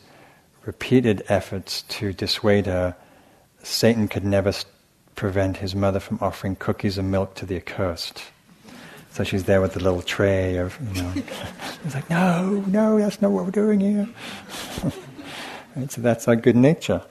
repeated 0.66 1.26
efforts 1.28 1.82
to 1.90 2.14
dissuade 2.14 2.68
her, 2.68 2.96
Satan 3.64 4.08
could 4.08 4.24
never 4.24 4.54
prevent 5.16 5.58
his 5.58 5.76
mother 5.76 6.00
from 6.00 6.20
offering 6.22 6.56
cookies 6.56 6.98
and 6.98 7.12
milk 7.12 7.36
to 7.36 7.46
the 7.46 7.58
accursed. 7.58 8.24
So 9.16 9.24
she's 9.24 9.46
there 9.46 9.62
with 9.62 9.76
the 9.76 9.80
little 9.80 10.02
tray 10.02 10.58
of, 10.58 10.78
you 10.94 11.02
know, 11.02 11.14
it's 11.86 11.96
like, 11.96 12.10
no, 12.10 12.62
no, 12.68 13.00
that's 13.00 13.22
not 13.22 13.32
what 13.32 13.46
we're 13.46 13.52
doing 13.52 13.80
here. 13.80 14.10
right, 15.78 15.90
so 15.90 16.02
that's 16.02 16.28
our 16.28 16.36
good 16.36 16.58
nature. 16.58 17.02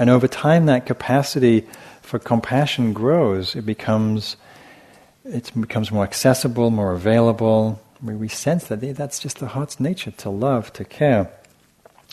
And 0.00 0.10
over 0.10 0.26
time, 0.26 0.66
that 0.66 0.86
capacity 0.86 1.66
for 2.02 2.18
compassion 2.18 2.92
grows. 2.92 3.54
It 3.54 3.64
becomes 3.64 4.36
it 5.24 5.52
becomes 5.60 5.92
more 5.92 6.02
accessible, 6.02 6.72
more 6.72 6.94
available. 6.94 7.80
We, 8.02 8.16
we 8.16 8.26
sense 8.26 8.66
that 8.66 8.80
that's 8.96 9.20
just 9.20 9.38
the 9.38 9.46
heart's 9.46 9.78
nature 9.78 10.10
to 10.10 10.30
love, 10.30 10.72
to 10.72 10.84
care. 10.84 11.30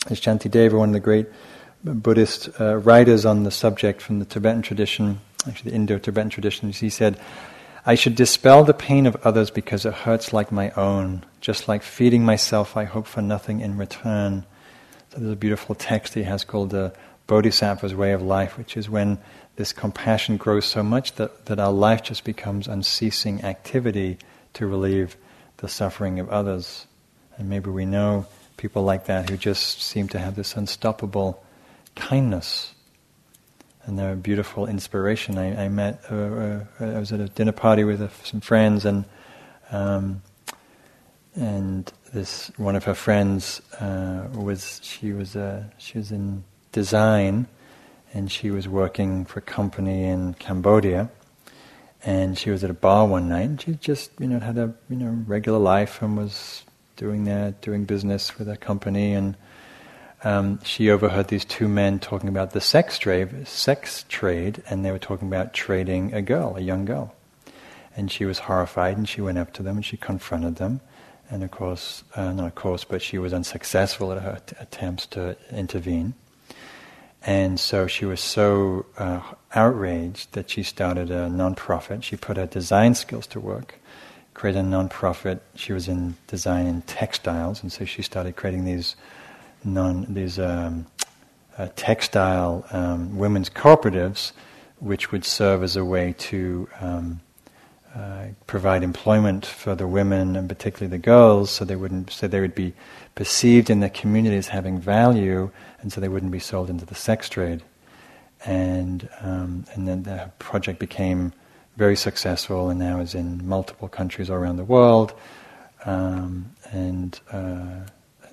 As 0.08 0.20
Shantideva, 0.20 0.78
one 0.78 0.90
of 0.90 0.92
the 0.92 1.00
great 1.00 1.26
Buddhist 1.82 2.50
uh, 2.60 2.76
writers 2.76 3.26
on 3.26 3.42
the 3.42 3.50
subject 3.50 4.00
from 4.00 4.20
the 4.20 4.24
Tibetan 4.24 4.62
tradition, 4.62 5.20
actually 5.46 5.70
the 5.70 5.76
Indo-Tibetan 5.76 6.30
tradition, 6.30 6.70
he 6.70 6.90
said, 6.90 7.18
I 7.86 7.94
should 7.96 8.14
dispel 8.14 8.64
the 8.64 8.72
pain 8.72 9.06
of 9.06 9.16
others 9.24 9.50
because 9.50 9.84
it 9.84 9.92
hurts 9.92 10.32
like 10.32 10.50
my 10.50 10.70
own. 10.70 11.24
Just 11.40 11.68
like 11.68 11.82
feeding 11.82 12.24
myself, 12.24 12.76
I 12.76 12.84
hope 12.84 13.06
for 13.06 13.20
nothing 13.20 13.60
in 13.60 13.76
return. 13.76 14.44
So 15.10 15.20
there's 15.20 15.32
a 15.32 15.36
beautiful 15.36 15.74
text 15.74 16.14
he 16.14 16.22
has 16.22 16.44
called 16.44 16.70
the 16.70 16.94
Bodhisattva's 17.26 17.94
Way 17.94 18.12
of 18.12 18.22
Life, 18.22 18.56
which 18.56 18.76
is 18.76 18.88
when 18.88 19.18
this 19.56 19.72
compassion 19.72 20.36
grows 20.36 20.64
so 20.64 20.82
much 20.82 21.14
that, 21.16 21.46
that 21.46 21.60
our 21.60 21.72
life 21.72 22.02
just 22.02 22.24
becomes 22.24 22.68
unceasing 22.68 23.44
activity 23.44 24.18
to 24.54 24.66
relieve 24.66 25.16
the 25.58 25.68
suffering 25.68 26.18
of 26.18 26.28
others. 26.30 26.86
And 27.36 27.48
maybe 27.48 27.70
we 27.70 27.84
know 27.84 28.26
people 28.56 28.82
like 28.82 29.06
that 29.06 29.30
who 29.30 29.36
just 29.36 29.82
seem 29.82 30.08
to 30.08 30.18
have 30.18 30.36
this 30.36 30.56
unstoppable 30.56 31.42
kindness. 31.94 32.73
And 33.86 33.98
they're 33.98 34.12
a 34.12 34.16
beautiful 34.16 34.66
inspiration. 34.66 35.36
I, 35.36 35.64
I 35.64 35.68
met, 35.68 36.02
uh, 36.10 36.14
uh, 36.14 36.64
I 36.80 36.98
was 36.98 37.12
at 37.12 37.20
a 37.20 37.28
dinner 37.28 37.52
party 37.52 37.84
with 37.84 38.00
some 38.24 38.40
friends, 38.40 38.86
and 38.86 39.04
um, 39.70 40.22
and 41.34 41.92
this 42.12 42.50
one 42.56 42.76
of 42.76 42.84
her 42.84 42.94
friends 42.94 43.60
uh, 43.80 44.28
was 44.32 44.80
she 44.82 45.12
was 45.12 45.36
uh, 45.36 45.64
she 45.78 45.98
was 45.98 46.12
in 46.12 46.44
design, 46.72 47.46
and 48.14 48.30
she 48.30 48.50
was 48.50 48.68
working 48.68 49.24
for 49.24 49.40
a 49.40 49.42
company 49.42 50.04
in 50.04 50.34
Cambodia. 50.34 51.10
And 52.06 52.38
she 52.38 52.50
was 52.50 52.62
at 52.62 52.68
a 52.68 52.74
bar 52.74 53.06
one 53.06 53.30
night, 53.30 53.48
and 53.48 53.60
she 53.60 53.72
just, 53.72 54.10
you 54.18 54.26
know, 54.26 54.38
had 54.38 54.58
a 54.58 54.74
you 54.90 54.96
know 54.96 55.24
regular 55.26 55.58
life 55.58 56.02
and 56.02 56.16
was 56.16 56.64
doing 56.96 57.24
that, 57.24 57.60
doing 57.60 57.84
business 57.84 58.38
with 58.38 58.48
a 58.48 58.56
company. 58.56 59.14
And 59.14 59.36
um, 60.24 60.58
she 60.64 60.90
overheard 60.90 61.28
these 61.28 61.44
two 61.44 61.68
men 61.68 61.98
talking 61.98 62.28
about 62.28 62.52
the 62.52 62.60
sex 62.60 62.98
trade, 62.98 63.46
sex 63.46 64.04
trade, 64.08 64.62
and 64.68 64.84
they 64.84 64.90
were 64.90 64.98
talking 64.98 65.28
about 65.28 65.52
trading 65.52 66.14
a 66.14 66.22
girl, 66.22 66.56
a 66.56 66.60
young 66.60 66.86
girl. 66.86 67.14
And 67.96 68.10
she 68.10 68.24
was 68.24 68.40
horrified, 68.40 68.96
and 68.96 69.08
she 69.08 69.20
went 69.20 69.38
up 69.38 69.52
to 69.52 69.62
them 69.62 69.76
and 69.76 69.84
she 69.84 69.96
confronted 69.96 70.56
them. 70.56 70.80
And 71.30 71.44
of 71.44 71.50
course, 71.50 72.04
uh, 72.16 72.32
not 72.32 72.46
of 72.46 72.54
course, 72.54 72.84
but 72.84 73.02
she 73.02 73.18
was 73.18 73.32
unsuccessful 73.32 74.12
at 74.12 74.22
her 74.22 74.40
t- 74.44 74.56
attempts 74.58 75.06
to 75.08 75.36
intervene. 75.50 76.14
And 77.22 77.58
so 77.58 77.86
she 77.86 78.04
was 78.04 78.20
so 78.20 78.86
uh, 78.98 79.20
outraged 79.54 80.32
that 80.32 80.50
she 80.50 80.62
started 80.62 81.10
a 81.10 81.28
non-profit. 81.28 82.04
She 82.04 82.16
put 82.16 82.36
her 82.36 82.46
design 82.46 82.94
skills 82.94 83.26
to 83.28 83.40
work, 83.40 83.76
created 84.34 84.60
a 84.60 84.62
non-profit. 84.62 85.42
She 85.54 85.72
was 85.72 85.88
in 85.88 86.16
design 86.26 86.66
in 86.66 86.82
textiles, 86.82 87.62
and 87.62 87.72
so 87.72 87.84
she 87.84 88.02
started 88.02 88.36
creating 88.36 88.64
these 88.64 88.96
non 89.64 90.06
these 90.12 90.38
um, 90.38 90.86
uh, 91.58 91.68
textile 91.76 92.66
um, 92.70 93.16
women's 93.16 93.50
cooperatives, 93.50 94.32
which 94.80 95.12
would 95.12 95.24
serve 95.24 95.62
as 95.62 95.76
a 95.76 95.84
way 95.84 96.14
to 96.18 96.68
um, 96.80 97.20
uh, 97.94 98.26
provide 98.46 98.82
employment 98.82 99.46
for 99.46 99.74
the 99.74 99.86
women 99.86 100.34
and 100.34 100.48
particularly 100.48 100.90
the 100.90 100.98
girls, 100.98 101.50
so 101.50 101.64
they 101.64 101.76
wouldn't 101.76 102.10
so 102.10 102.26
they 102.26 102.40
would 102.40 102.54
be 102.54 102.74
perceived 103.14 103.70
in 103.70 103.80
the 103.80 103.90
community 103.90 104.36
as 104.36 104.48
having 104.48 104.80
value, 104.80 105.50
and 105.80 105.92
so 105.92 106.00
they 106.00 106.08
wouldn't 106.08 106.32
be 106.32 106.40
sold 106.40 106.68
into 106.68 106.84
the 106.84 106.94
sex 106.94 107.28
trade. 107.28 107.62
And 108.44 109.08
um, 109.20 109.64
and 109.74 109.86
then 109.86 110.02
the 110.02 110.30
project 110.38 110.80
became 110.80 111.32
very 111.76 111.96
successful, 111.96 112.68
and 112.68 112.78
now 112.80 113.00
is 113.00 113.14
in 113.14 113.46
multiple 113.46 113.88
countries 113.88 114.28
all 114.28 114.36
around 114.36 114.56
the 114.56 114.64
world. 114.64 115.14
Um, 115.84 116.50
and 116.72 117.20
uh, 117.30 117.86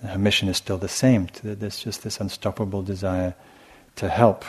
her 0.03 0.17
mission 0.17 0.49
is 0.49 0.57
still 0.57 0.77
the 0.77 0.87
same. 0.87 1.27
There's 1.43 1.79
just 1.79 2.03
this 2.03 2.19
unstoppable 2.19 2.81
desire 2.81 3.35
to 3.97 4.09
help. 4.09 4.45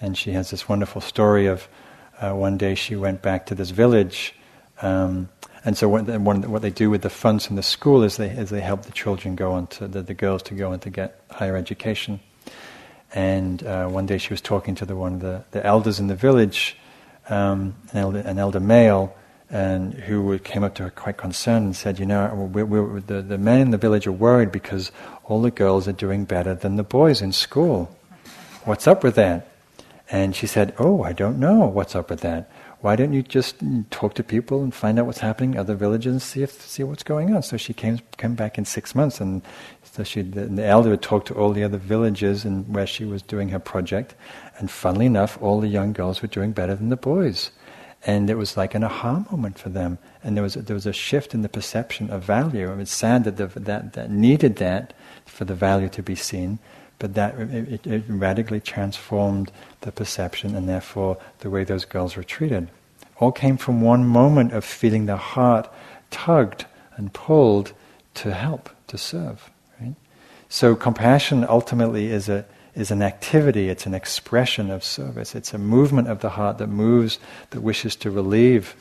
And 0.00 0.18
she 0.18 0.32
has 0.32 0.50
this 0.50 0.68
wonderful 0.68 1.00
story 1.00 1.46
of 1.46 1.68
uh, 2.20 2.32
one 2.32 2.56
day 2.56 2.74
she 2.74 2.96
went 2.96 3.22
back 3.22 3.46
to 3.46 3.54
this 3.54 3.70
village. 3.70 4.34
Um, 4.80 5.28
and 5.64 5.76
so 5.76 5.88
what, 5.88 6.08
one, 6.08 6.50
what, 6.50 6.62
they 6.62 6.70
do 6.70 6.90
with 6.90 7.02
the 7.02 7.10
funds 7.10 7.46
from 7.46 7.56
the 7.56 7.62
school 7.62 8.02
is 8.02 8.16
they, 8.16 8.30
is 8.30 8.50
they 8.50 8.60
help 8.60 8.82
the 8.82 8.92
children 8.92 9.36
go 9.36 9.52
on 9.52 9.68
to, 9.68 9.86
the, 9.86 10.02
the 10.02 10.14
girls 10.14 10.42
to 10.44 10.54
go 10.54 10.72
on 10.72 10.80
to 10.80 10.90
get 10.90 11.20
higher 11.30 11.56
education. 11.56 12.18
And 13.14 13.64
uh, 13.64 13.88
one 13.88 14.06
day 14.06 14.18
she 14.18 14.32
was 14.32 14.40
talking 14.40 14.74
to 14.76 14.86
the, 14.86 14.96
one 14.96 15.14
of 15.14 15.20
the, 15.20 15.44
the 15.52 15.64
elders 15.64 16.00
in 16.00 16.08
the 16.08 16.16
village, 16.16 16.76
um, 17.28 17.74
an, 17.92 17.98
elder, 17.98 18.18
an 18.20 18.38
elder 18.38 18.60
male, 18.60 19.14
and 19.52 19.92
who 19.92 20.38
came 20.38 20.64
up 20.64 20.74
to 20.74 20.84
her 20.84 20.90
quite 20.90 21.18
concerned 21.18 21.66
and 21.66 21.76
said, 21.76 21.98
"You 21.98 22.06
know, 22.06 22.34
we're, 22.34 22.64
we're, 22.64 23.00
the 23.00 23.20
the 23.20 23.38
men 23.38 23.60
in 23.60 23.70
the 23.70 23.76
village 23.76 24.06
are 24.06 24.12
worried 24.12 24.50
because 24.50 24.90
all 25.24 25.42
the 25.42 25.50
girls 25.50 25.86
are 25.86 25.92
doing 25.92 26.24
better 26.24 26.54
than 26.54 26.76
the 26.76 26.82
boys 26.82 27.20
in 27.20 27.32
school. 27.32 27.94
What's 28.64 28.86
up 28.86 29.04
with 29.04 29.14
that?" 29.16 29.48
And 30.10 30.34
she 30.34 30.46
said, 30.46 30.74
"Oh, 30.78 31.02
I 31.02 31.12
don't 31.12 31.38
know 31.38 31.66
what's 31.66 31.94
up 31.94 32.08
with 32.08 32.22
that. 32.22 32.50
Why 32.80 32.96
don't 32.96 33.12
you 33.12 33.22
just 33.22 33.56
talk 33.90 34.14
to 34.14 34.24
people 34.24 34.64
and 34.64 34.74
find 34.74 34.98
out 34.98 35.06
what's 35.06 35.20
happening 35.20 35.52
in 35.52 35.60
other 35.60 35.76
villages 35.76 36.12
and 36.12 36.22
see 36.22 36.42
if 36.42 36.52
see 36.62 36.82
what's 36.82 37.02
going 37.02 37.34
on?" 37.34 37.42
So 37.42 37.58
she 37.58 37.74
came 37.74 38.00
came 38.16 38.34
back 38.34 38.56
in 38.56 38.64
six 38.64 38.94
months, 38.94 39.20
and 39.20 39.42
so 39.82 40.02
she 40.02 40.22
the, 40.22 40.46
the 40.46 40.64
elder 40.64 40.88
would 40.88 41.02
talk 41.02 41.26
to 41.26 41.34
all 41.34 41.52
the 41.52 41.62
other 41.62 41.78
villages 41.78 42.46
and 42.46 42.66
where 42.74 42.86
she 42.86 43.04
was 43.04 43.20
doing 43.20 43.50
her 43.50 43.58
project, 43.58 44.14
and 44.58 44.70
funnily 44.70 45.06
enough, 45.06 45.36
all 45.42 45.60
the 45.60 45.68
young 45.68 45.92
girls 45.92 46.22
were 46.22 46.28
doing 46.28 46.52
better 46.52 46.74
than 46.74 46.88
the 46.88 46.96
boys 46.96 47.50
and 48.04 48.28
it 48.28 48.34
was 48.34 48.56
like 48.56 48.74
an 48.74 48.82
aha 48.82 49.24
moment 49.30 49.58
for 49.58 49.68
them. 49.68 49.98
And 50.24 50.36
there 50.36 50.42
was 50.42 50.56
a, 50.56 50.62
there 50.62 50.74
was 50.74 50.86
a 50.86 50.92
shift 50.92 51.34
in 51.34 51.42
the 51.42 51.48
perception 51.48 52.10
of 52.10 52.24
value. 52.24 52.68
I 52.68 52.72
mean, 52.72 52.80
it's 52.80 52.92
sad 52.92 53.24
that 53.24 53.36
the, 53.36 53.46
that 53.60 53.92
that 53.92 54.10
needed 54.10 54.56
that 54.56 54.92
for 55.24 55.44
the 55.44 55.54
value 55.54 55.88
to 55.90 56.02
be 56.02 56.14
seen, 56.14 56.58
but 56.98 57.14
that 57.14 57.38
it, 57.38 57.86
it 57.86 58.04
radically 58.08 58.60
transformed 58.60 59.52
the 59.82 59.92
perception 59.92 60.54
and 60.54 60.68
therefore 60.68 61.18
the 61.40 61.50
way 61.50 61.64
those 61.64 61.84
girls 61.84 62.16
were 62.16 62.24
treated. 62.24 62.68
All 63.18 63.32
came 63.32 63.56
from 63.56 63.80
one 63.80 64.04
moment 64.04 64.52
of 64.52 64.64
feeling 64.64 65.06
the 65.06 65.16
heart 65.16 65.72
tugged 66.10 66.66
and 66.96 67.12
pulled 67.12 67.72
to 68.14 68.34
help, 68.34 68.68
to 68.88 68.98
serve. 68.98 69.50
Right? 69.80 69.94
So 70.48 70.74
compassion 70.74 71.46
ultimately 71.48 72.06
is 72.06 72.28
a 72.28 72.44
is 72.74 72.90
an 72.90 73.02
activity, 73.02 73.68
it's 73.68 73.86
an 73.86 73.94
expression 73.94 74.70
of 74.70 74.82
service, 74.82 75.34
it's 75.34 75.52
a 75.52 75.58
movement 75.58 76.08
of 76.08 76.20
the 76.20 76.30
heart 76.30 76.58
that 76.58 76.68
moves, 76.68 77.18
that 77.50 77.60
wishes 77.60 77.94
to 77.96 78.10
relieve 78.10 78.74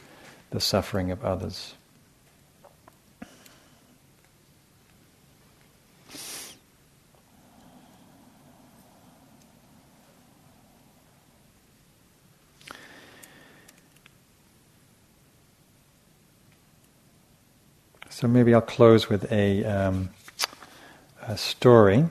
the 0.51 0.59
suffering 0.59 1.11
of 1.11 1.23
others. 1.25 1.73
So 18.09 18.27
maybe 18.27 18.53
I'll 18.53 18.61
close 18.61 19.09
with 19.09 19.31
a, 19.31 19.65
um, 19.65 20.09
a 21.23 21.35
story 21.35 22.05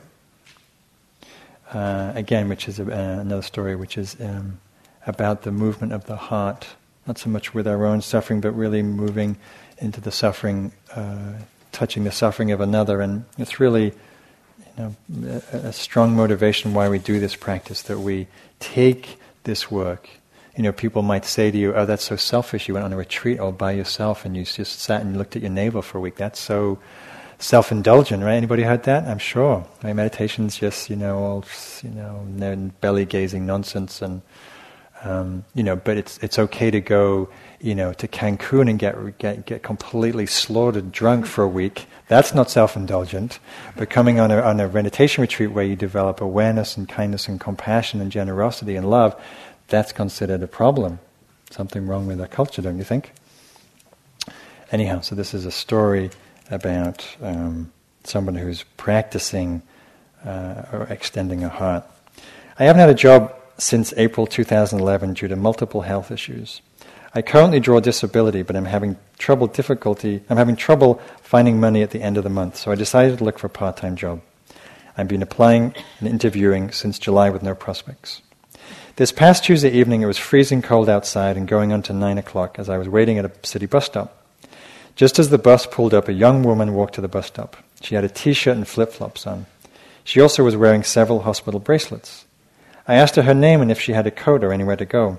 uh, 1.72 2.12
again, 2.14 2.48
which 2.48 2.68
is 2.68 2.78
a, 2.80 2.84
uh, 2.84 3.20
another 3.20 3.42
story, 3.42 3.76
which 3.76 3.96
is 3.96 4.16
um, 4.20 4.60
about 5.06 5.42
the 5.42 5.52
movement 5.52 5.92
of 5.92 6.06
the 6.06 6.16
heart, 6.16 6.66
not 7.06 7.18
so 7.18 7.30
much 7.30 7.54
with 7.54 7.66
our 7.66 7.86
own 7.86 8.00
suffering, 8.02 8.40
but 8.40 8.52
really 8.52 8.82
moving 8.82 9.36
into 9.78 10.00
the 10.00 10.10
suffering, 10.10 10.72
uh, 10.94 11.34
touching 11.72 12.04
the 12.04 12.12
suffering 12.12 12.50
of 12.52 12.60
another, 12.60 13.00
and 13.00 13.24
it's 13.38 13.60
really, 13.60 13.86
you 13.86 14.72
know, 14.76 14.96
a, 15.52 15.56
a 15.56 15.72
strong 15.72 16.14
motivation 16.14 16.74
why 16.74 16.88
we 16.88 16.98
do 16.98 17.20
this 17.20 17.36
practice 17.36 17.82
that 17.82 17.98
we 17.98 18.26
take 18.58 19.18
this 19.44 19.70
work. 19.70 20.08
You 20.56 20.64
know, 20.64 20.72
people 20.72 21.02
might 21.02 21.24
say 21.24 21.50
to 21.50 21.56
you, 21.56 21.74
"Oh, 21.74 21.86
that's 21.86 22.04
so 22.04 22.16
selfish. 22.16 22.68
You 22.68 22.74
went 22.74 22.84
on 22.84 22.92
a 22.92 22.96
retreat 22.96 23.38
all 23.38 23.52
by 23.52 23.72
yourself, 23.72 24.24
and 24.24 24.36
you 24.36 24.44
just 24.44 24.80
sat 24.80 25.00
and 25.00 25.16
looked 25.16 25.36
at 25.36 25.42
your 25.42 25.50
navel 25.50 25.80
for 25.82 25.98
a 25.98 26.00
week. 26.00 26.16
That's 26.16 26.40
so." 26.40 26.78
Self-indulgent, 27.40 28.22
right? 28.22 28.34
Anybody 28.34 28.62
heard 28.62 28.84
that? 28.84 29.08
I'm 29.08 29.18
sure. 29.18 29.66
Right? 29.82 29.96
Meditation's 29.96 30.56
just, 30.56 30.90
you 30.90 30.96
know, 30.96 31.18
all, 31.18 31.44
you 31.82 31.90
know, 31.90 32.70
belly-gazing 32.80 33.44
nonsense 33.44 34.02
and, 34.02 34.22
um, 35.02 35.44
you 35.54 35.62
know, 35.62 35.76
but 35.76 35.96
it's, 35.96 36.18
it's 36.18 36.38
okay 36.38 36.70
to 36.70 36.80
go, 36.80 37.30
you 37.58 37.74
know, 37.74 37.94
to 37.94 38.06
Cancun 38.06 38.68
and 38.68 38.78
get, 38.78 39.18
get, 39.18 39.46
get 39.46 39.62
completely 39.62 40.26
slaughtered 40.26 40.92
drunk 40.92 41.24
for 41.24 41.42
a 41.42 41.48
week. 41.48 41.86
That's 42.08 42.34
not 42.34 42.50
self-indulgent. 42.50 43.38
But 43.76 43.88
coming 43.88 44.20
on 44.20 44.30
a, 44.30 44.42
on 44.42 44.60
a 44.60 44.68
meditation 44.68 45.22
retreat 45.22 45.52
where 45.52 45.64
you 45.64 45.76
develop 45.76 46.20
awareness 46.20 46.76
and 46.76 46.86
kindness 46.86 47.28
and 47.28 47.40
compassion 47.40 48.02
and 48.02 48.12
generosity 48.12 48.76
and 48.76 48.90
love, 48.90 49.18
that's 49.68 49.92
considered 49.92 50.42
a 50.42 50.46
problem. 50.46 50.98
Something 51.50 51.86
wrong 51.86 52.06
with 52.06 52.20
our 52.20 52.28
culture, 52.28 52.60
don't 52.60 52.76
you 52.76 52.84
think? 52.84 53.12
Anyhow, 54.70 55.00
so 55.00 55.14
this 55.14 55.32
is 55.32 55.46
a 55.46 55.50
story 55.50 56.10
about 56.50 57.06
um, 57.22 57.72
someone 58.04 58.34
who's 58.34 58.64
practicing 58.76 59.62
uh, 60.24 60.62
or 60.72 60.86
extending 60.90 61.44
a 61.44 61.48
heart. 61.48 61.84
I 62.58 62.64
haven't 62.64 62.80
had 62.80 62.90
a 62.90 62.94
job 62.94 63.34
since 63.58 63.94
April 63.96 64.26
2011 64.26 65.14
due 65.14 65.28
to 65.28 65.36
multiple 65.36 65.82
health 65.82 66.10
issues. 66.10 66.60
I 67.14 67.22
currently 67.22 67.58
draw 67.58 67.80
disability, 67.80 68.42
but 68.42 68.54
I'm 68.54 68.66
having 68.66 68.96
trouble 69.18 69.48
difficulty. 69.48 70.22
I'm 70.30 70.36
having 70.36 70.56
trouble 70.56 71.00
finding 71.22 71.58
money 71.58 71.82
at 71.82 71.90
the 71.90 72.02
end 72.02 72.16
of 72.16 72.24
the 72.24 72.30
month, 72.30 72.56
so 72.56 72.70
I 72.70 72.76
decided 72.76 73.18
to 73.18 73.24
look 73.24 73.38
for 73.38 73.48
a 73.48 73.50
part-time 73.50 73.96
job. 73.96 74.20
I've 74.96 75.08
been 75.08 75.22
applying 75.22 75.74
and 75.98 76.08
interviewing 76.08 76.70
since 76.70 76.98
July 76.98 77.30
with 77.30 77.42
no 77.42 77.54
prospects. 77.54 78.22
This 78.96 79.12
past 79.12 79.44
Tuesday 79.44 79.70
evening, 79.70 80.02
it 80.02 80.06
was 80.06 80.18
freezing 80.18 80.62
cold 80.62 80.88
outside 80.88 81.36
and 81.36 81.48
going 81.48 81.72
on 81.72 81.82
to 81.84 81.92
nine 81.92 82.18
o'clock 82.18 82.58
as 82.58 82.68
I 82.68 82.76
was 82.76 82.88
waiting 82.88 83.18
at 83.18 83.24
a 83.24 83.32
city 83.46 83.66
bus 83.66 83.86
stop. 83.86 84.19
Just 84.96 85.18
as 85.18 85.30
the 85.30 85.38
bus 85.38 85.66
pulled 85.66 85.94
up, 85.94 86.08
a 86.08 86.12
young 86.12 86.42
woman 86.42 86.74
walked 86.74 86.94
to 86.94 87.00
the 87.00 87.08
bus 87.08 87.26
stop. 87.26 87.56
She 87.80 87.94
had 87.94 88.04
a 88.04 88.08
t 88.08 88.32
shirt 88.32 88.56
and 88.56 88.68
flip 88.68 88.92
flops 88.92 89.26
on. 89.26 89.46
She 90.04 90.20
also 90.20 90.44
was 90.44 90.56
wearing 90.56 90.82
several 90.82 91.20
hospital 91.20 91.60
bracelets. 91.60 92.24
I 92.86 92.94
asked 92.94 93.16
her 93.16 93.22
her 93.22 93.34
name 93.34 93.60
and 93.60 93.70
if 93.70 93.80
she 93.80 93.92
had 93.92 94.06
a 94.06 94.10
coat 94.10 94.42
or 94.42 94.52
anywhere 94.52 94.76
to 94.76 94.84
go. 94.84 95.18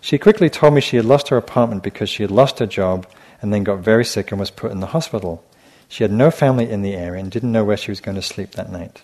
She 0.00 0.18
quickly 0.18 0.48
told 0.48 0.74
me 0.74 0.80
she 0.80 0.96
had 0.96 1.04
lost 1.04 1.28
her 1.28 1.36
apartment 1.36 1.82
because 1.82 2.08
she 2.08 2.22
had 2.22 2.30
lost 2.30 2.58
her 2.58 2.66
job 2.66 3.06
and 3.42 3.52
then 3.52 3.64
got 3.64 3.80
very 3.80 4.04
sick 4.04 4.30
and 4.30 4.40
was 4.40 4.50
put 4.50 4.72
in 4.72 4.80
the 4.80 4.86
hospital. 4.86 5.44
She 5.88 6.04
had 6.04 6.12
no 6.12 6.30
family 6.30 6.70
in 6.70 6.82
the 6.82 6.94
area 6.94 7.20
and 7.20 7.30
didn't 7.30 7.52
know 7.52 7.64
where 7.64 7.76
she 7.76 7.90
was 7.90 8.00
going 8.00 8.14
to 8.14 8.22
sleep 8.22 8.52
that 8.52 8.70
night. 8.70 9.02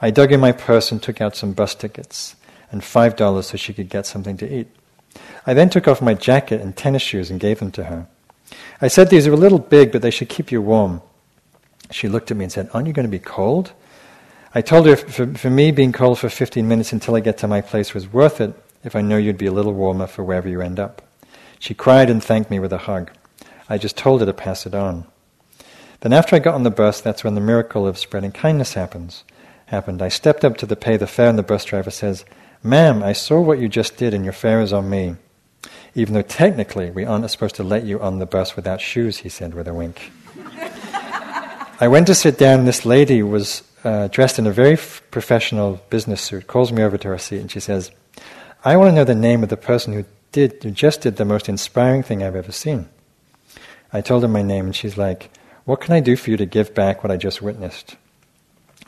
I 0.00 0.10
dug 0.10 0.32
in 0.32 0.40
my 0.40 0.52
purse 0.52 0.90
and 0.92 1.02
took 1.02 1.20
out 1.20 1.36
some 1.36 1.52
bus 1.52 1.74
tickets 1.74 2.36
and 2.70 2.84
five 2.84 3.16
dollars 3.16 3.48
so 3.48 3.56
she 3.56 3.74
could 3.74 3.88
get 3.88 4.06
something 4.06 4.36
to 4.38 4.54
eat. 4.54 4.68
I 5.46 5.54
then 5.54 5.68
took 5.70 5.88
off 5.88 6.00
my 6.00 6.14
jacket 6.14 6.60
and 6.60 6.76
tennis 6.76 7.02
shoes 7.02 7.30
and 7.30 7.40
gave 7.40 7.58
them 7.58 7.72
to 7.72 7.84
her. 7.84 8.06
I 8.80 8.88
said 8.88 9.10
these 9.10 9.26
are 9.26 9.32
a 9.32 9.36
little 9.36 9.58
big, 9.58 9.92
but 9.92 10.02
they 10.02 10.10
should 10.10 10.28
keep 10.28 10.50
you 10.50 10.62
warm. 10.62 11.02
She 11.90 12.08
looked 12.08 12.30
at 12.30 12.36
me 12.36 12.44
and 12.44 12.52
said, 12.52 12.70
Aren't 12.72 12.86
you 12.86 12.92
going 12.92 13.06
to 13.06 13.10
be 13.10 13.18
cold? 13.18 13.72
I 14.54 14.62
told 14.62 14.86
her 14.86 14.96
for, 14.96 15.34
for 15.34 15.50
me, 15.50 15.70
being 15.70 15.92
cold 15.92 16.18
for 16.18 16.28
15 16.28 16.66
minutes 16.66 16.92
until 16.92 17.14
I 17.14 17.20
get 17.20 17.38
to 17.38 17.48
my 17.48 17.60
place 17.60 17.94
was 17.94 18.12
worth 18.12 18.40
it 18.40 18.54
if 18.82 18.96
I 18.96 19.00
know 19.00 19.16
you'd 19.16 19.38
be 19.38 19.46
a 19.46 19.52
little 19.52 19.74
warmer 19.74 20.06
for 20.06 20.24
wherever 20.24 20.48
you 20.48 20.60
end 20.60 20.80
up. 20.80 21.02
She 21.58 21.74
cried 21.74 22.10
and 22.10 22.22
thanked 22.22 22.50
me 22.50 22.58
with 22.58 22.72
a 22.72 22.78
hug. 22.78 23.10
I 23.68 23.78
just 23.78 23.96
told 23.96 24.20
her 24.20 24.26
to 24.26 24.32
pass 24.32 24.66
it 24.66 24.74
on. 24.74 25.06
Then, 26.00 26.12
after 26.12 26.34
I 26.34 26.38
got 26.38 26.54
on 26.54 26.62
the 26.62 26.70
bus, 26.70 27.00
that's 27.00 27.22
when 27.22 27.34
the 27.34 27.40
miracle 27.40 27.86
of 27.86 27.98
spreading 27.98 28.32
kindness 28.32 28.74
happens. 28.74 29.22
happened. 29.66 30.00
I 30.00 30.08
stepped 30.08 30.44
up 30.44 30.56
to 30.56 30.66
the 30.66 30.74
pay 30.74 30.96
the 30.96 31.06
fare, 31.06 31.28
and 31.28 31.38
the 31.38 31.42
bus 31.42 31.64
driver 31.64 31.90
says, 31.90 32.24
Ma'am, 32.62 33.02
I 33.02 33.12
saw 33.12 33.40
what 33.40 33.58
you 33.60 33.68
just 33.68 33.96
did, 33.96 34.14
and 34.14 34.24
your 34.24 34.32
fare 34.32 34.60
is 34.62 34.72
on 34.72 34.88
me. 34.88 35.16
Even 35.94 36.14
though 36.14 36.22
technically 36.22 36.90
we 36.90 37.04
aren't 37.04 37.28
supposed 37.30 37.56
to 37.56 37.64
let 37.64 37.84
you 37.84 38.00
on 38.00 38.18
the 38.18 38.26
bus 38.26 38.56
without 38.56 38.80
shoes, 38.80 39.18
he 39.18 39.28
said 39.28 39.54
with 39.54 39.66
a 39.66 39.74
wink. 39.74 40.12
I 41.80 41.88
went 41.88 42.06
to 42.08 42.14
sit 42.14 42.38
down, 42.38 42.64
this 42.64 42.84
lady 42.84 43.22
was 43.22 43.62
uh, 43.84 44.08
dressed 44.08 44.38
in 44.38 44.46
a 44.46 44.52
very 44.52 44.74
f- 44.74 45.02
professional 45.10 45.80
business 45.90 46.20
suit, 46.20 46.46
calls 46.46 46.72
me 46.72 46.82
over 46.82 46.98
to 46.98 47.08
her 47.08 47.18
seat, 47.18 47.40
and 47.40 47.50
she 47.50 47.60
says, 47.60 47.90
I 48.64 48.76
want 48.76 48.90
to 48.90 48.94
know 48.94 49.04
the 49.04 49.14
name 49.14 49.42
of 49.42 49.48
the 49.48 49.56
person 49.56 49.94
who 49.94 50.04
did, 50.32 50.62
who 50.62 50.70
just 50.70 51.00
did 51.00 51.16
the 51.16 51.24
most 51.24 51.48
inspiring 51.48 52.02
thing 52.02 52.22
I've 52.22 52.36
ever 52.36 52.52
seen. 52.52 52.88
I 53.92 54.00
told 54.00 54.22
her 54.22 54.28
my 54.28 54.42
name, 54.42 54.66
and 54.66 54.76
she's 54.76 54.98
like, 54.98 55.30
What 55.64 55.80
can 55.80 55.94
I 55.94 56.00
do 56.00 56.16
for 56.16 56.30
you 56.30 56.36
to 56.36 56.46
give 56.46 56.74
back 56.74 57.02
what 57.02 57.10
I 57.10 57.16
just 57.16 57.42
witnessed? 57.42 57.96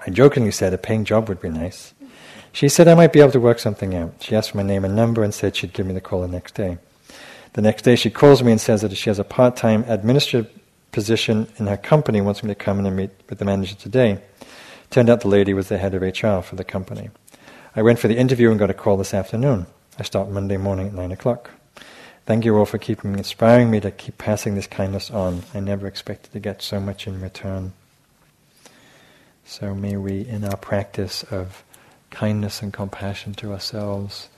I 0.06 0.10
jokingly 0.10 0.50
said 0.50 0.74
a 0.74 0.78
paying 0.78 1.04
job 1.04 1.28
would 1.28 1.40
be 1.40 1.48
nice. 1.48 1.94
She 2.52 2.68
said 2.68 2.86
I 2.86 2.94
might 2.94 3.12
be 3.12 3.20
able 3.20 3.32
to 3.32 3.40
work 3.40 3.58
something 3.58 3.94
out. 3.94 4.14
She 4.20 4.36
asked 4.36 4.50
for 4.50 4.58
my 4.58 4.62
name 4.62 4.84
and 4.84 4.94
number 4.94 5.24
and 5.24 5.32
said 5.32 5.56
she'd 5.56 5.72
give 5.72 5.86
me 5.86 5.94
the 5.94 6.00
call 6.00 6.20
the 6.20 6.28
next 6.28 6.54
day. 6.54 6.78
The 7.54 7.62
next 7.62 7.82
day 7.82 7.96
she 7.96 8.10
calls 8.10 8.42
me 8.42 8.52
and 8.52 8.60
says 8.60 8.80
that 8.80 8.96
she 8.96 9.10
has 9.10 9.18
a 9.18 9.24
part-time 9.24 9.84
administrative 9.86 10.50
position 10.90 11.48
in 11.58 11.66
her 11.66 11.76
company 11.76 12.20
wants 12.20 12.42
me 12.42 12.48
to 12.48 12.54
come 12.54 12.78
in 12.78 12.86
and 12.86 12.96
meet 12.96 13.10
with 13.28 13.38
the 13.38 13.44
manager 13.44 13.74
today. 13.74 14.20
Turned 14.90 15.10
out 15.10 15.20
the 15.20 15.28
lady 15.28 15.54
was 15.54 15.68
the 15.68 15.78
head 15.78 15.94
of 15.94 16.02
HR 16.02 16.42
for 16.42 16.56
the 16.56 16.64
company. 16.64 17.10
I 17.74 17.82
went 17.82 17.98
for 17.98 18.08
the 18.08 18.18
interview 18.18 18.50
and 18.50 18.58
got 18.58 18.70
a 18.70 18.74
call 18.74 18.96
this 18.96 19.14
afternoon. 19.14 19.66
I 19.98 20.02
start 20.02 20.30
Monday 20.30 20.58
morning 20.58 20.88
at 20.88 20.94
9 20.94 21.12
o'clock. 21.12 21.50
Thank 22.24 22.44
you 22.44 22.56
all 22.56 22.66
for 22.66 22.78
keeping 22.78 23.16
inspiring 23.16 23.70
me 23.70 23.80
to 23.80 23.90
keep 23.90 24.16
passing 24.16 24.54
this 24.54 24.66
kindness 24.66 25.10
on. 25.10 25.42
I 25.54 25.60
never 25.60 25.86
expected 25.86 26.32
to 26.32 26.40
get 26.40 26.62
so 26.62 26.78
much 26.78 27.06
in 27.06 27.20
return. 27.20 27.72
So 29.44 29.74
may 29.74 29.96
we, 29.96 30.20
in 30.26 30.44
our 30.44 30.56
practice 30.56 31.24
of 31.24 31.64
kindness 32.10 32.62
and 32.62 32.72
compassion 32.72 33.34
to 33.34 33.52
ourselves, 33.52 34.28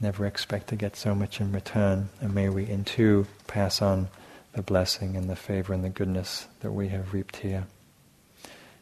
never 0.00 0.26
expect 0.26 0.68
to 0.68 0.76
get 0.76 0.96
so 0.96 1.14
much 1.14 1.40
in 1.40 1.52
return, 1.52 2.08
and 2.20 2.34
may 2.34 2.48
we, 2.48 2.66
in 2.66 2.84
too, 2.84 3.26
pass 3.46 3.82
on 3.82 4.08
the 4.52 4.62
blessing 4.62 5.16
and 5.16 5.28
the 5.28 5.36
favor 5.36 5.72
and 5.72 5.84
the 5.84 5.88
goodness 5.88 6.46
that 6.60 6.72
we 6.72 6.88
have 6.88 7.12
reaped 7.12 7.36
here. 7.36 7.66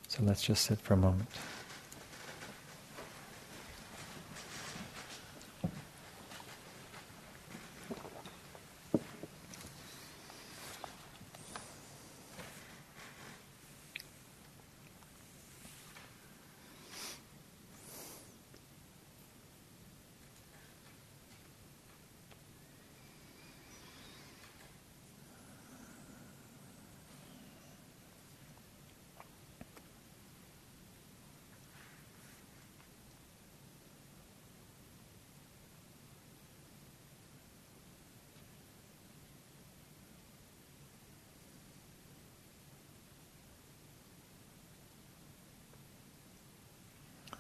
So 0.09 0.23
let's 0.23 0.43
just 0.43 0.65
sit 0.65 0.81
for 0.81 0.95
a 0.95 0.97
moment. 0.97 1.29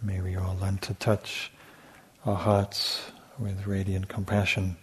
May 0.02 0.20
we 0.20 0.36
all 0.36 0.56
learn 0.60 0.75
to 0.86 0.94
touch 0.94 1.50
our 2.24 2.36
hearts 2.36 3.10
with 3.40 3.66
radiant 3.66 4.06
compassion, 4.06 4.76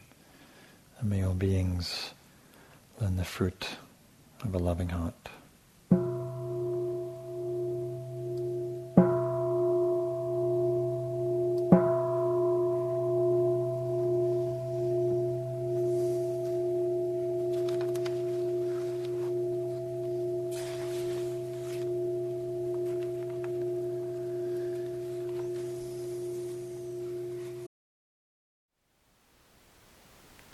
and 0.99 1.09
may 1.09 1.23
all 1.23 1.33
beings 1.33 2.13
learn 2.99 3.15
the 3.15 3.23
fruit 3.23 3.77
of 4.43 4.53
a 4.53 4.57
loving 4.57 4.89
heart. 4.89 5.29